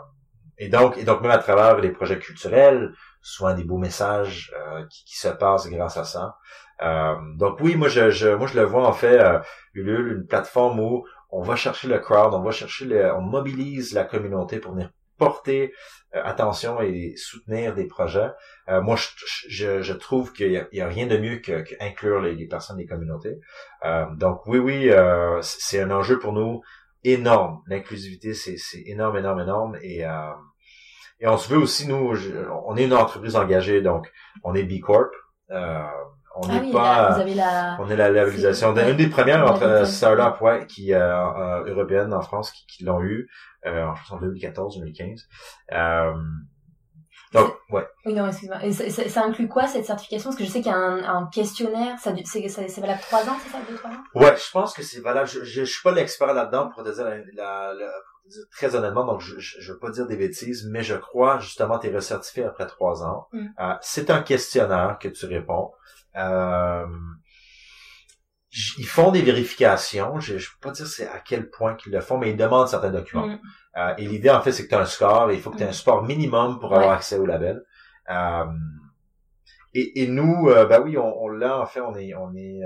[0.59, 4.85] et donc, et donc même à travers les projets culturels, souvent des beaux messages euh,
[4.91, 6.37] qui, qui, se passent grâce à ça.
[7.37, 9.19] donc oui, moi je, je, moi je le vois en fait
[9.75, 13.95] Ulule, une plateforme où on va chercher le crowd, on va chercher le, on mobilise
[13.95, 14.91] la communauté pour venir
[15.21, 15.73] porter
[16.17, 18.31] euh, attention et soutenir des projets.
[18.69, 22.87] Euh, moi, je, trouve qu'il y, a, rien de mieux que, inclure les, personnes des
[22.87, 23.39] communautés.
[23.85, 24.91] Euh, donc oui, oui,
[25.43, 26.63] c'est un enjeu pour nous
[27.05, 27.63] énorme.
[27.69, 28.57] L'inclusivité, c'est
[28.87, 29.79] énorme, énorme, énorme.
[29.83, 30.01] Et,
[31.21, 32.13] et on se veut aussi, nous,
[32.67, 34.11] on est une entreprise engagée, donc
[34.43, 35.13] on est B Corp.
[36.43, 37.77] on n'est ah pas, vous avez la...
[37.81, 38.75] on est la labellisation.
[38.77, 43.29] Une des premières entre startups, ouais, qui euh, européennes en France qui, qui l'ont eu
[43.67, 45.29] euh, en 2014, 2015.
[45.73, 46.13] Euh,
[47.33, 47.87] Donc, ouais.
[48.07, 48.59] Oui, non, excuse-moi.
[48.73, 50.31] Ça, ça- ça inclut quoi cette certification?
[50.31, 53.37] Parce que je sais qu'il y a un, un questionnaire, ça, c'est valable trois ans,
[53.43, 54.03] c'est ça, deux, trois ans?
[54.17, 55.29] Ouais, je pense que c'est valable.
[55.29, 58.29] Je, je, je suis pas l'expert là-dedans pour te dire la, la- la- pour te
[58.31, 61.39] dire très honnêtement, donc je, je, je veux pas dire des bêtises, mais je crois
[61.39, 63.29] justement t'es recertifié après trois ans.
[63.33, 63.47] Mm.
[63.61, 65.71] Euh, c'est un questionnaire que tu réponds.
[66.17, 66.87] Euh,
[68.79, 70.19] ils font des vérifications.
[70.21, 72.69] Je, je peux pas dire c'est à quel point qu'ils le font, mais ils demandent
[72.69, 73.29] certains documents.
[73.29, 73.41] Mm.
[73.77, 75.57] Euh, et l'idée, en fait, c'est que tu as un score et il faut que
[75.59, 76.95] tu aies un score minimum pour avoir Ouais.
[76.97, 77.63] accès au label.
[78.11, 78.45] Euh,
[79.73, 82.61] et, et nous, euh, ben oui, on, on l'a, en fait, on est, on est,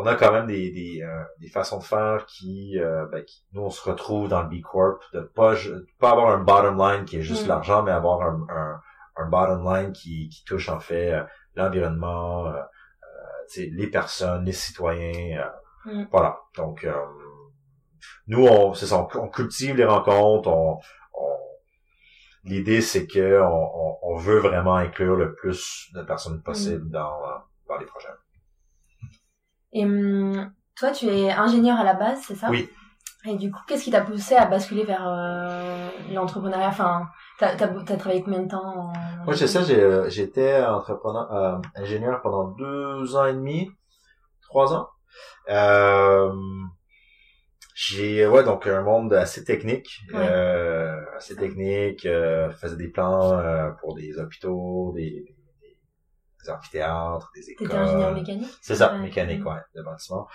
[0.00, 3.44] on a quand même des, des, euh, des façons de faire qui, euh, ben, qui,
[3.52, 5.54] nous, on se retrouve dans le B Corp, de pas,
[5.98, 7.48] pas avoir un bottom line qui est juste Mm.
[7.48, 8.80] l'argent, mais avoir un, un,
[9.18, 11.24] un bottom line qui, qui touche, en fait, euh,
[11.56, 15.50] l'environnement, euh, euh, les personnes, les citoyens, euh,
[15.84, 16.08] Mm.
[16.12, 16.38] voilà.
[16.56, 16.94] Donc, euh,
[18.26, 20.48] nous, on, c'est ça, on, on cultive les rencontres.
[20.48, 20.78] On,
[21.14, 21.38] on-
[22.44, 27.22] l'idée, c'est que on, on, on veut vraiment inclure le plus de personnes possible dans,
[27.24, 27.38] euh,
[27.68, 28.08] dans les projets.
[29.72, 32.50] Et hum, toi, tu es ingénieur à la base, c'est ça?
[32.50, 32.70] Oui.
[33.26, 36.68] Et du coup, qu'est-ce qui t'a poussé à basculer vers euh, l'entrepreneuriat?
[36.68, 37.08] Enfin,
[37.38, 38.92] t'as as, travaillé combien de temps en...
[39.24, 43.70] Moi, c'est ça, j'ai, euh, j'étais entrepreneur, euh, ingénieur pendant deux ans et demi,
[44.42, 44.88] trois ans.
[45.48, 46.32] Euh,
[47.74, 50.26] j'ai, ouais, donc un monde assez technique, Ouais.
[50.28, 55.10] euh, assez technique, euh, faisais des plans euh, pour des hôpitaux, des,
[55.60, 55.78] des,
[56.44, 57.68] des amphithéâtres, des écoles.
[57.68, 58.48] T'étais ingénieur mécanique?
[58.62, 59.00] C'est ça, Ouais.
[59.00, 60.28] mécanique, ouais, de bâtiment.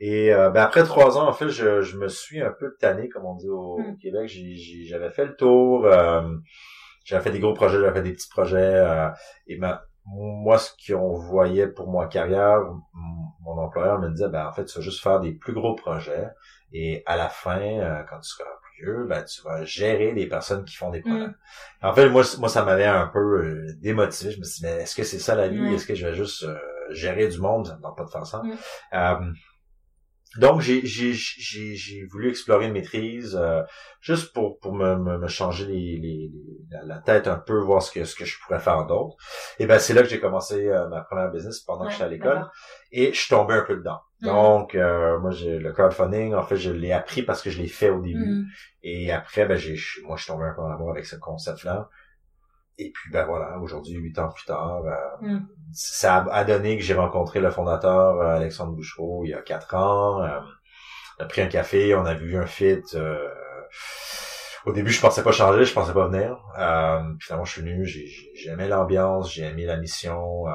[0.00, 3.08] Et euh, ben après trois ans, en fait, je, je me suis un peu tanné,
[3.08, 3.96] comme on dit au, Mm.
[3.98, 4.30] Québec.
[4.86, 5.86] J'avais fait le tour.
[5.86, 6.22] euh,
[7.04, 8.56] j'avais fait des gros projets, j'avais fait des petits projets.
[8.58, 9.08] euh,
[9.46, 12.60] et ma, moi, ce qu'on voyait pour ma carrière,
[13.42, 16.28] mon employeur me disait, ben en fait, tu vas juste faire des plus gros projets.
[16.72, 18.48] Et à la fin, euh, quand tu seras
[18.80, 21.26] vieux, ben tu vas gérer les personnes qui font des projets.
[21.28, 21.34] Mm.
[21.82, 24.32] En fait, moi, moi, ça m'avait un peu euh, démotivé.
[24.32, 25.60] Je me suis dit, mais est-ce que c'est ça la vie?
[25.74, 26.56] Est-ce que je vais juste euh,
[26.90, 27.66] gérer du monde?
[27.68, 28.42] Ça me tente pas de faire ça.
[30.36, 30.40] Mm.
[30.40, 33.62] Donc, j'ai, voulu explorer une maîtrise euh,
[34.00, 37.82] juste pour, pour me, me, me changer les, les, les- la, tête un peu, voir
[37.82, 39.16] ce que, ce que je pourrais faire d'autre.
[39.58, 42.04] Et ben c'est là que j'ai commencé euh, ma première business pendant que Ouais, j'étais
[42.04, 42.46] à l'école.
[42.92, 44.00] Et je suis tombé un peu dedans.
[44.20, 44.26] Mm.
[44.26, 47.68] Donc, euh, moi, j'ai le crowdfunding, en fait, je l'ai appris parce que je l'ai
[47.68, 48.24] fait au début.
[48.24, 48.46] Mhm.
[48.82, 51.88] Et après, ben, j'ai, moi, je suis tombé un peu en amour avec ce concept-là.
[52.78, 55.46] Et puis, ben voilà, aujourd'hui, huit ans plus tard, euh, Mm.
[55.72, 59.74] ça a, donné que j'ai rencontré le fondateur, euh, Alexandre Bouchereau, il y a quatre
[59.74, 60.22] ans.
[60.22, 60.40] Euh,
[61.18, 62.82] on a pris un café, on a vu un fit.
[62.94, 63.28] euh,
[64.66, 66.38] au début, je pensais pas changer, je pensais pas venir.
[66.58, 70.52] Euh, puis finalement, je suis venu, j'ai, aimé l'ambiance, j'ai aimé la mission, euh,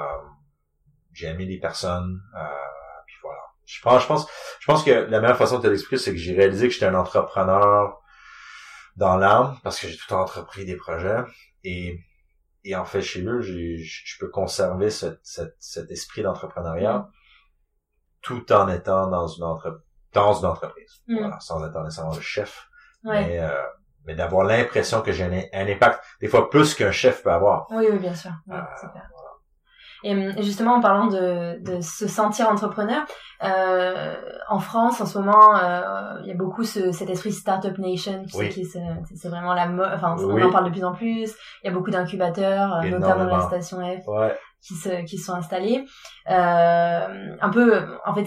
[1.13, 2.19] j'ai aimé les personnes.
[2.35, 2.45] Euh,
[3.05, 3.39] puis voilà.
[3.65, 4.27] Je pense, je pense,
[4.59, 6.87] je pense que la meilleure façon de te l'expliquer, c'est que j'ai réalisé que j'étais
[6.87, 7.99] un entrepreneur
[8.95, 11.19] dans l'âme parce que j'ai tout entrepris des projets
[11.63, 11.99] et
[12.69, 17.07] et en fait chez eux je peux conserver ce, cet- cet esprit d'entrepreneuriat
[18.21, 21.17] tout en étant dans une entre dans une entreprise Mm.
[21.19, 22.67] voilà sans être nécessairement le chef
[23.05, 23.25] Ouais.
[23.25, 23.49] mais euh,
[24.05, 27.67] mais d'avoir l'impression que j'ai un, un impact des fois plus qu'un chef peut avoir
[27.71, 28.31] Oui, oui, bien sûr.
[28.51, 28.61] Euh.
[30.03, 33.05] Et hum, justement, en parlant de, de se sentir entrepreneur,
[33.43, 34.15] euh,
[34.49, 38.23] en France, en ce moment, euh, il y a beaucoup ce, cet esprit Startup Nation,
[38.23, 40.41] tu sais, qui c'est vraiment la mode, enfin, Oui.
[40.43, 41.35] on en parle de plus en plus.
[41.63, 45.33] Il y a beaucoup d'incubateurs, euh, notamment la station F, ouais qui se qui sont
[45.33, 45.85] installés.
[46.29, 48.25] Euh, un peu, en fait,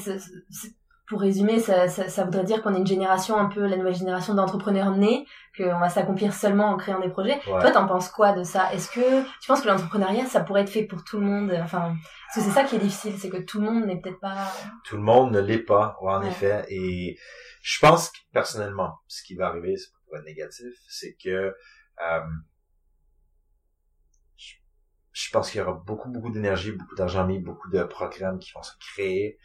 [1.13, 3.95] pour résumer, ça, ça, ça voudrait dire qu'on est une génération, un peu la nouvelle
[3.95, 7.35] génération d'entrepreneurs nés, qu'on va s'accomplir seulement en créant des projets.
[7.35, 8.73] ouais Toi, t'en penses quoi de ça?
[8.73, 11.53] Est-ce que tu penses que l'entrepreneuriat, ça pourrait être fait pour tout le monde?
[11.63, 11.95] Enfin,
[12.35, 14.51] parce que c'est ça qui est difficile, c'est que tout le monde n'est peut-être pas.
[14.87, 16.29] tout le monde ne l'est pas, ouais, en Ouais.
[16.29, 16.65] effet.
[16.71, 17.19] Et
[17.61, 22.21] je pense que personnellement, ce qui va arriver, c'est pas être négatif, c'est que euh,
[24.37, 24.55] je,
[25.13, 28.53] je pense qu'il y aura beaucoup, beaucoup d'énergie, beaucoup d'argent mis, beaucoup de programmes qui
[28.53, 29.39] vont se créer.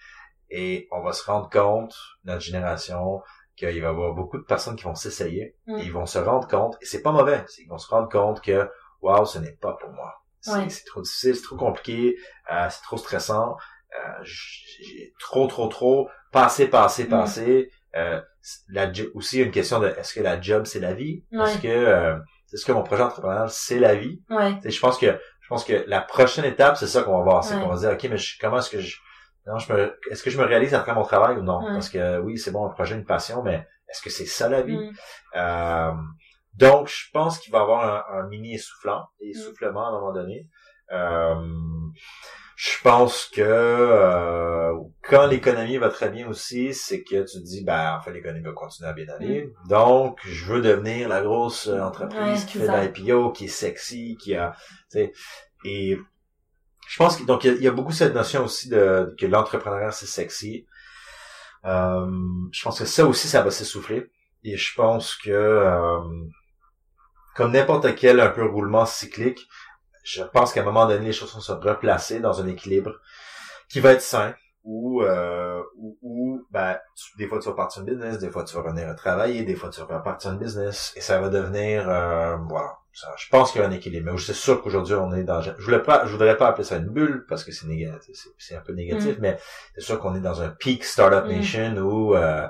[0.50, 3.22] Et on va se rendre compte, notre génération,
[3.56, 5.56] qu'il va y avoir beaucoup de personnes qui vont s'essayer.
[5.68, 5.78] Mm.
[5.80, 8.42] Et ils vont se rendre compte, et c'est pas mauvais, qu'ils vont se rendre compte
[8.42, 8.70] que,
[9.02, 10.14] waouh, ce n'est pas pour moi.
[10.42, 10.68] C'est Ouais.
[10.86, 12.16] trop difficile, c'est trop compliqué,
[12.52, 13.58] euh, c'est trop stressant.
[13.98, 17.10] Euh, j'ai trop, trop, trop, passé, passé, Mm.
[17.10, 17.72] passé.
[17.96, 18.22] Euh,
[18.70, 21.24] la, aussi, il y a une question de est-ce que la job, c'est la vie?
[21.32, 22.16] Est-ce que euh,
[22.54, 24.22] est-ce que mon projet entrepreneurial, c'est la vie?
[24.30, 24.58] Ouais.
[24.64, 25.08] Je pense que
[25.42, 27.44] je pense que la prochaine étape, c'est ça qu'on va voir.
[27.44, 27.62] C'est Ouais.
[27.62, 28.98] qu'on va dire, OK, mais je- comment est-ce que je
[29.48, 31.60] non, je me est-ce que je me réalise après mon travail ou non?
[31.64, 31.74] Ouais.
[31.74, 34.62] Parce que oui, c'est bon, un projet, une passion, mais est-ce que c'est ça la
[34.62, 34.78] vie?
[34.78, 34.92] Mm.
[35.36, 35.92] Euh,
[36.56, 39.30] donc, je pense qu'il va y avoir un, un mini essoufflant, Mm.
[39.30, 40.48] essoufflement à un moment donné.
[40.92, 41.36] Euh,
[42.56, 44.74] je pense que euh,
[45.04, 48.44] quand l'économie va très bien aussi, c'est que tu te dis, ben, en fait, l'économie
[48.44, 49.54] va continuer à bien aller.
[49.70, 54.18] Donc, je veux devenir la grosse euh, entreprise qui fait de l'IPO, qui est sexy,
[54.20, 54.56] qui a,
[54.92, 55.14] tu sais,
[55.66, 55.98] et
[56.88, 60.06] je pense que, donc, il y, a beaucoup cette notion aussi de, que l'entrepreneuriat, c'est
[60.06, 60.66] sexy.
[61.66, 62.10] Euh,
[62.52, 64.10] je pense que ça aussi, ça va s'essouffler.
[64.44, 66.00] Et je pense que, euh,
[67.36, 69.48] comme n'importe quel un peu roulement cyclique,
[70.04, 72.94] je pense qu'à un moment donné, les choses vont se replacer dans un équilibre
[73.68, 74.34] qui va être sain,
[74.64, 75.62] où, euh,
[76.52, 76.78] ben,
[77.18, 79.56] des fois tu vas partir un business, des fois tu vas revenir à travailler, des
[79.56, 82.78] fois tu vas partir un business, et ça va devenir, euh, voilà.
[83.00, 84.12] Ça, je pense qu'il y a un équilibre.
[84.12, 86.78] Mais c'est sûr qu'aujourd'hui on est dans, je voulais pas, je voudrais pas appeler ça
[86.78, 89.22] une bulle parce que c'est négatif, c'est un peu négatif, mm.
[89.22, 89.38] mais
[89.76, 91.38] c'est sûr qu'on est dans un peak startup mm.
[91.38, 92.48] nation où, euh,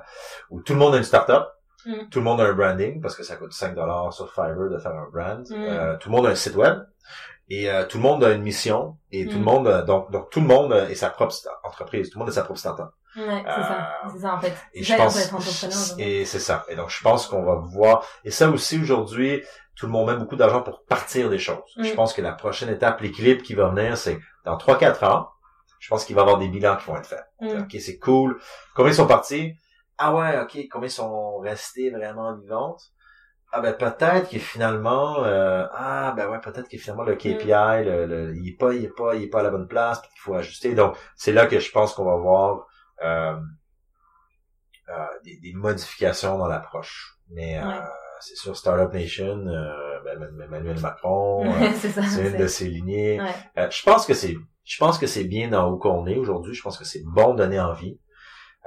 [0.50, 1.48] où tout le monde a une startup.
[1.86, 2.08] Mm.
[2.10, 4.78] Tout le monde a un branding parce que ça coûte 5 dollars sur Fiverr de
[4.78, 5.46] faire un brand.
[5.52, 6.78] Euh, tout le monde a un site web.
[7.50, 10.42] Et euh, tout le monde a une mission et tout le monde donc donc tout
[10.42, 11.34] le monde est sa propre
[11.64, 12.90] entreprise, tout le monde est sa propre startup.
[13.16, 14.54] Ouais, c'est ça, euh, c'est ça en fait.
[14.74, 16.66] Et je pense et c'est ça.
[16.70, 19.44] Et donc je pense qu'on va voir et ça aussi aujourd'hui,
[19.78, 21.72] tout le monde met beaucoup d'argent pour partir des choses.
[21.78, 21.96] Je mm.
[21.96, 25.30] pense que la prochaine étape, l'équilibre qui va venir, c'est dans 3 4 ans,
[25.80, 27.26] je pense qu'il va y avoir des bilans qui vont être faits.
[27.40, 27.62] Mm.
[27.62, 28.40] OK, c'est cool.
[28.76, 29.54] Combien sont partis?
[29.98, 32.92] Ah ouais, OK, combien sont restés vraiment vivantes
[33.52, 37.84] ah ben peut-être que finalement euh, ah ben ouais peut-être que finalement le KPI mm.
[37.86, 40.02] le, le, il est pas il est pas il est pas à la bonne place
[40.02, 42.68] qu'il faut ajuster donc c'est là que je pense qu'on va voir
[43.04, 43.38] euh,
[44.90, 47.80] euh, des, des, modifications dans l'approche mais euh,
[48.20, 53.20] c'est sûr Startup Nation euh, ben, Emmanuel Macron c'est une de ses lignées
[53.56, 56.62] je pense que c'est je pense que c'est bien dans où qu'on est aujourd'hui je
[56.62, 58.00] pense que c'est bon de donner envie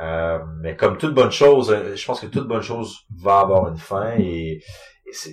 [0.01, 3.69] euh, mais comme toute bonne chose, euh, je pense que toute bonne chose va avoir
[3.69, 4.63] une fin et,
[5.13, 5.33] c'est,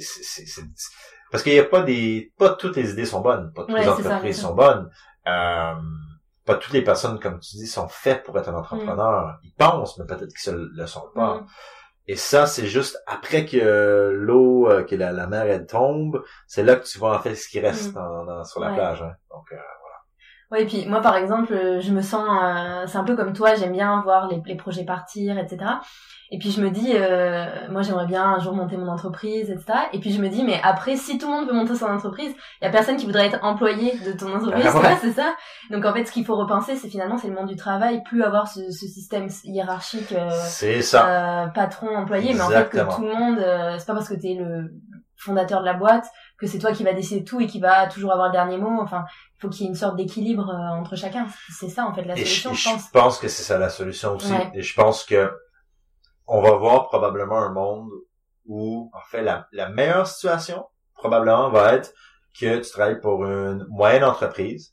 [1.31, 3.87] parce qu'il n'y a pas des, pas toutes les idées sont bonnes, pas toutes les
[3.87, 4.89] entreprises sont bonnes.
[5.27, 5.73] Euh,
[6.45, 9.27] pas toutes les personnes, comme tu dis, sont faites pour être un entrepreneur.
[9.27, 9.39] Mm.
[9.43, 11.35] Ils pensent, mais peut-être qu'ils ne le sont pas.
[11.35, 11.47] Mm.
[12.07, 16.85] Et ça, c'est juste après que l'eau, que la, mer elle tombe, c'est là que
[16.85, 18.43] tu vois en fait ce qui reste mm.
[18.45, 19.01] sur la plage.
[19.01, 19.15] Hein.
[19.29, 19.53] Donc
[20.51, 23.33] Ouais, et puis moi par exemple, euh, je me sens, euh, c'est un peu comme
[23.33, 25.57] toi, j'aime bien voir les, les, projets partir, etc.
[26.31, 29.77] Et puis je me dis, euh, moi j'aimerais bien un jour monter mon entreprise, etc.
[29.91, 32.33] Et puis je me dis, mais après, si tout le monde veut monter son entreprise,
[32.61, 35.35] il y a personne qui voudrait être employé de ton entreprise, ah c'est ça.
[35.69, 38.23] Donc en fait, ce qu'il faut repenser, c'est finalement c'est le monde du travail, plus
[38.23, 41.51] avoir ce, ce système hiérarchique, c'est ça.
[41.55, 43.37] patron employé, mais en fait que tout le monde,
[43.77, 44.73] c'est pas parce que t'es le
[45.17, 46.05] fondateur de la boîte
[46.37, 48.79] que c'est toi qui va décider tout et qui va toujours avoir le dernier mot.
[48.81, 49.05] Enfin,
[49.37, 51.27] il faut qu'il y ait une sorte d'équilibre euh, entre chacun.
[51.49, 52.85] C'est ça en fait la solution, je, pense.
[52.85, 54.33] Je pense que c'est ça la solution aussi.
[54.53, 55.31] Et je pense que
[56.27, 57.89] on va voir probablement un monde
[58.45, 61.93] où en fait la, la meilleure situation probablement va être
[62.39, 64.71] que tu travailles pour une moyenne entreprise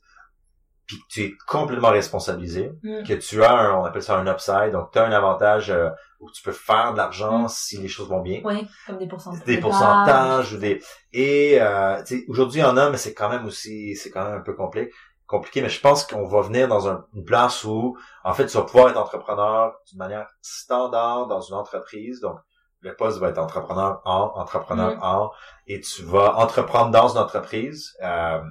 [0.85, 3.03] puis que tu es complètement responsabilisé, mm.
[3.03, 5.89] que tu as un, on appelle ça un upside, donc tu as un avantage euh,
[6.19, 7.47] où tu peux faire de l'argent mm.
[7.49, 8.41] si les choses vont bien.
[8.43, 9.43] Oui, comme des pourcentages.
[9.45, 10.81] Des pourcentages ou des
[11.13, 14.39] et euh, aujourd'hui il y en a mais c'est quand même aussi c'est quand même
[14.39, 14.91] un peu compliqué
[15.27, 18.63] compliqué mais je pense qu'on va venir dans une place où en fait tu vas
[18.63, 22.37] pouvoir être entrepreneur d'une manière standard dans une entreprise donc
[22.81, 25.03] le poste va être entrepreneur en entrepreneur mm.
[25.03, 25.31] en
[25.65, 28.41] et tu vas entreprendre dans une entreprise euh,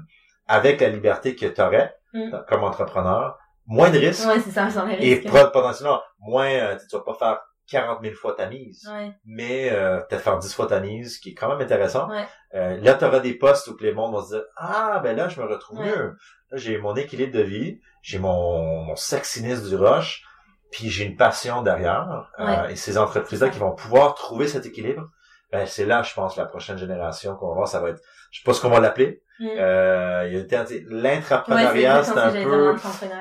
[0.46, 2.44] avec la liberté que tu aurais mm.
[2.48, 4.26] comme entrepreneur moins de risques.
[4.26, 7.40] Ouais, c'est ça, Et potentiellement, moins, euh, tu vas pas faire
[7.70, 8.88] 40 000 fois ta mise.
[9.24, 12.08] Mais euh, peut-être faire 10 fois ta mise, qui est quand même intéressant.
[12.54, 15.28] Euh, là, tu auras des postes où les mondes vont se dire Ah, ben là,
[15.28, 16.16] je me retrouve mieux.
[16.50, 20.24] Là, j'ai mon équilibre de vie, j'ai mon, mon sexiness du rush,
[20.70, 22.30] puis j'ai une passion derrière.
[22.38, 25.08] Euh, et ces entreprises-là qui vont pouvoir trouver cet équilibre,
[25.50, 28.02] ben c'est là, je pense, la prochaine génération qu'on va voir, ça va être,
[28.34, 29.22] je sais pas ce qu'on va l'appeler.
[29.38, 29.46] Mm.
[29.58, 32.74] Euh, il y a l'intrapreneuriat, c'est un peu,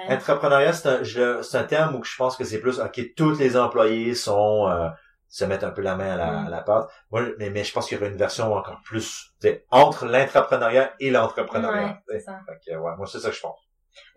[0.10, 3.56] entrepreneuriat, c'est un, c'est un terme où je pense que c'est plus, ok, tous les
[3.56, 4.90] employés sont, euh,
[5.30, 6.48] se mettent un peu la main à la, mm.
[6.48, 6.90] à la pâte.
[7.12, 9.36] Moi, mais, mais je pense qu'il y aurait une version encore plus,
[9.70, 12.02] entre l'intrapreneuriat et l'entrepreneuriat.
[12.10, 12.24] Ouais,
[12.76, 13.60] ouais, moi, c'est ça que je pense.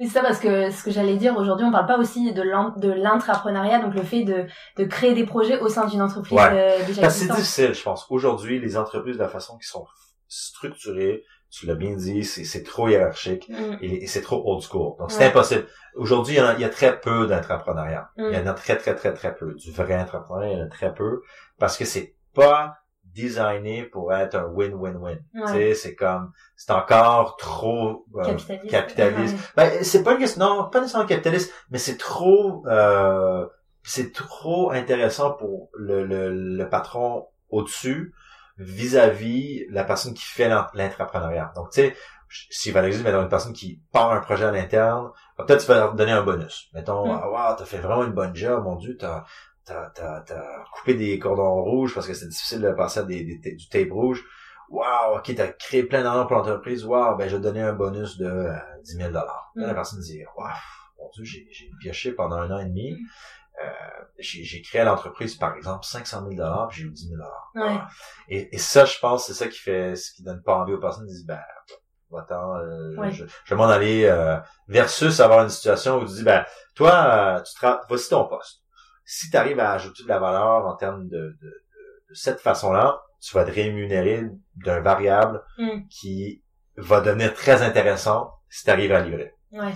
[0.00, 2.90] Oui, c'est ça parce que ce que j'allais dire aujourd'hui, on parle pas aussi de
[2.90, 4.46] l'intrapreneuriat, donc le fait de,
[4.78, 6.48] de créer des projets au sein d'une entreprise ouais.
[6.80, 8.06] euh, déjà C'est difficile, je pense.
[8.08, 9.84] Aujourd'hui, les entreprises, de la façon qui sont
[10.28, 13.78] structurées, tu l'as bien dit, c'est trop hiérarchique mm.
[13.80, 14.96] et, c'est trop old school.
[14.98, 15.66] Donc, c'est impossible.
[15.94, 18.10] Aujourd'hui, il, y a très peu d'entrepreneuriat.
[18.16, 18.56] Il y en a mm.
[18.56, 19.54] très, très, très, très peu.
[19.54, 21.22] Du vrai entrepreneuriat, il y en a très peu
[21.58, 22.76] parce que c'est pas
[23.14, 25.18] designé pour être un win-win-win.
[25.32, 28.36] Tu sais, c'est comme, c'est encore trop euh,
[28.68, 29.36] capitaliste.
[29.56, 33.46] Ben, c'est pas une question, non, pas nécessairement capitaliste, mais c'est trop, euh,
[33.82, 38.12] c'est trop intéressant pour le, le, le patron au-dessus
[38.58, 41.52] vis-à-vis la personne qui fait l'entrepreneuriat.
[41.54, 41.96] Donc, tu sais,
[42.50, 46.12] si Valérie, mettons une personne qui part un projet à l'interne peut-être tu vas donner
[46.12, 46.68] un bonus.
[46.72, 47.20] Mettons, Mm.
[47.22, 49.24] ah, wow, t'as fait vraiment une bonne job, mon Dieu, t'as
[49.64, 53.22] t'as t'as t'as coupé des cordons rouges parce que c'est difficile de passer à des,
[53.38, 54.24] du tape rouge.
[54.68, 56.84] Wow, ok, t'as créé plein d'argent pour l'entreprise.
[56.84, 59.52] Wow, ben je vais te donner un bonus de euh, 10 000 dollars.
[59.54, 59.66] Mm.
[59.66, 60.44] La personne dit, wow,
[60.98, 62.92] mon Dieu, j'ai j'ai pioché pendant un an et demi.
[62.92, 62.96] Mm.
[63.64, 63.70] Euh,
[64.18, 67.50] j'ai créé à l'entreprise, par exemple, 500 000 dollars, j'ai eu 10 000 dollars.
[67.54, 67.80] Ouais.
[68.28, 70.80] Et, et ça, je pense, c'est ça qui fait, ce qui donne pas envie aux
[70.80, 71.04] personnes.
[71.08, 71.40] Ils disent, ben,
[72.10, 73.10] va-t'en, euh, Ouais.
[73.12, 74.38] je, je vais m'en aller, euh,
[74.68, 76.44] versus avoir une situation où tu dis, ben,
[76.74, 76.92] toi,
[77.38, 78.62] euh, tu tra- voici ton poste.
[79.04, 81.48] Si tu arrives à ajouter de la valeur en termes de, de, de,
[82.10, 84.24] de cette façon-là, tu vas te rémunérer
[84.56, 85.86] d'un variable Mm.
[85.90, 86.42] qui
[86.76, 89.32] va devenir très intéressant si tu arrives à livrer.
[89.52, 89.72] Ouais.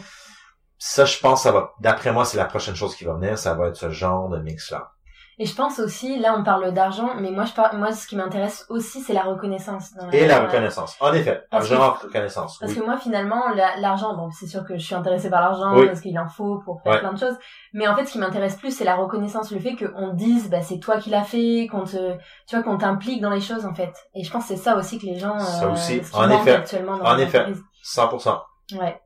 [0.83, 3.53] Ça, je pense, ça va, d'après moi, c'est la prochaine chose qui va venir, ça
[3.53, 4.93] va être ce genre de mix-là.
[5.39, 8.15] Et je pense aussi, là on parle d'argent, mais moi je parle, moi ce qui
[8.15, 9.95] m'intéresse aussi c'est la reconnaissance.
[9.95, 10.97] dans Et la dans reconnaissance.
[11.01, 12.59] En effet, Parce que- argent, reconnaissance.
[12.59, 12.79] Parce oui.
[12.79, 15.87] que moi finalement la- l'argent, bon c'est sûr que je suis intéressée par l'argent Oui.
[15.87, 16.99] parce qu'il en faut pour faire Ouais.
[17.01, 17.39] plein de choses,
[17.73, 20.61] mais en fait ce qui m'intéresse plus c'est la reconnaissance, le fait qu'on dise bah
[20.61, 23.73] c'est toi qui l'as fait, qu'on te, tu vois qu'on t'implique dans les choses en
[23.75, 23.95] fait.
[24.15, 26.29] Et je pense que c'est ça aussi que les gens, Ça euh, aussi, ce en
[26.29, 26.53] effet.
[26.57, 27.39] actuellement dans En effet.
[27.39, 27.63] entreprises.
[27.83, 28.43] 100%.
[28.79, 29.01] Ouais.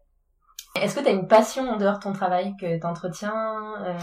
[0.80, 3.98] Est-ce que tu as une passion en dehors de ton travail que t'entretiens euh...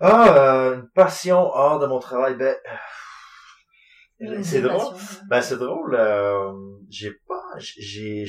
[0.00, 2.56] Ah, euh, une passion hors de mon travail, ben,
[4.18, 4.94] une c'est drôle.
[5.28, 6.52] Ben, c'est drôle, euh,
[6.88, 8.24] j'ai pas, j'ai,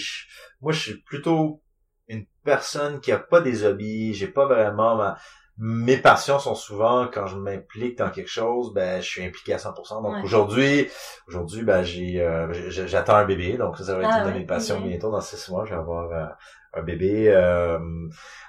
[0.62, 1.64] moi, je suis plutôt
[2.08, 5.18] une personne qui a pas des hobbies, j'ai pas vraiment ma,
[5.58, 9.58] mes passions sont souvent quand je m'implique dans quelque chose, ben je suis impliqué à
[9.58, 10.02] 100%.
[10.02, 10.22] Donc Ouais.
[10.24, 10.90] aujourd'hui,
[11.28, 14.46] aujourd'hui ben j'ai euh, j'attends un bébé, donc ça, va être Ah une de mes
[14.46, 16.26] passions bientôt dans six mois, je vais avoir euh,
[16.74, 17.30] un bébé.
[17.30, 17.78] euh,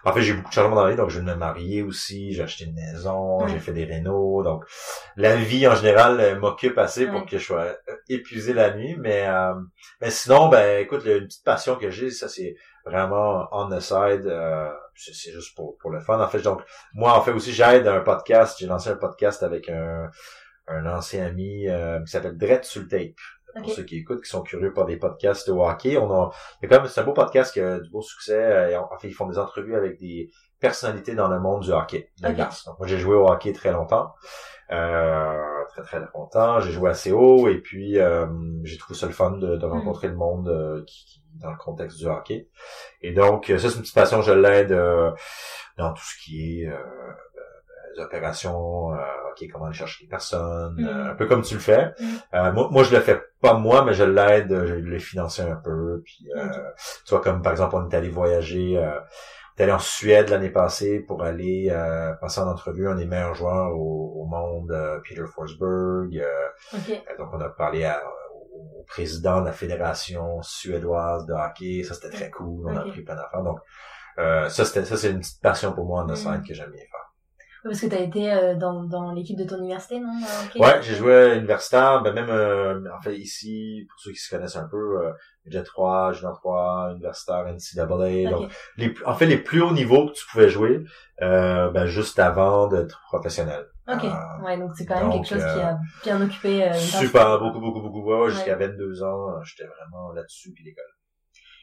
[0.04, 2.32] en fait, j'ai beaucoup de changements dans la vie, donc je vais me marier aussi,
[2.32, 4.64] j'ai acheté une maison, j'ai fait des rénaux, donc
[5.16, 8.96] la vie en général euh, m'occupe assez pour que je sois euh, épuisé la nuit,
[8.98, 9.54] mais euh,
[10.00, 12.54] mais sinon, ben écoute, une petite passion que j'ai, ça c'est
[12.84, 16.20] vraiment on the side, euh, c'est juste pour pour le fun.
[16.20, 16.62] En fait, donc
[16.94, 18.56] moi, en fait aussi, j'aide un podcast.
[18.58, 20.10] J'ai lancé un podcast avec un,
[20.66, 23.20] un ancien ami euh, qui s'appelle Dredd sur le tape.
[23.60, 26.30] Pour ceux qui écoutent, qui sont curieux par des podcasts de hockey, on a,
[26.60, 28.34] il y a quand même, c'est un beau podcast qui a du beau succès.
[28.42, 31.70] euh, et en fait, ils font des entrevues avec des personnalités dans le monde du
[31.72, 32.34] hockey, de Ok.
[32.34, 32.64] glace.
[32.64, 34.14] Donc, moi, j'ai joué au hockey très longtemps.
[34.70, 35.38] Euh,
[35.68, 36.60] très très longtemps.
[36.60, 38.26] J'ai joué assez haut et puis euh,
[38.62, 41.56] j'ai trouvé ça le fun de, de rencontrer le monde euh, qui, qui- dans le
[41.56, 42.48] contexte du hockey.
[43.00, 45.10] Et donc, euh, ça, c'est une petite passion, je l'aide euh,
[45.78, 46.70] dans tout ce qui est
[47.96, 48.96] les opérations, euh,
[49.32, 50.86] ok, comment aller chercher les personnes, Mhm.
[50.86, 51.92] euh, un peu comme tu le fais.
[52.00, 52.06] Mhm.
[52.34, 55.56] Euh, moi, moi, je le fais pas moi, mais je l'aide, je l'ai financé un
[55.56, 56.02] peu.
[56.04, 56.52] Puis, euh, Ok.
[57.06, 60.28] tu vois, comme par exemple, on est allé voyager, euh, on est allé en Suède
[60.30, 64.70] l'année passée pour aller euh, passer en entrevue un des meilleurs joueurs au, au monde,
[64.72, 66.16] euh, Peter Forsberg.
[66.18, 66.26] euh,
[66.74, 68.00] euh, donc, on a parlé à-
[68.54, 71.82] au président de la fédération suédoise de hockey.
[71.84, 72.66] Ça, c'était très cool.
[72.68, 73.42] On a appris plein d'affaires.
[73.42, 73.58] Donc,
[74.18, 76.80] euh, ça, c'était, ça, c'est une petite passion pour moi en side que j'aime bien
[76.90, 77.11] faire.
[77.64, 80.60] Parce que t'as été euh, dans, dans l'équipe de ton université, non euh, ok.
[80.60, 84.34] Ouais, j'ai joué à universitaire, ben même, euh, en fait, ici, pour ceux qui se
[84.34, 85.12] connaissent un peu, euh,
[85.46, 88.30] Jet 3, Junior 3, universitaire, NCAA.
[88.30, 90.82] Donc, les, plus- en fait, les plus hauts niveaux que tu pouvais jouer,
[91.22, 93.64] euh, ben, juste avant d'être professionnel.
[93.88, 94.04] Ok.
[94.04, 96.64] Euh, ouais, donc c'est quand même donc, quelque chose qui euh, a bien occupé.
[96.64, 98.02] Euh, une Super, beaucoup, beaucoup, beaucoup.
[98.02, 98.66] Ouais, jusqu'à Ouais.
[98.68, 100.84] 22 ans, j'étais vraiment là-dessus, puis l'école.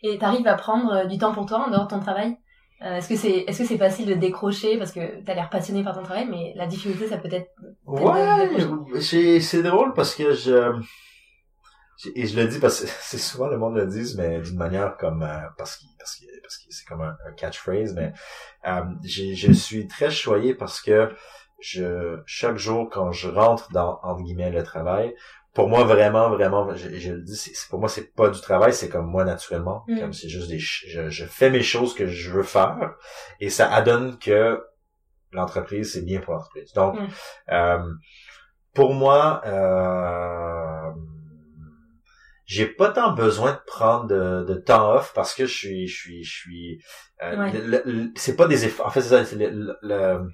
[0.04, 2.38] Et t'arrives à prendre du temps pour toi en dehors de ton travail?
[2.82, 5.84] Euh, Est-ce que c'est est-ce que c'est facile de décrocher parce que t'as l'air passionné
[5.84, 7.50] par ton travail, mais la difficulté ça peut être
[7.86, 10.80] Ouais, c'est c'est drôle parce que je
[12.16, 14.96] et je le dis parce que c'est souvent le monde le dit mais d'une manière
[14.98, 18.14] comme euh, parce que parce que parce que c'est comme un, un catchphrase mais
[18.66, 21.10] euh, je suis très choyé parce que
[21.60, 25.14] je chaque jour quand je rentre dans entre guillemets le travail
[25.60, 28.74] pour moi vraiment vraiment je, je le dis c'est pour moi c'est pas du travail
[28.80, 30.00] c'est comme moi naturellement Mm.
[30.00, 32.78] comme c'est juste des je, je fais mes choses que je veux faire
[33.44, 34.42] et ça adonne que
[35.38, 37.08] l'entreprise c'est bien pour l'entreprise donc Mm.
[37.52, 37.84] euh,
[38.78, 40.92] pour moi, euh,
[42.46, 45.96] j'ai pas tant besoin de prendre de, de temps off parce que je suis, je
[46.02, 46.84] suis, je suis.
[47.24, 48.12] euh, Ouais.
[48.16, 48.88] c'est pas des efforts.
[48.88, 49.36] En fait, c'est ça.
[49.36, 50.30] Le, le, le-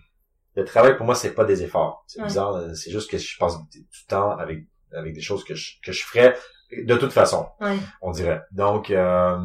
[0.57, 2.03] le travail pour moi, c'est pas des efforts.
[2.07, 2.27] C'est Ouais.
[2.27, 2.55] bizarre.
[2.55, 4.59] euh, C'est juste que je passe du temps avec
[4.93, 6.35] avec des choses que je que je ferais
[6.75, 7.77] de toute façon Ouais.
[8.01, 8.41] on dirait.
[8.51, 9.37] Donc, euh,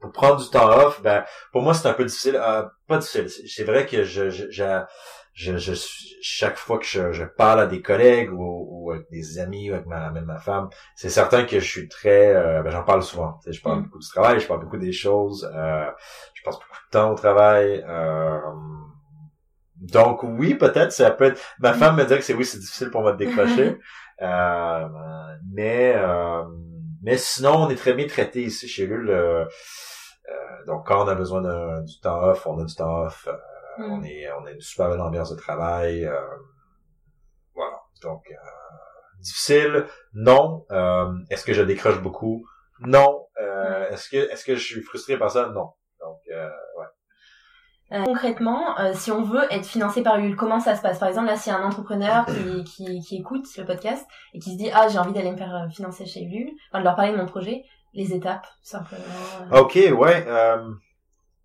[0.00, 2.36] pour prendre du temps off, ben, pour moi, c'est un peu difficile.
[2.36, 3.28] Euh, pas difficile.
[3.48, 4.44] C'est- vrai que je, je,
[5.34, 5.72] je, je,
[6.22, 9.74] chaque fois que je, je parle à des collègues ou, ou avec des amis ou
[9.74, 13.02] avec ma, même ma femme, c'est certain que je suis très, euh, ben, j'en parle
[13.02, 13.40] souvent.
[13.46, 13.82] Je parle Mm.
[13.84, 15.90] beaucoup du travail, je parle beaucoup des choses, euh,
[16.34, 17.84] je passe beaucoup de temps au travail.
[17.88, 18.38] Euh,
[19.76, 21.40] donc oui, peut-être ça peut être.
[21.58, 23.76] Ma femme me dit que c'est oui, c'est difficile pour moi de décrocher.
[24.22, 24.88] Euh,
[25.52, 26.44] mais euh,
[27.02, 29.10] mais sinon, on est très bien traité ici chez Lul.
[29.10, 29.46] Euh,
[30.66, 33.28] donc quand on a besoin d'un du temps off, on a du temps off.
[33.78, 33.92] Mm.
[33.92, 36.08] On est on a une super belle ambiance de travail.
[37.54, 37.80] voilà.
[38.02, 38.24] Donc
[39.20, 40.66] difficile, non.
[41.30, 42.44] est-ce que je décroche beaucoup?
[42.80, 43.26] Non.
[43.90, 45.48] Est-ce que est-ce que je suis frustré par ça?
[45.48, 45.72] Non.
[46.00, 46.20] Donc.
[47.92, 50.98] Euh, concrètement, euh, si on veut être financé par Ulule, comment ça se passe?
[50.98, 54.38] Par exemple, là, s'il y a un entrepreneur qui, qui, qui, écoute le podcast et
[54.38, 56.84] qui se dit ah j'ai envie d'aller me faire euh, financer chez Ulule, enfin de
[56.84, 59.02] leur parler de mon projet, les étapes simplement.
[59.52, 60.26] Ok, ouais,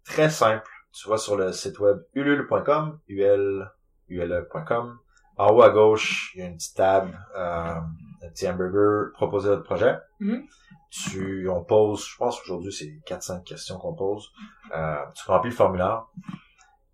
[0.06, 0.70] très simple.
[0.94, 3.68] Tu vas sur le site web ulule.com, ul
[4.08, 5.00] ul.com.
[5.38, 9.64] En haut à gauche, il y a une petite tab, un petit hamburger, proposer votre
[9.64, 9.98] projet.
[10.22, 10.44] Mm-hmm.
[11.04, 14.32] Tu, on pose, je pense aujourd'hui c'est 4-5 questions qu'on pose.
[14.74, 16.06] Euh, tu remplis le formulaire.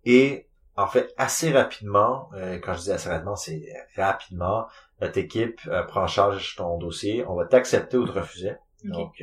[0.04, 3.62] Et en fait, assez rapidement, euh, quand je dis assez rapidement, c'est
[3.96, 4.66] rapidement,
[5.00, 7.24] notre équipe euh, prend en charge ton dossier.
[7.26, 8.56] On va t'accepter ou te refuser.
[8.84, 9.22] Donc,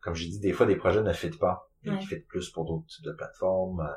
[0.00, 1.68] comme j'ai dit, des fois, des projets ne fitent pas.
[1.82, 3.88] Et qui fitent plus pour d'autres types de plateformes.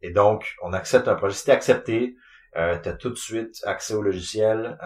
[0.00, 1.34] Et donc, on accepte un projet.
[1.34, 2.16] Si t'es accepté,
[2.56, 4.78] euh, tu as tout de suite accès au logiciel.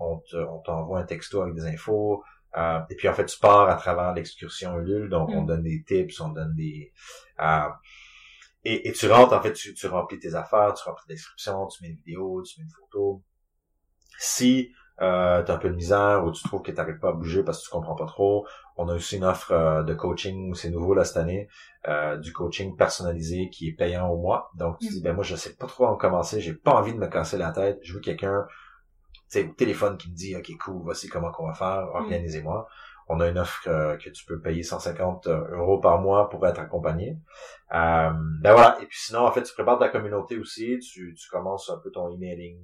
[0.00, 0.20] on
[0.64, 2.24] t'envoie un texto avec des infos.
[2.56, 5.46] Euh, et puis en fait, tu pars à travers l'excursion Ulule, donc on mm.
[5.46, 6.92] donne des tips, on donne des...
[7.40, 7.68] Euh,
[8.64, 11.66] et, et, tu rentres, en fait, tu, tu remplis tes affaires, tu remplis tes descriptions,
[11.68, 13.22] tu mets une vidéo, tu mets une photo.
[14.18, 17.10] Si euh, tu as un peu de misère ou tu trouves que tu n'arrives pas
[17.10, 18.46] à bouger parce que tu comprends pas trop,
[18.76, 21.48] on a aussi une offre euh, de coaching, c'est nouveau là cette année,
[21.86, 24.50] euh, du coaching personnalisé qui est payant au mois.
[24.56, 24.90] Donc tu mm.
[24.90, 27.38] dis, ben moi je sais pas trop comment commencer, j'ai pas envie de me casser
[27.38, 28.44] la tête, je veux quelqu'un
[29.28, 31.96] c'est le téléphone qui me dit ok cool voici comment qu'on va faire mm.
[31.96, 32.68] organisez-moi.
[33.10, 36.46] On a une offre euh, que tu peux payer 150 euh, euros par mois pour
[36.46, 37.16] être accompagné.
[37.72, 38.10] Euh,
[38.42, 38.76] ben voilà.
[38.82, 40.78] Et puis sinon en fait tu prépares ta communauté aussi.
[40.80, 42.58] Tu, tu commences un peu ton emailing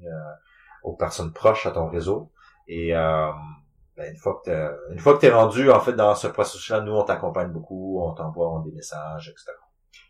[0.82, 2.30] aux personnes proches à ton réseau.
[2.66, 6.80] Et ben, une fois que une fois que t'es rendu en fait dans ce processus-là
[6.80, 9.52] nous on t'accompagne beaucoup on t'envoie des messages etc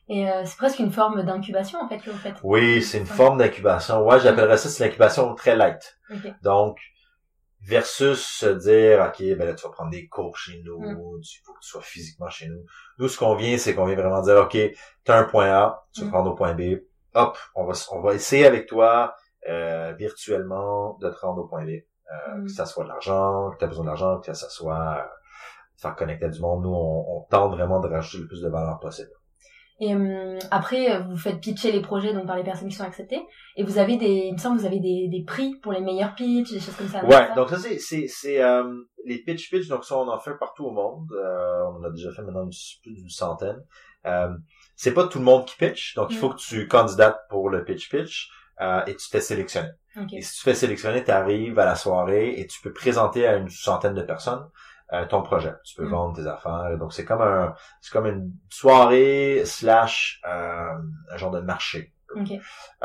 [0.09, 2.37] et euh, c'est presque une forme d'incubation en fait que vous faites.
[2.43, 4.05] Oui, c'est une forme d'incubation.
[4.07, 5.99] Ouais, j'appellerais ça c'est l'incubation très light.
[6.43, 6.79] Donc
[7.63, 11.21] versus se dire ok ben là tu vas prendre des cours chez nous, mm.
[11.23, 12.63] il faut que tu sois physiquement chez nous.
[12.99, 15.87] Nous ce qu'on vient c'est qu'on vient vraiment dire ok tu as un point A,
[15.95, 16.11] tu vas mm.
[16.11, 16.81] prendre au point B,
[17.15, 19.15] hop on va on va essayer avec toi
[19.49, 21.69] euh, virtuellement de te rendre au point B.
[21.71, 22.45] Euh, mm.
[22.45, 25.09] Que ça soit de l'argent, que tu as besoin d'argent, que ça soit euh,
[25.79, 26.63] faire connecter du monde.
[26.65, 29.11] Nous on, on tente vraiment de rajouter le plus de valeur possible.
[29.81, 32.85] Et euh, après, euh, vous faites pitcher les projets donc par les personnes qui sont
[32.85, 33.21] acceptées.
[33.57, 36.15] Et vous avez des, il me semble, vous avez des, des prix pour les meilleurs
[36.15, 37.05] pitchs, des choses comme ça.
[37.05, 38.63] Ouais, donc ça c'est c'est c'est euh,
[39.05, 39.67] les pitch pitch.
[39.67, 41.09] Donc ça on en fait partout au monde.
[41.13, 42.49] on en a déjà fait maintenant
[42.83, 43.63] plus d'une centaine.
[44.77, 46.35] c'est pas tout le monde qui pitch, donc il faut mm.
[46.35, 48.31] que tu candidates pour le pitch pitch
[48.87, 49.71] et tu t'es sélectionné.
[50.13, 53.37] Et si tu fais sélectionner, tu arrives à la soirée et tu peux présenter à
[53.37, 54.45] une centaine de personnes.
[54.93, 55.53] Euh, ton projet.
[55.65, 55.91] Tu peux mm.
[55.91, 56.77] vendre tes affaires.
[56.79, 60.75] Donc c'est comme un, c'est comme une soirée slash euh,
[61.11, 61.93] un genre de marché.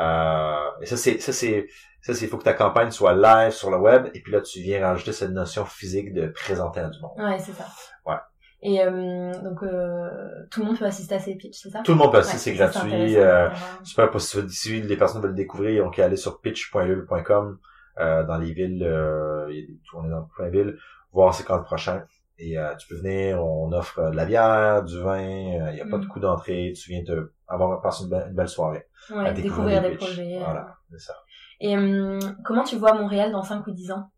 [0.00, 1.68] Euh, et ça c'est, ça c'est,
[2.00, 4.08] ça c'est, il faut que ta campagne soit live sur le web.
[4.14, 7.12] Et puis là tu viens rajouter cette notion physique de présenter à du monde.
[7.18, 7.66] Ouais, c'est ça.
[8.06, 8.16] Ouais.
[8.62, 10.08] Et euh, donc euh,
[10.50, 11.82] tout le monde peut assister à ces pitchs, c'est ça?
[11.82, 13.16] Tout le monde peut assister, c'est gratuit.
[13.18, 13.50] Euh,
[13.84, 14.48] super possible.
[14.50, 17.58] Si les personnes veulent le découvrir, ils ont qu'à aller sur pitch.lul.com.
[17.98, 20.78] Euh, dans les villes, euh, il y a des tournées dans plein de villes
[21.12, 22.04] voir c'est quand le prochain.
[22.42, 25.86] Et euh, tu peux venir, on offre de la bière, du vin, il n'y a
[25.86, 26.08] pas de mm.
[26.08, 28.86] coût d'entrée, tu viens te avoir passer une, belle, soirée.
[29.10, 30.38] Ouais, découvrir, des, projets.
[30.38, 30.44] Euh.
[30.44, 31.16] Voilà, c'est ça.
[31.60, 34.10] Et hum, comment tu vois Montréal dans 5 ou 10 ans?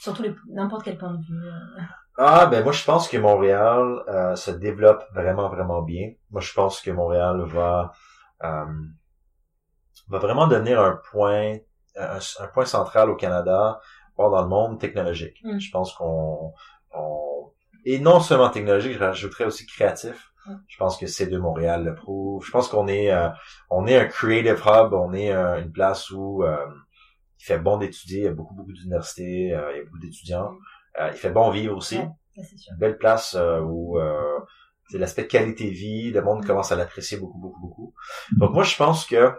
[0.00, 1.46] Surtout n'importe quel point de vue.
[1.46, 1.82] Euh.
[2.16, 4.02] Ah ben moi je pense que Montréal
[4.34, 6.14] se développe vraiment vraiment bien.
[6.32, 7.92] Moi je pense que Montréal va
[8.40, 11.58] va vraiment devenir un point
[11.96, 13.80] un, un point central au Canada
[14.18, 15.38] dans le monde technologique.
[15.44, 15.58] Mm.
[15.58, 16.52] Je pense qu'on
[17.84, 20.32] et non seulement technologique, je rajouterais aussi créatif.
[20.46, 20.56] Mm.
[20.66, 22.44] Je pense que c'est de Montréal le prouve.
[22.44, 23.30] Je pense qu'on est euh,
[23.70, 26.66] on est un creative hub, on est euh, une place où euh,
[27.40, 30.52] il fait bon d'étudier, il y a beaucoup beaucoup d'universités, il y a beaucoup d'étudiants.
[30.98, 31.08] Mm.
[31.12, 31.98] il fait bon vivre aussi.
[32.36, 33.98] une belle place où
[34.90, 37.94] c'est l'aspect qualité de vie, le monde commence à l'apprécier beaucoup beaucoup beaucoup.
[38.32, 39.32] Donc moi je pense que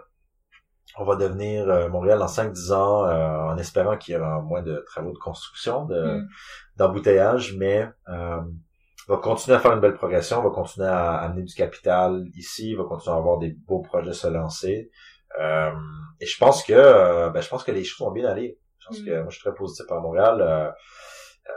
[0.96, 4.62] on va devenir euh, Montréal dans 5-10 ans euh, en espérant qu'il y aura moins
[4.62, 6.28] de travaux de construction, de mm.
[6.76, 8.40] d'embouteillage, mais euh,
[9.08, 12.24] on va continuer à faire une belle progression, on va continuer à amener du capital
[12.36, 14.90] ici, on va continuer à avoir des beaux projets se lancer.
[15.40, 15.70] Euh,
[16.20, 18.58] et je pense que ben, je pense que les choses vont bien aller.
[18.78, 19.04] Je pense mm.
[19.04, 20.74] que moi je suis très positif par Montréal.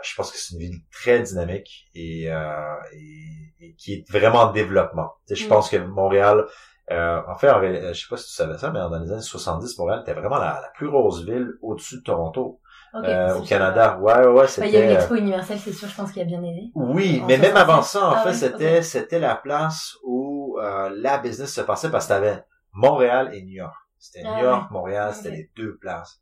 [0.03, 5.11] je pense que c'est une ville très dynamique et, et, qui est vraiment en développement.
[5.29, 5.49] je mm.
[5.49, 6.45] pense que Montréal
[6.91, 7.47] euh, en fait,
[7.93, 10.37] je sais pas si tu savais ça, mais dans les années 70, Montréal était vraiment
[10.37, 12.59] la, plus grosse ville au-dessus de Toronto.
[12.95, 13.97] euh, au Canada.
[13.99, 14.67] Ouais, ouais, c'était.
[14.67, 16.69] il y a eu l'expo universelle, c'est sûr, je pense qu'il a bien aidé.
[16.75, 21.17] Oui, mais même avant ça, en ah fait, c'était c'était la place où euh, la
[21.17, 23.75] business se passait parce que t'avais Montréal et New York.
[23.97, 26.19] C'était ah New York, Montréal, c'était les deux places.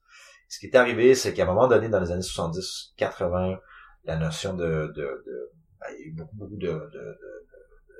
[0.47, 3.57] Ce qui est arrivé, c'est qu'à un moment donné, dans les années 70, 80,
[4.05, 7.17] la notion de, de, de ben, il y a eu beaucoup, beaucoup de, de, de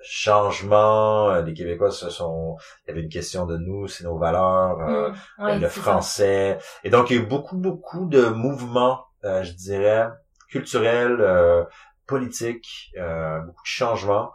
[0.04, 1.36] changements.
[1.42, 5.12] Les Québécois se sont, il y avait une question de nous, c'est nos valeurs, euh,
[5.40, 5.62] mm.
[5.62, 6.58] le français.
[6.84, 10.10] Et donc, il y a eu beaucoup, beaucoup de mouvements, euh, je dirais,
[10.50, 11.64] culturels, euh,
[12.08, 14.34] politiques, beaucoup de changements.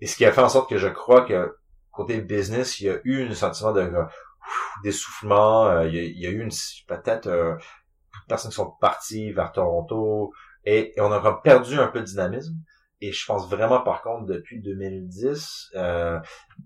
[0.00, 1.56] Et ce qui a fait en sorte que je crois que
[1.90, 3.90] côté business, il y a eu un sentiment de
[4.82, 5.82] d'essoufflement.
[5.82, 6.50] il, y a, eu une
[6.88, 7.56] peut-être euh,
[8.28, 10.32] personnes qui sont parties vers Toronto
[10.64, 12.54] et, et on a perdu un peu de dynamisme.
[13.02, 16.20] Et je pense vraiment, par contre, depuis 2010, euh,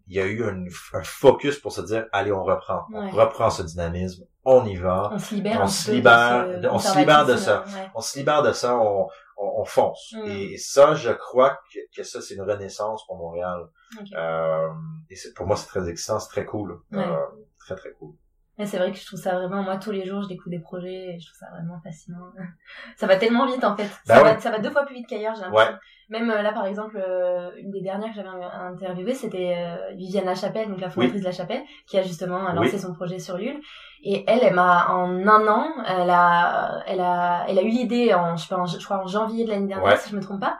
[0.08, 0.64] il y a eu un,
[1.04, 5.18] focus pour se dire, allez, on reprend, on reprend ce dynamisme, on y va, on
[5.18, 7.64] se libère, on se libère, de, on se libère de ça,
[7.94, 10.12] on se libère de ça, on, on, fonce.
[10.12, 10.26] Mm.
[10.26, 13.68] Et, ça, je crois que, que ça, c'est une renaissance pour Montréal.
[14.16, 14.68] Euh,
[15.10, 17.16] et c'est, pour moi, c'est très excitant, c'est très cool, euh,
[17.60, 18.14] très très cool.
[18.56, 20.60] Et c'est vrai que je trouve ça vraiment, moi tous les jours je découvre des
[20.60, 22.30] projets et je trouve ça vraiment fascinant.
[22.96, 23.90] ça va tellement vite en fait.
[24.06, 25.74] Bah ça, va, ça va deux fois plus vite qu'ailleurs, j'ai l'impression.
[26.08, 30.26] Même euh, là par exemple, euh, une des dernières que j'avais interviewée, c'était euh, Viviane
[30.26, 33.60] Lachapelle, donc la fondatrice de La Chapelle, qui a justement lancé son projet sur Lul.
[34.04, 38.12] Et elle, elle m'a en un an, elle a, elle a, elle a eu l'idée
[38.14, 40.40] en, je, sais pas, je crois en janvier de l'année dernière, si je me trompe
[40.40, 40.58] pas.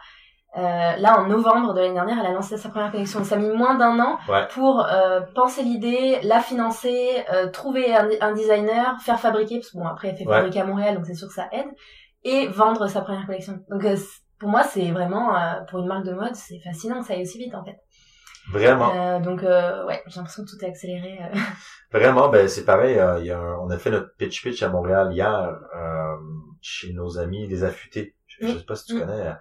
[0.57, 3.24] Euh, là, en novembre de l'année dernière, elle a lancé sa première collection.
[3.24, 4.18] Ça a mis moins d'un an
[4.50, 9.86] pour euh, penser l'idée, la financer, euh, trouver un, designer, faire fabriquer, parce que bon,
[9.86, 11.66] après, elle fait fabriquer à Montréal, donc c'est sûr que ça aide,
[12.22, 13.64] et vendre sa première collection.
[13.68, 13.84] Donc,
[14.38, 15.34] pour moi, c'est vraiment,
[15.68, 17.78] pour une marque de mode, c'est fascinant que ça aille aussi vite, en fait.
[18.52, 19.20] Vraiment.
[19.20, 21.18] donc, ouais, j'ai l'impression que tout est accéléré.
[21.90, 23.00] Vraiment, ben c'est pareil.
[23.20, 25.52] il y a on a fait notre pitch pitch à Montréal hier
[26.61, 28.14] chez nos amis les affûtés.
[28.26, 29.00] Je, sais pas si tu mm.
[29.00, 29.32] connais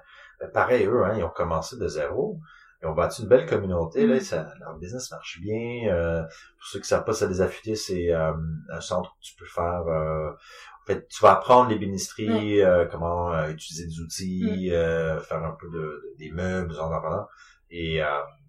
[0.48, 2.39] pareil, eux, hein, ils ont commencé de zéro.
[2.84, 4.06] Ils ont bâti une belle communauté.
[4.06, 4.20] Là, mm.
[4.20, 5.88] ça, leur business marche bien.
[5.94, 8.34] Euh, pour ceux qui savent pas, ça les affûter, c'est euh,
[8.70, 9.88] un centre où tu peux faire.
[9.88, 15.22] Euh, en fait, tu vas apprendre les bénisteries, comment utiliser des outils, mm.
[15.22, 17.26] faire un peu de, des meubles, en parlant.
[17.70, 18.02] Et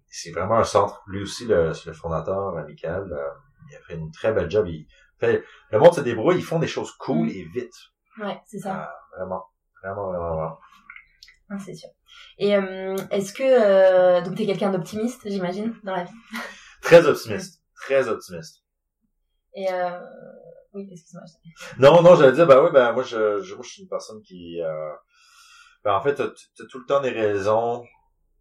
[0.09, 1.01] c'est vraiment un centre.
[1.07, 3.05] Lui aussi, le, le fondateur, amical,
[3.69, 4.67] il a fait une très belle job.
[4.67, 4.85] Il
[5.17, 6.35] fait, le monde se débrouille.
[6.35, 7.29] Ils font des choses cool mm.
[7.29, 7.75] et vite.
[8.21, 8.93] Ouais, c'est ça.
[9.15, 9.45] vraiment,
[9.81, 10.35] vraiment, vraiment.
[10.35, 10.59] vraiment
[11.63, 11.89] c'est sûr.
[12.37, 16.13] Et euh, est-ce que euh, donc t'es quelqu'un d'optimiste, j'imagine, dans la vie?
[16.81, 18.63] Très optimiste, très optimiste.
[19.55, 19.99] Et euh,
[20.73, 21.23] oui, excuse-moi.
[21.79, 24.61] Non, non, j'allais dire, bah oui, ben moi, je, je, je suis une personne qui,
[24.61, 24.91] euh...
[25.83, 27.83] ben, en fait, t'as, as tout le temps des raisons.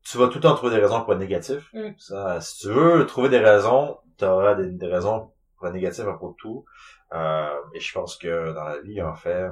[0.03, 1.71] Tu vas tout le temps trouver des raisons pour être négatif.
[1.73, 1.93] Mm.
[1.97, 6.01] Ça, si tu veux trouver des raisons, tu auras des, des, raisons pour être négatif
[6.01, 6.65] à propos de tout.
[7.15, 9.49] Euh, et je pense que dans la vie, en fait,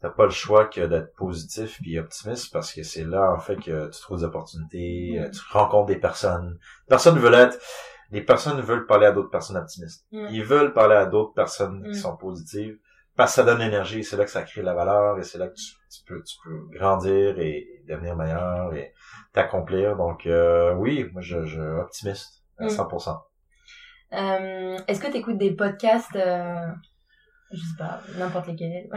[0.00, 3.56] t'as pas le choix que d'être positif puis optimiste parce que c'est là en fait
[3.56, 5.22] que tu trouves des opportunités, mm.
[5.22, 6.58] euh, tu rencontres des personnes.
[6.88, 7.58] Personnes veulent être
[8.10, 10.04] les personnes veulent parler à d'autres personnes optimistes.
[10.12, 10.26] Mm.
[10.30, 11.94] Ils veulent parler à d'autres personnes qui mm.
[11.94, 12.78] sont positives
[13.16, 15.48] parce que ça donne l'énergie, c'est là que ça crée la valeur et c'est là
[15.48, 18.94] que tu, peux tu peux grandir et, devenir meilleur et
[19.32, 19.96] t'accomplir.
[19.96, 23.20] Donc euh, oui, moi je, je optimiste à 100%.
[24.12, 26.66] Euh, est-ce que tu écoutes des podcasts euh,
[27.52, 28.88] je sais pas, n'importe lesquels.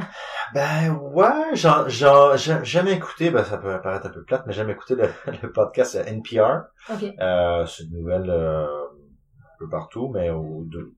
[0.54, 4.70] ben ouais, j'en, j'en, j'aime écouter, ben ça peut paraître un peu plate, mais j'aime
[4.70, 5.10] écouter le,
[5.42, 6.66] le podcast NPR.
[6.90, 7.16] Okay.
[7.20, 10.94] Euh, c'est une nouvelle euh, un peu partout, mais au, de,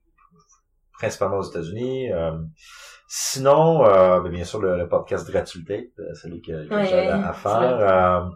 [0.94, 2.12] principalement aux États-Unis.
[2.12, 2.38] Euh,
[3.08, 8.32] sinon, euh, ben, bien sûr, le, podcast Gratuité, euh, celui que, que j'ai à, faire.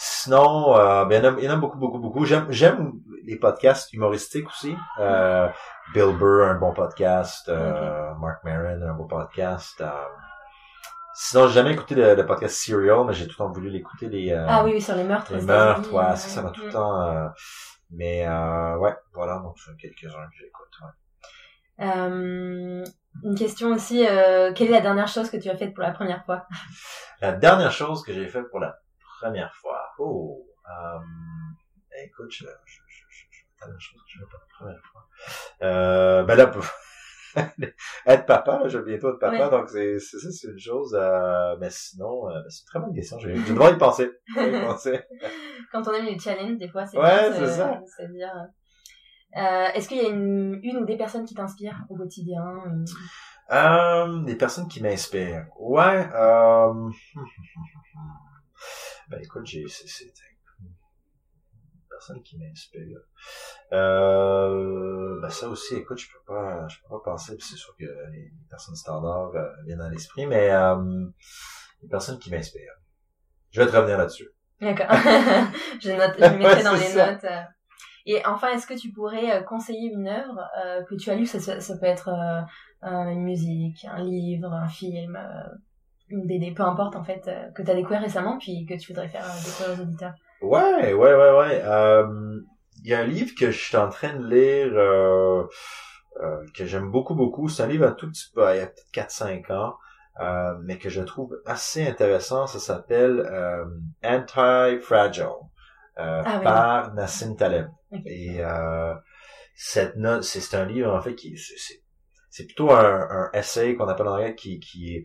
[0.00, 2.24] Sinon, euh, ben, il, y en a, il y en a beaucoup, beaucoup, beaucoup.
[2.24, 2.92] J'aime, j'aime
[3.28, 4.74] les podcasts humoristiques aussi.
[4.98, 5.48] Euh,
[5.92, 7.48] Bill Burr, un bon podcast.
[7.48, 9.80] Euh, Mark Maron, un bon podcast.
[9.80, 9.90] Euh,
[11.14, 14.08] sinon, j'ai jamais écouté le, podcast Serial, mais j'ai tout le temps voulu l'écouter.
[14.08, 15.34] Les, euh, ah oui, oui, sur les meurtres.
[15.34, 17.02] Les meurtres, ouais, ça, ça m'a tout le temps...
[17.02, 17.28] Euh,
[17.90, 20.78] mais ouais, voilà, donc quelques-uns que j'écoute.
[21.78, 21.84] Ouais.
[23.24, 24.04] une question aussi,
[24.54, 26.46] quelle est la dernière chose que tu as faite pour la première fois?
[27.20, 28.78] La dernière chose que j'ai faite pour la
[29.20, 29.80] première fois.
[29.98, 30.98] Oh, euh,
[32.04, 32.80] écoute, je, je,
[33.60, 35.06] je, chose que je fais pour la première fois.
[35.62, 36.52] Euh, ben là,
[38.06, 41.56] être papa, là, je vais bientôt être papa, donc c'est, ça, c'est une chose, euh,
[41.60, 44.10] mais sinon, euh, c'est une très bonne question, je, je dois y penser.
[45.72, 47.80] Quand on aime les challenges, des fois, c'est ouais, c'est ça.
[47.96, 48.32] C'est dire,
[49.36, 52.42] euh, est-ce qu'il y a une, une ou des personnes qui t'inspirent au quotidien?
[53.50, 55.46] Euh, des personnes qui m'inspirent.
[55.58, 56.08] Ouais,
[59.10, 60.12] Ben écoute, j'ai c'est
[61.98, 63.00] personnes qui m'inspirent.
[63.72, 67.84] Euh, ben ça aussi, écoute, je peux pas, je peux pas penser, c'est sûr que
[68.12, 71.06] les personnes standards euh, viennent dans l'esprit, mais euh,
[71.82, 72.78] les personnes qui m'inspirent.
[73.50, 74.28] Je vais te revenir là-dessus.
[74.60, 74.86] D'accord.
[75.80, 77.24] je note, je mettrai dans les notes.
[77.24, 77.42] Euh.
[78.06, 80.40] Et enfin, est-ce que tu pourrais conseiller une œuvre
[80.88, 81.26] que tu as lue?
[81.26, 82.08] Ça, ça, peut être
[82.80, 85.18] une musique, un livre, un film,
[86.08, 89.08] une BD, peu importe en fait, que tu as découvert récemment puis que tu voudrais
[89.08, 90.14] faire découvrir aux auditeurs.
[90.42, 91.62] Ouais, ouais, ouais, ouais.
[91.64, 92.40] Euh,
[92.84, 95.44] il y a un livre que je suis en train de lire euh,
[96.20, 97.48] euh, que j'aime beaucoup, beaucoup.
[97.48, 99.76] C'est un livre un tout petit peu, il y a peut-être 4-5 ans,
[100.20, 102.46] euh, mais que je trouve assez intéressant.
[102.46, 103.64] Ça s'appelle euh,
[104.04, 105.26] Anti-Fragile
[105.96, 107.68] ah, par Nassim Taleb.
[108.06, 108.40] Et
[109.54, 111.36] cette note, c'est un livre en fait qui
[112.30, 115.04] c'est plutôt un, un essai qu'on appelle en anglais qui, qui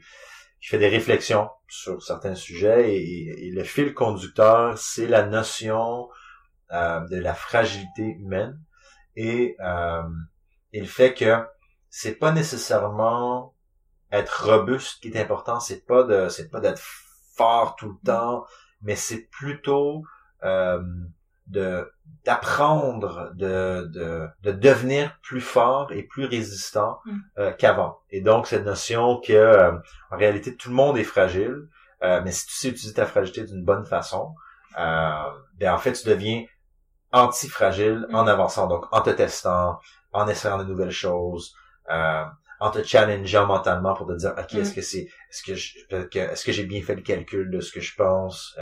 [0.63, 6.07] qui fait des réflexions sur certains sujets et, le fil conducteur, c'est la notion
[6.71, 8.57] euh, de la fragilité humaine
[9.17, 10.03] et, euh,
[10.85, 11.43] fait que
[11.89, 13.53] c'est pas nécessairement
[14.09, 16.81] être robuste qui est important, c'est pas de c'est pas d'être
[17.35, 18.45] fort tout le temps,
[18.81, 20.03] mais c'est plutôt
[20.43, 20.81] euh,
[21.47, 21.91] de
[22.25, 27.17] d'apprendre de, de, de devenir plus fort et plus résistant mm.
[27.37, 27.99] euh, qu'avant.
[28.11, 29.71] Et donc cette notion que euh,
[30.09, 31.67] en réalité tout le monde est fragile,
[32.01, 34.33] euh, mais si tu sais utiliser ta fragilité d'une bonne façon,
[34.75, 36.45] ben en fait tu deviens
[37.11, 38.29] anti-fragile en mm.
[38.29, 39.79] avançant, donc en te testant,
[40.13, 41.53] en essayant de nouvelles choses,
[41.89, 44.75] en te challengeant mentalement pour te dire ok est-ce mm.
[44.75, 47.93] que c'est est-ce que est-ce que j'ai bien fait le calcul de ce que je
[47.95, 48.57] pense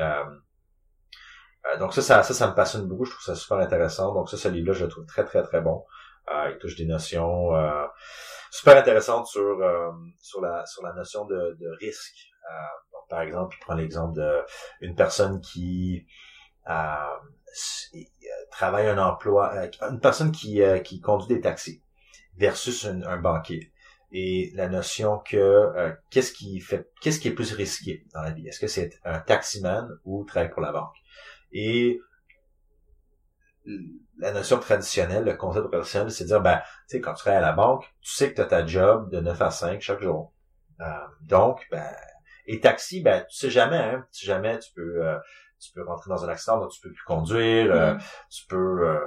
[1.66, 3.06] euh, donc ça, ça, ça, me passionne beaucoup.
[3.06, 4.14] Je trouve ça super intéressant.
[4.14, 5.86] Donc ça, ce livre-là, je le trouve très, très, très bon.
[6.30, 7.86] Euh, il touche des notions euh,
[8.52, 12.28] super intéressantes sur euh, sur la sur la notion de, de risque.
[12.92, 14.42] Donc, par exemple, il prend l'exemple de
[14.82, 16.06] une personne qui
[18.52, 19.54] travaille un emploi,
[19.90, 21.82] une personne qui qui conduit des taxis
[22.38, 23.72] versus un banquier
[24.12, 28.48] et la notion que qu'est-ce qui fait qu'est-ce qui est plus risqué dans la vie?
[28.48, 31.01] Est-ce que c'est un taximan ou travailler pour la banque?
[31.52, 32.00] Et
[34.22, 37.40] la notion traditionnelle, le concept traditionnel, c'est de dire, ben, tu sais, quand tu travailles
[37.40, 40.02] à la banque, tu sais que tu as ta job de 9 à 5 chaque
[40.02, 40.32] jour.
[40.80, 40.86] Euh,
[41.22, 41.90] donc, ben,
[42.46, 45.18] et taxi, ben, tu sais jamais, hein, tu sais jamais, tu peux, euh,
[45.60, 48.30] tu peux rentrer dans un accident, donc tu peux plus conduire, euh, mm-hmm.
[48.30, 49.00] tu peux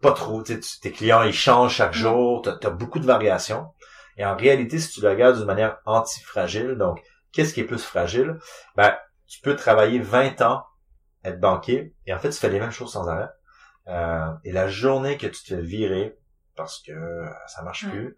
[0.00, 1.98] pas trop, tu sais, tes clients, ils changent chaque mm-hmm.
[1.98, 3.68] jour, tu as, beaucoup de variations.
[4.16, 7.02] Et en réalité, si tu le regardes d'une manière anti-fragile, donc,
[7.32, 8.38] qu'est-ce qui est plus fragile?
[8.76, 10.64] Ben, tu peux travailler 20 ans
[11.24, 13.30] être banquier, et en fait, tu fais les mêmes choses sans arrêt.
[13.88, 16.16] Euh, et la journée que tu te fais virer
[16.54, 18.16] parce que ça marche plus,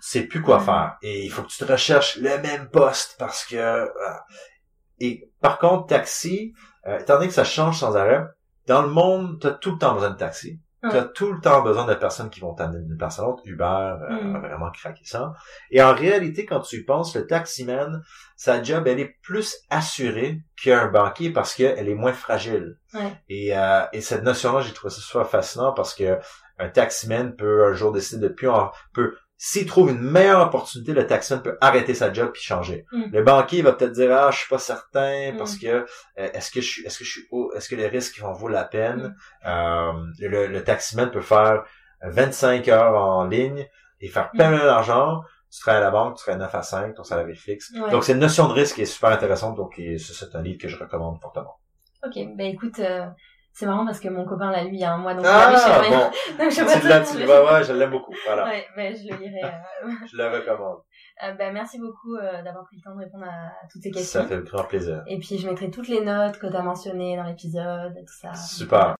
[0.00, 0.98] c'est plus quoi faire.
[1.00, 3.56] Et il faut que tu te recherches le même poste parce que...
[3.56, 3.88] Euh,
[4.98, 6.52] et par contre, taxi,
[6.86, 8.24] euh, étant donné que ça change sans arrêt,
[8.66, 10.60] dans le monde, tu as tout le temps besoin de taxi.
[10.90, 13.42] Tu as tout le temps besoin de personnes qui vont t'amener d'une personne à l'autre.
[13.44, 14.36] Uber euh, mm.
[14.36, 15.32] a vraiment craqué ça.
[15.70, 18.02] Et en réalité, quand tu y penses, le taximan,
[18.36, 22.78] sa job, elle est plus assurée qu'un banquier parce qu'elle est moins fragile.
[23.28, 26.18] Et, euh, et cette notion-là, j'ai trouvé ça super fascinant parce que
[26.58, 30.92] un taximan peut un jour décider de plus en, peut s'il trouve une meilleure opportunité,
[30.92, 32.86] le taximan peut arrêter sa job puis changer.
[32.92, 33.06] Mm.
[33.10, 35.36] Le banquier va peut-être dire ah je suis pas certain mm.
[35.36, 38.20] parce que euh, est-ce que je suis est-ce que je suis est-ce que les risques
[38.20, 39.16] vont vaut la peine?
[39.42, 39.48] Mm.
[39.48, 41.64] Euh, le, le taximan peut faire
[42.04, 43.66] 25 heures en ligne
[44.00, 45.22] et faire plein d'argent.
[45.50, 47.72] Tu travailles à la banque, tu ferais 9 à 5, ton salaire est fixe.
[47.90, 49.56] Donc c'est une notion de risque qui est super intéressante.
[49.56, 51.58] Donc c'est un livre que je recommande fortement.
[52.04, 53.06] Ok, ben écoute, euh,
[53.52, 55.52] c'est marrant parce que mon copain l'a lu il y a un mois, donc ah,
[55.54, 55.98] je bon.
[56.42, 58.14] donc je pas tu ouais, je l'aime beaucoup.
[58.26, 58.44] Voilà.
[58.44, 59.44] Ouais, je le lirai.
[59.44, 59.90] Euh...
[60.10, 60.78] je le recommande.
[61.22, 64.22] Euh, ben, merci beaucoup euh, d'avoir pris le temps de répondre à, toutes ces questions.
[64.22, 65.02] Ça fait grand plaisir.
[65.06, 68.34] Et puis je mettrai toutes les notes que tu as mentionnées dans l'épisode, tout ça.
[68.34, 68.94] Super.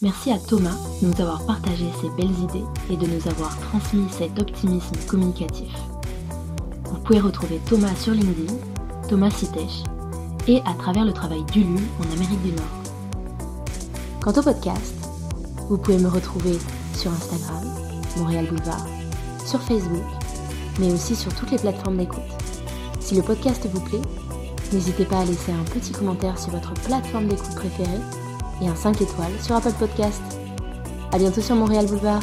[0.00, 4.08] Merci à Thomas de nous avoir partagé ses belles idées et de nous avoir transmis
[4.08, 5.72] cet optimisme communicatif.
[6.86, 8.54] Vous pouvez retrouver Thomas sur LinkedIn,
[9.08, 9.84] Thomas Sitesh,
[10.48, 12.81] et à travers le travail d'Ulu en Amérique du Nord.
[14.22, 14.94] Quant au podcast,
[15.68, 16.56] vous pouvez me retrouver
[16.94, 17.64] sur Instagram,
[18.18, 18.86] Montréal Boulevard,
[19.44, 20.04] sur Facebook,
[20.78, 22.22] mais aussi sur toutes les plateformes d'écoute.
[23.00, 24.00] Si le podcast vous plaît,
[24.72, 28.00] n'hésitez pas à laisser un petit commentaire sur votre plateforme d'écoute préférée
[28.60, 30.22] et un 5 étoiles sur Apple Podcast.
[31.10, 32.22] À bientôt sur Montréal Boulevard.